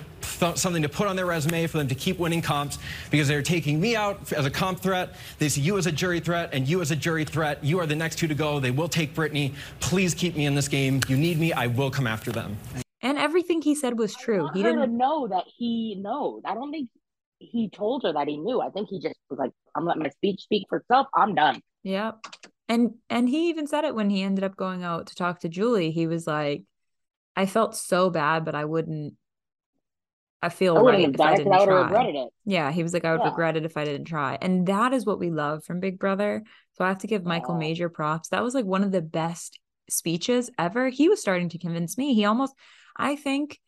something 0.57 0.83
to 0.83 0.89
put 0.89 1.09
on 1.09 1.17
their 1.17 1.27
resume 1.27 1.67
for 1.67 1.79
them 1.79 1.89
to 1.89 1.95
keep 1.95 2.19
winning 2.19 2.41
comps 2.41 2.79
because 3.11 3.29
they're 3.29 3.43
taking 3.43 3.81
me 3.81 3.97
out 3.97 4.33
as 4.33 4.47
a 4.47 4.51
comp 4.51 4.81
threat. 4.81 5.17
They 5.39 5.49
see 5.49 5.61
you 5.61 5.77
as 5.77 5.87
a 5.87 5.93
jury 5.93 6.21
threat 6.21 6.51
and 6.53 6.69
you 6.69 6.81
as 6.81 6.91
a 6.91 6.97
jury 6.97 7.25
threat. 7.25 7.63
You 7.65 7.81
are 7.81 7.87
the 7.87 7.97
next 7.97 8.17
two 8.17 8.29
to 8.29 8.35
go. 8.35 8.61
They 8.61 8.71
will 8.71 8.89
take 8.89 9.15
Brittany. 9.15 9.55
Please 9.81 10.15
keep 10.15 10.37
me 10.37 10.47
in 10.47 10.55
this 10.55 10.69
game. 10.69 11.01
You 11.09 11.17
need 11.17 11.39
me. 11.39 11.53
I 11.53 11.67
will 11.67 11.91
come 11.91 12.07
after 12.07 12.31
them. 12.31 12.57
And 13.03 13.19
everything 13.19 13.63
he 13.63 13.75
said 13.75 13.99
was 13.99 14.15
true. 14.15 14.49
He 14.53 14.63
didn't 14.63 14.97
know 14.97 15.27
that 15.29 15.45
he 15.57 15.97
knows. 15.99 16.43
I 16.45 16.55
don't 16.55 16.71
think 16.71 16.91
he 17.41 17.69
told 17.69 18.05
her 18.05 18.13
that 18.13 18.29
he 18.29 18.37
knew. 18.37 18.61
I 18.61 18.71
think 18.71 18.89
he 18.89 19.01
just 19.01 19.19
was 19.29 19.39
like, 19.39 19.51
I'm 19.75 19.85
letting 19.85 20.03
my 20.03 20.11
speech 20.11 20.43
speak 20.43 20.67
for 20.69 20.79
itself. 20.79 21.09
I'm 21.15 21.35
done. 21.35 21.61
Yep. 21.83 22.27
And 22.69 22.95
and 23.09 23.29
he 23.29 23.49
even 23.49 23.67
said 23.67 23.85
it 23.85 23.95
when 23.95 24.11
he 24.11 24.23
ended 24.23 24.45
up 24.45 24.57
going 24.57 24.85
out 24.85 25.09
to 25.09 25.15
talk 25.15 25.41
to 25.41 25.49
Julie. 25.49 25.91
He 25.91 26.07
was 26.07 26.27
like, 26.27 26.63
I 27.35 27.47
felt 27.47 27.75
so 27.75 28.11
bad, 28.11 28.45
but 28.45 28.55
I 28.55 28.65
wouldn't 28.65 29.15
I 30.43 30.49
feel 30.49 30.77
I 30.77 30.81
right 30.81 31.09
if 31.09 31.21
I 31.21 31.37
didn't 31.37 31.53
I 31.53 31.65
try. 31.65 31.83
regretted 31.83 32.15
it. 32.15 32.29
Yeah, 32.45 32.71
he 32.71 32.83
was 32.83 32.93
like, 32.93 33.05
I 33.05 33.13
would 33.13 33.23
yeah. 33.23 33.31
regret 33.31 33.57
it 33.57 33.65
if 33.65 33.77
I 33.77 33.85
didn't 33.85 34.07
try. 34.07 34.39
And 34.41 34.67
that 34.67 34.93
is 34.93 35.05
what 35.05 35.19
we 35.19 35.31
love 35.31 35.65
from 35.65 35.81
Big 35.81 35.99
Brother. 35.99 36.43
So 36.75 36.85
I 36.85 36.89
have 36.89 37.01
to 37.01 37.07
give 37.07 37.25
Michael 37.25 37.57
major 37.57 37.89
props. 37.89 38.29
That 38.29 38.43
was 38.43 38.55
like 38.55 38.65
one 38.65 38.85
of 38.85 38.93
the 38.93 39.03
best 39.03 39.59
speeches 39.91 40.51
ever. 40.59 40.89
He 40.89 41.09
was 41.09 41.21
starting 41.21 41.49
to 41.51 41.59
convince 41.59 41.99
me. 41.99 42.15
He 42.15 42.25
almost, 42.25 42.55
I 42.97 43.17
think, 43.17 43.59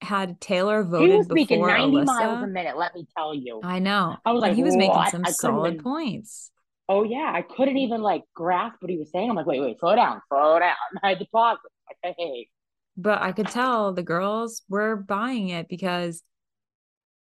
had 0.00 0.40
Taylor 0.40 0.84
voted. 0.84 1.10
He 1.10 1.16
was 1.16 1.26
speaking 1.26 1.60
90 1.60 1.96
Alyssa. 1.96 2.04
miles 2.06 2.42
a 2.42 2.46
minute, 2.46 2.76
let 2.76 2.94
me 2.94 3.06
tell 3.16 3.34
you. 3.34 3.60
I 3.62 3.78
know. 3.78 4.16
I 4.24 4.32
was 4.32 4.42
like, 4.42 4.54
he 4.54 4.62
was 4.62 4.74
what? 4.76 4.78
making 4.78 5.10
some 5.10 5.24
solid 5.26 5.82
points. 5.82 6.50
Oh 6.88 7.02
yeah. 7.02 7.32
I 7.34 7.42
couldn't 7.42 7.76
even 7.76 8.00
like 8.00 8.22
grasp 8.34 8.76
what 8.80 8.90
he 8.90 8.96
was 8.96 9.10
saying. 9.10 9.28
I'm 9.28 9.36
like, 9.36 9.46
wait, 9.46 9.60
wait, 9.60 9.78
slow 9.80 9.94
down, 9.94 10.20
slow 10.28 10.58
down. 10.58 10.74
I 11.02 11.10
had 11.10 11.18
to 11.18 11.26
pause 11.26 11.58
it. 11.64 11.96
Like, 12.06 12.14
hey. 12.18 12.48
But 12.96 13.22
I 13.22 13.32
could 13.32 13.48
tell 13.48 13.92
the 13.92 14.02
girls 14.02 14.62
were 14.68 14.96
buying 14.96 15.50
it 15.50 15.68
because 15.68 16.22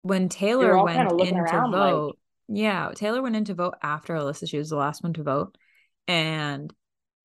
when 0.03 0.29
Taylor 0.29 0.83
went 0.83 1.11
in 1.20 1.37
to 1.37 1.68
vote, 1.70 2.07
like... 2.07 2.59
yeah, 2.59 2.91
Taylor 2.95 3.23
went 3.23 3.37
in 3.37 3.45
to 3.47 3.55
vote 3.55 3.75
after 3.83 4.14
Alyssa. 4.14 4.49
She 4.49 4.59
was 4.59 4.70
the 4.70 4.77
last 4.77 5.03
one 5.03 5.12
to 5.14 5.23
vote. 5.23 5.57
And 6.09 6.73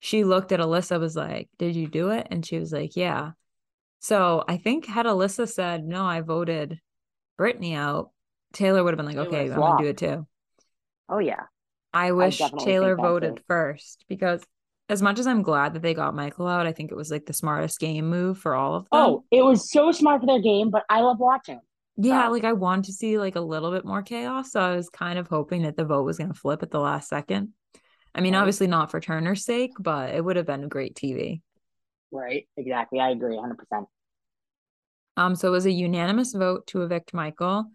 she 0.00 0.24
looked 0.24 0.52
at 0.52 0.60
Alyssa, 0.60 1.00
was 1.00 1.16
like, 1.16 1.48
Did 1.58 1.74
you 1.74 1.88
do 1.88 2.10
it? 2.10 2.28
And 2.30 2.46
she 2.46 2.58
was 2.58 2.72
like, 2.72 2.96
Yeah. 2.96 3.32
So 4.00 4.44
I 4.46 4.56
think 4.56 4.86
had 4.86 5.06
Alyssa 5.06 5.48
said, 5.48 5.84
No, 5.84 6.04
I 6.04 6.20
voted 6.20 6.78
Brittany 7.36 7.74
out, 7.74 8.10
Taylor 8.52 8.82
would 8.82 8.92
have 8.92 8.98
been 8.98 9.06
like, 9.06 9.26
Okay, 9.28 9.50
I'm 9.50 9.58
gonna 9.58 9.82
do 9.82 9.88
it 9.88 9.98
too. 9.98 10.26
Oh 11.08 11.18
yeah. 11.18 11.44
I 11.92 12.12
wish 12.12 12.40
I 12.40 12.50
Taylor 12.58 12.96
voted 12.96 13.40
first 13.46 14.04
because 14.08 14.42
as 14.88 15.02
much 15.02 15.18
as 15.18 15.26
I'm 15.26 15.42
glad 15.42 15.74
that 15.74 15.82
they 15.82 15.94
got 15.94 16.14
Michael 16.14 16.46
out, 16.46 16.66
I 16.66 16.72
think 16.72 16.90
it 16.90 16.96
was 16.96 17.10
like 17.10 17.26
the 17.26 17.32
smartest 17.32 17.78
game 17.78 18.08
move 18.08 18.38
for 18.38 18.54
all 18.54 18.74
of 18.74 18.82
them. 18.84 18.88
Oh, 18.92 19.24
it 19.30 19.42
was 19.42 19.70
so 19.70 19.92
smart 19.92 20.20
for 20.20 20.26
their 20.26 20.40
game, 20.40 20.70
but 20.70 20.84
I 20.88 21.00
love 21.00 21.18
watching. 21.18 21.60
Yeah, 21.96 22.26
so. 22.26 22.32
like 22.32 22.44
I 22.44 22.52
want 22.52 22.86
to 22.86 22.92
see 22.92 23.18
like 23.18 23.36
a 23.36 23.40
little 23.40 23.70
bit 23.70 23.84
more 23.84 24.02
chaos. 24.02 24.52
So 24.52 24.60
I 24.60 24.76
was 24.76 24.88
kind 24.88 25.18
of 25.18 25.28
hoping 25.28 25.62
that 25.62 25.76
the 25.76 25.84
vote 25.84 26.04
was 26.04 26.18
gonna 26.18 26.34
flip 26.34 26.62
at 26.62 26.70
the 26.70 26.80
last 26.80 27.08
second. 27.08 27.52
I 28.14 28.20
mean, 28.20 28.34
right. 28.34 28.40
obviously 28.40 28.66
not 28.66 28.90
for 28.90 29.00
Turner's 29.00 29.44
sake, 29.44 29.72
but 29.78 30.14
it 30.14 30.24
would 30.24 30.36
have 30.36 30.46
been 30.46 30.68
great 30.68 30.94
TV. 30.94 31.42
Right. 32.10 32.46
Exactly. 32.56 33.00
I 33.00 33.10
agree 33.10 33.36
100%. 33.36 33.86
Um, 35.16 35.34
so 35.34 35.48
it 35.48 35.50
was 35.50 35.66
a 35.66 35.72
unanimous 35.72 36.32
vote 36.32 36.66
to 36.68 36.82
evict 36.82 37.12
Michael. 37.12 37.70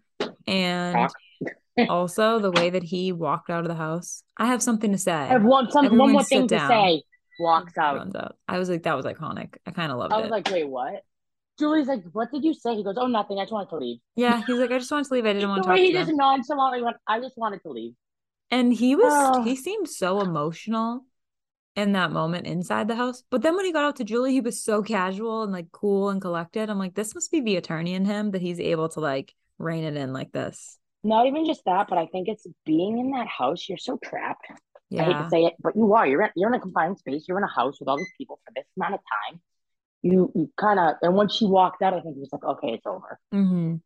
And 0.46 1.10
also 1.88 2.38
the 2.38 2.50
way 2.50 2.70
that 2.70 2.82
he 2.82 3.12
walked 3.12 3.50
out 3.50 3.60
of 3.60 3.68
the 3.68 3.74
house. 3.74 4.22
I 4.36 4.46
have 4.46 4.62
something 4.62 4.92
to 4.92 4.98
say. 4.98 5.12
I 5.12 5.26
have 5.26 5.44
one, 5.44 5.70
some, 5.70 5.96
one 5.96 6.12
more 6.12 6.24
thing 6.24 6.46
down. 6.46 6.70
to 6.70 6.74
say. 6.74 7.02
Walks 7.40 7.76
out. 7.76 8.16
out. 8.16 8.36
I 8.46 8.58
was 8.58 8.70
like, 8.70 8.84
that 8.84 8.96
was 8.96 9.04
iconic. 9.04 9.56
I 9.66 9.72
kind 9.72 9.90
of 9.90 9.98
loved 9.98 10.12
it. 10.12 10.16
I 10.16 10.18
was 10.20 10.28
it. 10.28 10.30
like, 10.30 10.50
wait, 10.50 10.68
what? 10.68 11.02
Julie's 11.58 11.86
like, 11.86 12.02
what 12.12 12.30
did 12.32 12.44
you 12.44 12.54
say? 12.54 12.74
He 12.74 12.84
goes, 12.84 12.96
oh, 12.98 13.06
nothing. 13.06 13.38
I 13.38 13.42
just 13.42 13.52
wanted 13.52 13.70
to 13.70 13.76
leave. 13.76 13.98
Yeah, 14.16 14.42
he's 14.44 14.56
like, 14.56 14.70
I 14.70 14.78
just 14.78 14.90
wanted 14.90 15.08
to 15.08 15.14
leave. 15.14 15.26
I 15.26 15.32
didn't 15.32 15.48
want 15.48 15.62
to 15.62 15.68
talk 15.68 15.78
he 15.78 15.92
to 15.92 15.98
just 15.98 16.12
nonchalantly 16.12 16.82
went, 16.82 16.96
I 17.06 17.20
just 17.20 17.36
wanted 17.36 17.62
to 17.62 17.70
leave. 17.70 17.92
And 18.50 18.72
he 18.72 18.96
was, 18.96 19.12
oh. 19.12 19.42
he 19.42 19.56
seemed 19.56 19.88
so 19.88 20.20
emotional 20.20 21.04
in 21.76 21.92
that 21.92 22.12
moment 22.12 22.46
inside 22.46 22.88
the 22.88 22.94
house. 22.94 23.22
But 23.30 23.42
then 23.42 23.56
when 23.56 23.64
he 23.64 23.72
got 23.72 23.84
out 23.84 23.96
to 23.96 24.04
Julie, 24.04 24.32
he 24.32 24.40
was 24.40 24.62
so 24.62 24.82
casual 24.82 25.42
and 25.42 25.52
like 25.52 25.72
cool 25.72 26.10
and 26.10 26.20
collected. 26.20 26.70
I'm 26.70 26.78
like, 26.78 26.94
this 26.94 27.14
must 27.14 27.30
be 27.32 27.40
the 27.40 27.56
attorney 27.56 27.94
in 27.94 28.04
him 28.04 28.30
that 28.30 28.42
he's 28.42 28.60
able 28.60 28.88
to 28.90 29.00
like 29.00 29.34
rein 29.58 29.84
it 29.84 29.96
in 29.96 30.12
like 30.12 30.32
this. 30.32 30.78
Not 31.02 31.26
even 31.26 31.44
just 31.44 31.64
that, 31.66 31.88
but 31.88 31.98
I 31.98 32.06
think 32.06 32.28
it's 32.28 32.46
being 32.64 32.98
in 32.98 33.10
that 33.10 33.26
house. 33.26 33.68
You're 33.68 33.78
so 33.78 33.98
trapped. 34.02 34.46
Yeah. 34.88 35.02
I 35.02 35.04
hate 35.06 35.22
to 35.24 35.30
say 35.30 35.44
it, 35.44 35.54
but 35.60 35.74
you 35.76 35.92
are. 35.94 36.06
You're 36.06 36.22
in, 36.22 36.30
you're 36.36 36.48
in 36.48 36.54
a 36.54 36.60
confined 36.60 36.98
space. 36.98 37.24
You're 37.26 37.38
in 37.38 37.44
a 37.44 37.54
house 37.54 37.80
with 37.80 37.88
all 37.88 37.98
these 37.98 38.12
people 38.16 38.38
for 38.44 38.52
this 38.54 38.64
amount 38.76 38.94
of 38.94 39.00
time. 39.00 39.40
You 40.02 40.30
you 40.34 40.50
kind 40.58 40.78
of 40.78 40.96
and 41.02 41.14
once 41.14 41.34
she 41.34 41.46
walked 41.46 41.82
out, 41.82 41.94
I 41.94 42.00
think 42.00 42.14
he 42.14 42.20
was 42.20 42.30
like, 42.32 42.44
okay, 42.44 42.68
it's 42.68 42.86
over. 42.86 43.18
Mm-hmm. 43.32 43.76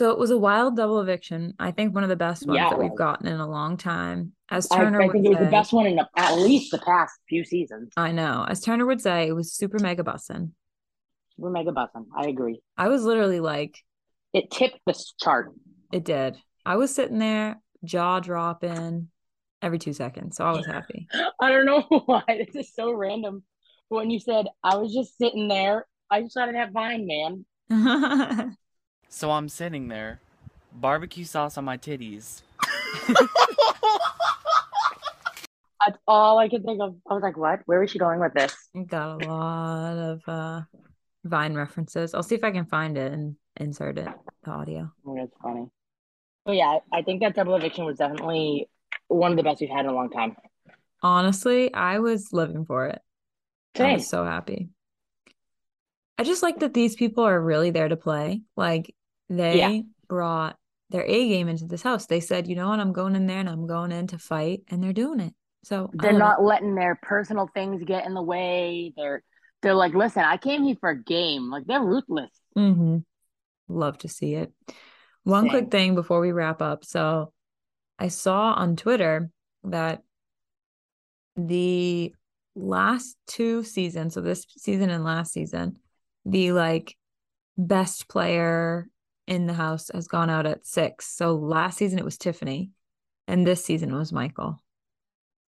So 0.00 0.08
it 0.08 0.18
was 0.18 0.30
a 0.30 0.38
wild 0.38 0.76
double 0.76 0.98
eviction. 0.98 1.52
I 1.58 1.72
think 1.72 1.94
one 1.94 2.04
of 2.04 2.08
the 2.08 2.16
best 2.16 2.46
ones 2.46 2.56
yeah, 2.56 2.70
that 2.70 2.78
we've 2.78 2.96
gotten 2.96 3.26
in 3.26 3.38
a 3.38 3.46
long 3.46 3.76
time. 3.76 4.32
As 4.48 4.66
Turner, 4.66 5.02
I, 5.02 5.04
I 5.04 5.08
think 5.10 5.26
it 5.26 5.28
was 5.28 5.36
say, 5.36 5.44
the 5.44 5.50
best 5.50 5.74
one 5.74 5.86
in 5.86 5.96
the, 5.96 6.08
at 6.16 6.38
least 6.38 6.70
the 6.70 6.78
past 6.78 7.20
few 7.28 7.44
seasons. 7.44 7.92
I 7.98 8.10
know. 8.10 8.46
As 8.48 8.62
Turner 8.62 8.86
would 8.86 9.02
say, 9.02 9.28
it 9.28 9.32
was 9.32 9.52
super 9.52 9.78
mega 9.78 10.02
bussin. 10.02 10.52
Super 11.36 11.50
mega 11.50 11.72
bussin. 11.72 12.06
I 12.16 12.28
agree. 12.28 12.62
I 12.78 12.88
was 12.88 13.04
literally 13.04 13.40
like, 13.40 13.76
it 14.32 14.50
tipped 14.50 14.80
the 14.86 14.98
chart. 15.20 15.52
It 15.92 16.06
did. 16.06 16.38
I 16.64 16.76
was 16.76 16.94
sitting 16.94 17.18
there, 17.18 17.60
jaw 17.84 18.20
dropping 18.20 19.08
every 19.60 19.78
two 19.78 19.92
seconds. 19.92 20.38
So 20.38 20.46
I 20.46 20.52
was 20.52 20.64
happy. 20.64 21.08
I 21.42 21.50
don't 21.50 21.66
know 21.66 21.82
why. 22.06 22.22
This 22.26 22.68
is 22.68 22.74
so 22.74 22.90
random. 22.90 23.42
When 23.90 24.08
you 24.08 24.18
said 24.18 24.46
I 24.64 24.76
was 24.76 24.94
just 24.94 25.18
sitting 25.18 25.46
there, 25.46 25.84
I 26.10 26.22
just 26.22 26.36
wanted 26.36 26.54
have 26.54 26.72
vine, 26.72 27.06
man. 27.68 28.56
so 29.10 29.30
I'm 29.30 29.50
sitting 29.50 29.88
there, 29.88 30.20
barbecue 30.72 31.24
sauce 31.24 31.58
on 31.58 31.64
my 31.66 31.76
titties. 31.76 32.40
That's 35.86 35.98
all 36.06 36.38
I 36.38 36.48
could 36.48 36.64
think 36.64 36.80
of. 36.80 36.94
I 37.10 37.14
was 37.14 37.22
like, 37.22 37.36
what? 37.36 37.60
Where 37.66 37.82
is 37.82 37.90
she 37.90 37.98
going 37.98 38.20
with 38.20 38.32
this? 38.32 38.54
Got 38.86 39.22
a 39.22 39.28
lot 39.28 39.98
of 39.98 40.20
uh 40.26 40.62
Vine 41.24 41.54
references. 41.54 42.14
I'll 42.14 42.22
see 42.22 42.34
if 42.34 42.44
I 42.44 42.50
can 42.50 42.64
find 42.64 42.96
it 42.96 43.12
and 43.12 43.36
insert 43.56 43.98
it, 43.98 44.08
the 44.44 44.50
audio. 44.50 44.90
Oh, 45.06 45.14
that's 45.16 45.36
funny. 45.42 45.66
Oh 46.46 46.52
yeah, 46.52 46.78
I 46.92 47.02
think 47.02 47.20
that 47.20 47.34
double 47.34 47.54
eviction 47.56 47.84
was 47.84 47.98
definitely 47.98 48.70
one 49.08 49.32
of 49.32 49.36
the 49.36 49.42
best 49.42 49.60
we've 49.60 49.68
had 49.68 49.84
in 49.84 49.90
a 49.90 49.94
long 49.94 50.08
time. 50.08 50.36
Honestly, 51.02 51.72
I 51.74 51.98
was 51.98 52.32
living 52.32 52.64
for 52.64 52.86
it. 52.86 53.00
Same. 53.76 53.86
I 53.86 53.92
was 53.94 54.08
so 54.08 54.24
happy. 54.24 54.70
I 56.18 56.22
just 56.22 56.42
like 56.42 56.60
that 56.60 56.74
these 56.74 56.96
people 56.96 57.24
are 57.24 57.40
really 57.40 57.70
there 57.70 57.88
to 57.88 57.96
play. 57.96 58.42
Like 58.56 58.94
they 59.30 59.58
yeah. 59.58 59.80
brought 60.08 60.56
their 60.90 61.04
A 61.04 61.28
game 61.28 61.48
into 61.48 61.66
this 61.66 61.82
house. 61.82 62.06
They 62.06 62.20
said, 62.20 62.48
you 62.48 62.56
know 62.56 62.68
what, 62.68 62.80
I'm 62.80 62.92
going 62.92 63.14
in 63.14 63.26
there 63.26 63.38
and 63.38 63.48
I'm 63.48 63.66
going 63.66 63.92
in 63.92 64.08
to 64.08 64.18
fight, 64.18 64.62
and 64.68 64.82
they're 64.82 64.92
doing 64.92 65.20
it. 65.20 65.32
So 65.62 65.90
they're 65.94 66.12
not 66.12 66.40
it. 66.40 66.42
letting 66.42 66.74
their 66.74 66.98
personal 67.00 67.48
things 67.54 67.82
get 67.84 68.06
in 68.06 68.14
the 68.14 68.22
way. 68.22 68.92
They're 68.96 69.22
they're 69.62 69.74
like, 69.74 69.94
listen, 69.94 70.22
I 70.24 70.36
came 70.36 70.64
here 70.64 70.76
for 70.80 70.90
a 70.90 71.02
game. 71.02 71.50
Like 71.50 71.66
they're 71.66 71.82
ruthless. 71.82 72.30
Mm-hmm. 72.56 72.98
Love 73.68 73.98
to 73.98 74.08
see 74.08 74.34
it. 74.34 74.52
One 75.22 75.44
Same. 75.44 75.50
quick 75.50 75.70
thing 75.70 75.94
before 75.94 76.20
we 76.20 76.32
wrap 76.32 76.60
up. 76.62 76.84
So 76.84 77.32
I 77.98 78.08
saw 78.08 78.52
on 78.54 78.76
Twitter 78.76 79.30
that 79.64 80.02
the 81.36 82.14
last 82.56 83.16
two 83.26 83.62
seasons, 83.62 84.14
so 84.14 84.22
this 84.22 84.46
season 84.56 84.90
and 84.90 85.04
last 85.04 85.32
season, 85.32 85.76
the 86.24 86.52
like 86.52 86.96
best 87.56 88.08
player 88.08 88.88
in 89.30 89.46
the 89.46 89.54
house 89.54 89.90
has 89.94 90.08
gone 90.08 90.28
out 90.28 90.44
at 90.44 90.66
six. 90.66 91.06
So 91.06 91.36
last 91.36 91.78
season 91.78 92.00
it 92.00 92.04
was 92.04 92.18
Tiffany, 92.18 92.72
and 93.28 93.46
this 93.46 93.64
season 93.64 93.90
it 93.90 93.96
was 93.96 94.12
Michael. 94.12 94.60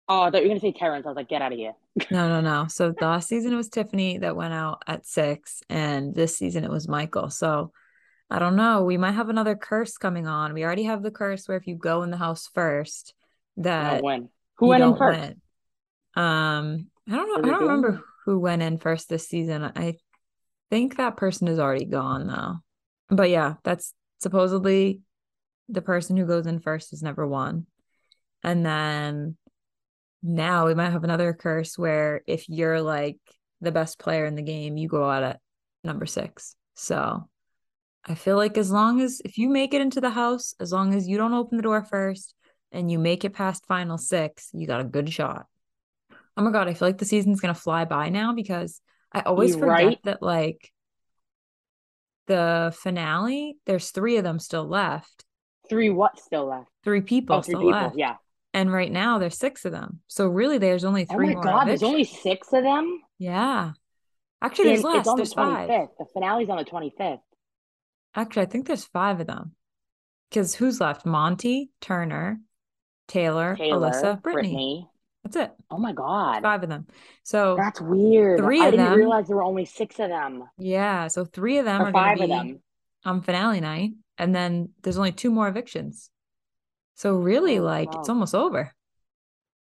Oh, 0.08 0.22
I 0.22 0.30
thought 0.30 0.42
you 0.42 0.48
were 0.48 0.48
gonna 0.48 0.60
say 0.60 0.72
Terrance. 0.72 1.06
I 1.06 1.10
was 1.10 1.16
like, 1.16 1.28
get 1.28 1.42
out 1.42 1.52
of 1.52 1.58
here. 1.58 1.74
no, 2.10 2.28
no, 2.28 2.40
no. 2.40 2.66
So 2.68 2.92
last 3.00 3.28
season 3.28 3.52
it 3.52 3.56
was 3.56 3.68
Tiffany 3.68 4.18
that 4.18 4.36
went 4.36 4.52
out 4.52 4.82
at 4.86 5.06
six, 5.06 5.62
and 5.70 6.14
this 6.14 6.36
season 6.36 6.64
it 6.64 6.70
was 6.70 6.88
Michael. 6.88 7.30
So 7.30 7.72
I 8.28 8.40
don't 8.40 8.56
know. 8.56 8.82
We 8.82 8.96
might 8.96 9.12
have 9.12 9.28
another 9.28 9.54
curse 9.54 9.96
coming 9.96 10.26
on. 10.26 10.54
We 10.54 10.64
already 10.64 10.84
have 10.84 11.04
the 11.04 11.12
curse 11.12 11.46
where 11.46 11.56
if 11.56 11.68
you 11.68 11.76
go 11.76 12.02
in 12.02 12.10
the 12.10 12.16
house 12.16 12.50
first, 12.52 13.14
that 13.58 14.02
win. 14.02 14.28
Who 14.56 14.66
went 14.66 14.82
in 14.82 14.96
first? 14.96 15.20
Win. 15.20 15.40
Um, 16.16 16.86
I 17.08 17.14
don't 17.14 17.28
know. 17.28 17.48
I 17.48 17.52
don't 17.52 17.62
remember 17.62 18.02
who 18.24 18.40
went 18.40 18.62
in 18.62 18.78
first 18.78 19.08
this 19.08 19.28
season. 19.28 19.62
I 19.62 19.94
think 20.68 20.96
that 20.96 21.16
person 21.16 21.46
is 21.46 21.60
already 21.60 21.84
gone 21.84 22.26
though. 22.26 22.56
But 23.08 23.30
yeah, 23.30 23.54
that's 23.64 23.94
supposedly 24.20 25.00
the 25.68 25.82
person 25.82 26.16
who 26.16 26.26
goes 26.26 26.46
in 26.46 26.60
first 26.60 26.92
is 26.92 27.02
never 27.02 27.26
won. 27.26 27.66
And 28.42 28.64
then 28.64 29.36
now 30.22 30.66
we 30.66 30.74
might 30.74 30.90
have 30.90 31.04
another 31.04 31.32
curse 31.32 31.78
where 31.78 32.22
if 32.26 32.48
you're 32.48 32.80
like 32.80 33.18
the 33.60 33.72
best 33.72 33.98
player 33.98 34.24
in 34.26 34.34
the 34.34 34.42
game, 34.42 34.76
you 34.76 34.88
go 34.88 35.08
out 35.08 35.22
at 35.22 35.40
number 35.84 36.06
six. 36.06 36.54
So 36.74 37.28
I 38.04 38.14
feel 38.14 38.36
like 38.36 38.56
as 38.56 38.70
long 38.70 39.00
as 39.00 39.20
if 39.24 39.38
you 39.38 39.48
make 39.48 39.74
it 39.74 39.80
into 39.80 40.00
the 40.00 40.10
house, 40.10 40.54
as 40.60 40.72
long 40.72 40.94
as 40.94 41.08
you 41.08 41.16
don't 41.16 41.34
open 41.34 41.56
the 41.56 41.62
door 41.62 41.82
first 41.82 42.34
and 42.72 42.90
you 42.90 42.98
make 42.98 43.24
it 43.24 43.34
past 43.34 43.66
final 43.66 43.98
six, 43.98 44.50
you 44.52 44.66
got 44.66 44.80
a 44.80 44.84
good 44.84 45.12
shot. 45.12 45.46
Oh 46.36 46.42
my 46.42 46.50
god, 46.50 46.68
I 46.68 46.74
feel 46.74 46.88
like 46.88 46.98
the 46.98 47.04
season's 47.04 47.40
gonna 47.40 47.54
fly 47.54 47.84
by 47.84 48.08
now 48.10 48.32
because 48.32 48.80
I 49.12 49.20
always 49.20 49.50
You're 49.50 49.60
forget 49.60 49.82
right. 49.84 49.98
that 50.04 50.22
like 50.22 50.70
the 52.28 52.72
finale, 52.80 53.56
there's 53.66 53.90
three 53.90 54.16
of 54.16 54.24
them 54.24 54.38
still 54.38 54.66
left. 54.66 55.24
Three 55.68 55.90
what 55.90 56.20
still 56.20 56.46
left? 56.46 56.70
Three 56.84 57.00
people 57.00 57.36
oh, 57.36 57.42
three 57.42 57.52
still 57.52 57.60
people. 57.60 57.72
left. 57.72 57.98
Yeah. 57.98 58.14
And 58.54 58.72
right 58.72 58.90
now 58.90 59.18
there's 59.18 59.36
six 59.36 59.64
of 59.64 59.72
them. 59.72 60.00
So 60.06 60.28
really 60.28 60.58
there's 60.58 60.84
only 60.84 61.06
oh 61.10 61.14
three. 61.14 61.34
Oh 61.34 61.38
my 61.38 61.42
god, 61.42 61.68
there's 61.68 61.82
only 61.82 62.04
six 62.04 62.52
of 62.52 62.62
them? 62.62 63.00
Yeah. 63.18 63.72
Actually, 64.40 64.68
there's 64.68 64.84
less. 64.84 65.00
It's 65.00 65.08
on 65.08 65.16
there's 65.16 65.30
the 65.30 65.36
25th. 65.36 65.66
Five. 65.66 65.88
The 65.98 66.04
finale's 66.14 66.48
on 66.48 66.58
the 66.58 66.64
25th. 66.64 67.20
Actually, 68.14 68.42
I 68.42 68.46
think 68.46 68.66
there's 68.66 68.84
five 68.84 69.20
of 69.20 69.26
them. 69.26 69.52
Because 70.30 70.54
who's 70.54 70.80
left? 70.80 71.04
Monte, 71.04 71.70
Turner, 71.80 72.40
Taylor, 73.08 73.56
Taylor 73.56 73.90
Alyssa, 73.90 74.22
Brittany. 74.22 74.48
Brittany. 74.48 74.88
That's 75.24 75.36
it. 75.36 75.52
Oh 75.70 75.78
my 75.78 75.92
god. 75.92 76.42
Five 76.42 76.62
of 76.62 76.68
them. 76.68 76.86
So 77.24 77.56
That's 77.58 77.80
weird. 77.80 78.38
Three 78.40 78.62
I 78.62 78.66
of 78.66 78.72
them. 78.72 78.80
I 78.80 78.84
didn't 78.84 78.98
realize 78.98 79.26
there 79.26 79.36
were 79.36 79.42
only 79.42 79.64
six 79.64 79.98
of 79.98 80.08
them. 80.08 80.44
yeah, 80.58 81.08
so 81.08 81.24
three 81.24 81.58
of 81.58 81.64
them 81.64 81.82
Or 81.82 81.86
are 81.88 81.92
five 81.92 82.20
of 82.20 82.28
them. 82.28 82.60
on 83.04 83.20
finale 83.22 83.60
night, 83.60 83.90
and 84.16 84.34
then 84.34 84.70
there's 84.82 84.96
only 84.98 85.12
two 85.12 85.30
more 85.30 85.48
evictions. 85.48 86.10
So 86.94 87.14
really, 87.16 87.58
Oh, 87.58 87.62
like 87.64 87.94
it's 87.94 88.08
almost 88.08 88.34
over. 88.34 88.72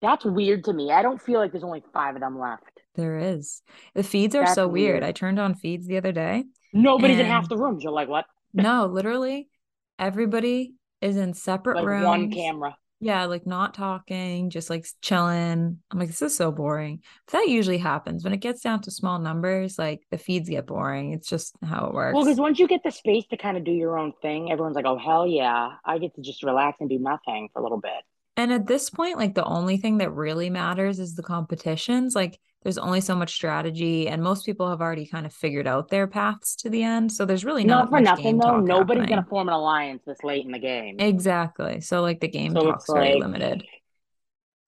That's 0.02 0.24
weird 0.24 0.64
to 0.66 0.74
me. 0.74 0.92
I 0.92 1.02
don't 1.02 1.22
feel 1.22 1.40
like 1.40 1.52
there's 1.52 1.64
only 1.64 1.84
five 1.94 2.16
of 2.16 2.22
them 2.22 2.40
left. 2.40 2.64
There 2.96 3.18
is. 3.18 3.62
The 3.96 4.04
feeds 4.04 4.36
are 4.36 4.44
That's 4.44 4.56
so 4.56 4.68
weird. 4.68 4.94
weird. 4.96 5.04
I 5.04 5.12
turned 5.12 5.40
on 5.40 5.56
feeds 5.56 5.88
the 5.88 5.98
other 5.98 6.12
day. 6.12 6.46
Nobody's 6.74 7.20
in 7.20 7.26
half 7.26 7.50
the 7.50 7.58
rooms. 7.58 7.84
You're 7.84 7.92
like, 7.92 8.08
what? 8.08 8.26
No, 8.54 8.86
literally, 8.86 9.50
everybody 9.98 10.74
is 11.02 11.18
in 11.18 11.34
separate 11.34 11.78
Like 11.78 11.86
rooms. 11.86 12.06
one 12.06 12.32
camera. 12.32 12.78
Yeah, 13.02 13.26
like 13.26 13.48
not 13.48 13.74
talking, 13.74 14.50
just 14.50 14.70
like 14.70 14.86
chilling. 15.02 15.80
I'm 15.90 16.00
like, 16.00 16.10
this 16.10 16.22
is 16.22 16.36
so 16.36 16.52
boring. 16.52 17.02
But 17.26 17.40
that 17.40 17.48
usually 17.48 17.78
happens 17.78 18.26
when 18.26 18.34
it 18.34 18.42
gets 18.42 18.62
down 18.62 18.82
to 18.82 18.92
small 18.92 19.20
numbers. 19.20 19.80
Like 19.80 20.02
the 20.12 20.18
feeds 20.18 20.50
get 20.50 20.68
boring. 20.68 21.14
It's 21.14 21.30
just 21.30 21.56
how 21.64 21.86
it 21.86 21.94
works. 21.94 22.14
Well, 22.14 22.26
because 22.26 22.40
once 22.40 22.60
you 22.60 22.68
get 22.68 22.84
the 22.84 22.92
space 22.92 23.26
to 23.28 23.38
kind 23.38 23.56
of 23.56 23.64
do 23.64 23.72
your 23.72 23.98
own 23.98 24.12
thing, 24.22 24.52
everyone's 24.52 24.76
like, 24.76 24.86
oh, 24.86 24.98
hell 24.98 25.26
yeah. 25.26 25.70
I 25.86 25.98
get 25.98 26.14
to 26.16 26.22
just 26.22 26.44
relax 26.44 26.82
and 26.82 26.90
do 26.90 27.00
nothing 27.00 27.50
for 27.54 27.60
a 27.60 27.64
little 27.64 27.80
bit. 27.80 28.04
And 28.36 28.52
at 28.52 28.68
this 28.68 28.90
point, 28.90 29.18
like 29.18 29.34
the 29.34 29.46
only 29.46 29.78
thing 29.78 30.00
that 30.00 30.12
really 30.12 30.50
matters 30.50 31.00
is 31.00 31.16
the 31.16 31.24
competitions. 31.24 32.16
Like 32.16 32.38
there's 32.64 32.78
only 32.78 33.00
so 33.02 33.16
much 33.16 33.34
strategy, 33.34 34.08
and 34.10 34.22
most 34.22 34.46
people 34.46 34.70
have 34.70 34.82
already 34.82 35.06
kind 35.06 35.26
of 35.26 35.34
figured 35.34 35.66
out 35.68 35.90
their 35.90 36.08
paths 36.08 36.56
to 36.58 36.70
the 36.70 36.84
end. 36.84 37.12
So 37.12 37.26
there's 37.26 37.46
really 37.46 37.64
Not 37.64 37.86
not 37.86 37.90
for 37.90 38.02
nothing, 38.02 38.38
though. 38.38 38.60
Nobody's 38.60 39.04
happening. 39.04 39.24
to 39.24 39.30
form 39.30 39.48
an 39.48 39.54
alliance 39.54 40.04
this 40.06 40.24
late 40.24 40.46
in 40.46 40.52
the 40.52 40.60
game. 40.60 41.00
Exactly. 41.00 41.80
So 41.82 42.02
like 42.02 42.20
the 42.20 42.28
game 42.28 42.52
So 42.54 42.62
talk's 42.64 42.86
very 42.92 43.14
like- 43.14 43.22
limited. 43.22 43.64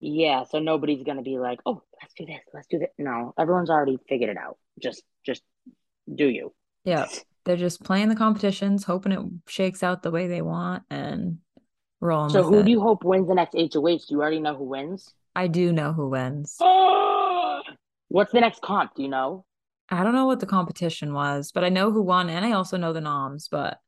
Yeah, 0.03 0.45
so 0.45 0.57
nobody's 0.59 1.03
going 1.03 1.17
to 1.17 1.23
be 1.23 1.37
like, 1.37 1.59
oh, 1.65 1.83
let's 2.01 2.13
do 2.15 2.25
this. 2.25 2.39
Let's 2.55 2.65
do 2.67 2.79
that. 2.79 2.89
No, 2.97 3.33
everyone's 3.37 3.69
already 3.69 3.99
figured 4.09 4.31
it 4.31 4.37
out. 4.37 4.57
Just, 4.81 5.03
just 5.23 5.43
do 6.11 6.27
you. 6.27 6.53
Yeah. 6.85 7.05
They're 7.45 7.55
just 7.55 7.83
playing 7.83 8.09
the 8.09 8.15
competitions, 8.15 8.83
hoping 8.83 9.11
it 9.11 9.19
shakes 9.47 9.83
out 9.83 10.01
the 10.01 10.09
way 10.09 10.27
they 10.27 10.41
want 10.41 10.83
and 10.89 11.37
rolling 11.99 12.31
So 12.31 12.41
who 12.41 12.59
it. 12.59 12.63
do 12.65 12.71
you 12.71 12.81
hope 12.81 13.03
wins 13.03 13.27
the 13.27 13.35
next 13.35 13.53
HOH? 13.53 13.67
Do 13.69 13.99
you 14.09 14.21
already 14.21 14.39
know 14.39 14.55
who 14.55 14.63
wins? 14.63 15.13
I 15.35 15.45
do 15.47 15.71
know 15.71 15.93
who 15.93 16.09
wins. 16.09 16.57
What's 18.11 18.33
the 18.33 18.41
next 18.41 18.61
comp? 18.61 18.93
Do 18.95 19.03
you 19.03 19.07
know? 19.09 19.45
I 19.89 20.03
don't 20.03 20.13
know 20.13 20.25
what 20.25 20.41
the 20.41 20.45
competition 20.45 21.13
was, 21.13 21.51
but 21.53 21.63
I 21.63 21.69
know 21.69 21.91
who 21.91 22.01
won, 22.01 22.29
and 22.29 22.45
I 22.45 22.51
also 22.51 22.75
know 22.77 22.91
the 22.91 22.99
noms, 23.01 23.47
but 23.49 23.79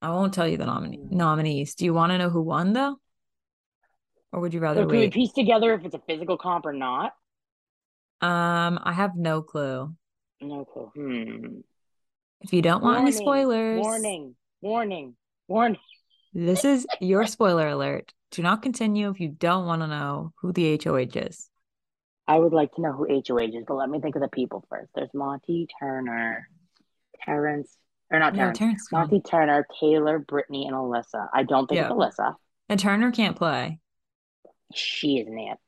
I 0.00 0.10
won't 0.10 0.32
tell 0.32 0.46
you 0.46 0.56
the 0.56 0.66
nomine- 0.66 1.08
Mm. 1.08 1.10
nominees. 1.12 1.74
Do 1.74 1.84
you 1.84 1.92
want 1.94 2.10
to 2.12 2.18
know 2.18 2.30
who 2.30 2.42
won 2.42 2.72
though? 2.72 2.96
Or 4.32 4.40
would 4.40 4.54
you 4.54 4.60
rather 4.60 4.82
So 4.82 4.88
can 4.88 4.98
we 4.98 5.10
piece 5.10 5.32
together 5.32 5.74
if 5.74 5.84
it's 5.84 5.94
a 5.94 5.98
physical 6.00 6.36
comp 6.38 6.64
or 6.64 6.72
not? 6.72 7.12
Um, 8.20 8.78
I 8.82 8.92
have 8.92 9.16
no 9.16 9.42
clue. 9.42 9.94
No 10.40 10.64
clue. 10.64 10.90
Hmm. 10.94 11.60
If 12.40 12.52
you 12.52 12.62
don't 12.62 12.82
want 12.82 13.00
any 13.00 13.12
spoilers, 13.12 13.80
Warning, 13.80 14.36
warning, 14.60 15.16
warning. 15.48 15.80
this 16.32 16.64
is 16.64 16.86
your 17.00 17.26
spoiler 17.26 17.68
alert. 17.68 18.12
Do 18.30 18.42
not 18.42 18.62
continue 18.62 19.10
if 19.10 19.20
you 19.20 19.28
don't 19.28 19.66
want 19.66 19.82
to 19.82 19.86
know 19.88 20.32
who 20.40 20.52
the 20.52 20.72
HOH 20.82 21.16
is. 21.16 21.50
I 22.28 22.38
would 22.38 22.52
like 22.52 22.72
to 22.74 22.80
know 22.80 22.92
who 22.92 23.06
HOH 23.08 23.38
is, 23.58 23.64
but 23.66 23.74
let 23.74 23.90
me 23.90 24.00
think 24.00 24.14
of 24.16 24.22
the 24.22 24.28
people 24.28 24.64
first. 24.70 24.90
There's 24.94 25.10
Monte 25.12 25.66
Turner, 25.80 26.48
Terrance, 27.24 27.76
or 28.10 28.18
not 28.20 28.32
No, 28.34 28.38
Terrance. 28.40 28.58
Terrance 28.58 28.88
gone. 28.88 29.00
Monte 29.00 29.20
Turner, 29.22 29.66
Taylor, 29.80 30.18
Brittany, 30.20 30.66
and 30.66 30.74
Alyssa. 30.76 31.28
I 31.32 31.42
don't 31.42 31.66
think 31.66 31.80
Yeah. 31.80 31.86
it's 31.86 31.92
Alyssa. 31.92 32.36
And 32.68 32.78
Turner 32.78 33.10
can't 33.10 33.36
play. 33.36 33.80
She 34.74 35.18
isn't 35.18 35.36
it. 35.38 35.58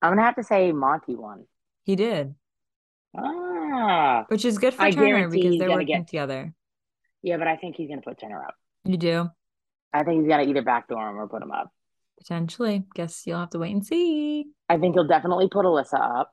I'm 0.00 0.12
gonna 0.12 0.22
have 0.22 0.36
to 0.36 0.44
say 0.44 0.72
Monte 0.72 1.14
won. 1.16 1.44
He 1.84 1.96
did, 1.96 2.34
Ah, 3.16 4.24
which 4.28 4.44
is 4.44 4.58
good 4.58 4.72
for 4.74 4.82
I 4.82 4.90
Turner 4.92 5.28
because 5.28 5.58
they're 5.58 5.68
working 5.70 5.86
get- 5.86 6.06
together. 6.06 6.54
yeah, 7.22 7.36
but 7.36 7.48
I 7.48 7.56
think 7.56 7.76
he's 7.76 7.88
gonna 7.88 8.00
put 8.00 8.18
Turner 8.18 8.42
up. 8.42 8.54
You 8.84 8.96
do 8.96 9.30
I 9.92 10.04
think 10.04 10.20
he's 10.20 10.28
gonna 10.28 10.44
either 10.44 10.62
backdoor 10.62 11.10
him 11.10 11.18
or 11.18 11.28
put 11.28 11.42
him 11.42 11.50
up. 11.50 11.72
Potentially. 12.20 12.84
Guess 12.94 13.26
you'll 13.26 13.40
have 13.40 13.50
to 13.50 13.58
wait 13.58 13.72
and 13.72 13.84
see. 13.84 14.46
I 14.68 14.78
think 14.78 14.94
he'll 14.94 15.06
definitely 15.06 15.48
put 15.48 15.64
Alyssa 15.64 16.20
up. 16.20 16.30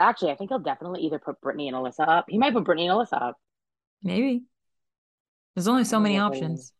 Actually, 0.00 0.32
I 0.32 0.36
think 0.36 0.50
he'll 0.50 0.58
definitely 0.58 1.02
either 1.02 1.18
put 1.18 1.40
Brittany 1.40 1.68
and 1.68 1.76
Alyssa 1.76 2.08
up. 2.08 2.26
He 2.28 2.38
might 2.38 2.52
put 2.52 2.64
Brittany 2.64 2.88
and 2.88 2.98
Alyssa 2.98 3.22
up. 3.22 3.36
Maybe. 4.02 4.42
There's 5.54 5.68
only 5.68 5.84
so 5.84 6.00
many 6.00 6.18
options. 6.18 6.72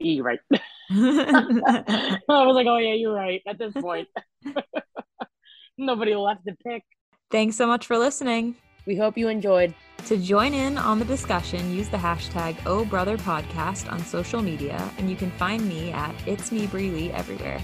You're 0.00 0.24
right. 0.24 0.38
I 0.90 2.16
was 2.28 2.54
like, 2.54 2.66
oh 2.66 2.78
yeah, 2.78 2.94
you're 2.94 3.14
right. 3.14 3.42
At 3.46 3.58
this 3.58 3.72
point, 3.72 4.08
nobody 5.78 6.14
left 6.14 6.44
to 6.46 6.54
pick. 6.64 6.84
Thanks 7.30 7.56
so 7.56 7.66
much 7.66 7.86
for 7.86 7.98
listening. 7.98 8.56
We 8.86 8.96
hope 8.96 9.16
you 9.16 9.28
enjoyed. 9.28 9.74
To 10.06 10.16
join 10.16 10.52
in 10.52 10.76
on 10.76 10.98
the 10.98 11.04
discussion, 11.04 11.72
use 11.72 11.88
the 11.88 11.96
hashtag 11.96 12.56
Oh 12.66 12.84
Brother 12.84 13.16
Podcast 13.16 13.90
on 13.90 14.00
social 14.00 14.42
media, 14.42 14.90
and 14.98 15.08
you 15.08 15.14
can 15.14 15.30
find 15.32 15.68
me 15.68 15.92
at 15.92 16.14
It's 16.26 16.50
Me 16.50 16.66
Breely 16.66 17.12
everywhere. 17.12 17.60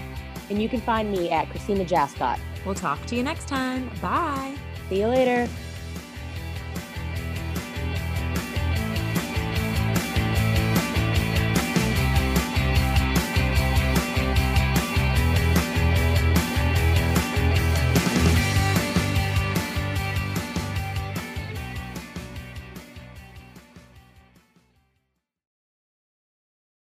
And 0.49 0.61
you 0.61 0.69
can 0.69 0.79
find 0.81 1.11
me 1.11 1.29
at 1.29 1.49
Christina 1.49 1.83
Jascott. 1.83 2.39
We'll 2.65 2.75
talk 2.75 3.05
to 3.07 3.15
you 3.15 3.23
next 3.23 3.47
time. 3.47 3.89
Bye. 4.01 4.55
See 4.89 4.99
you 4.99 5.07
later. 5.07 5.47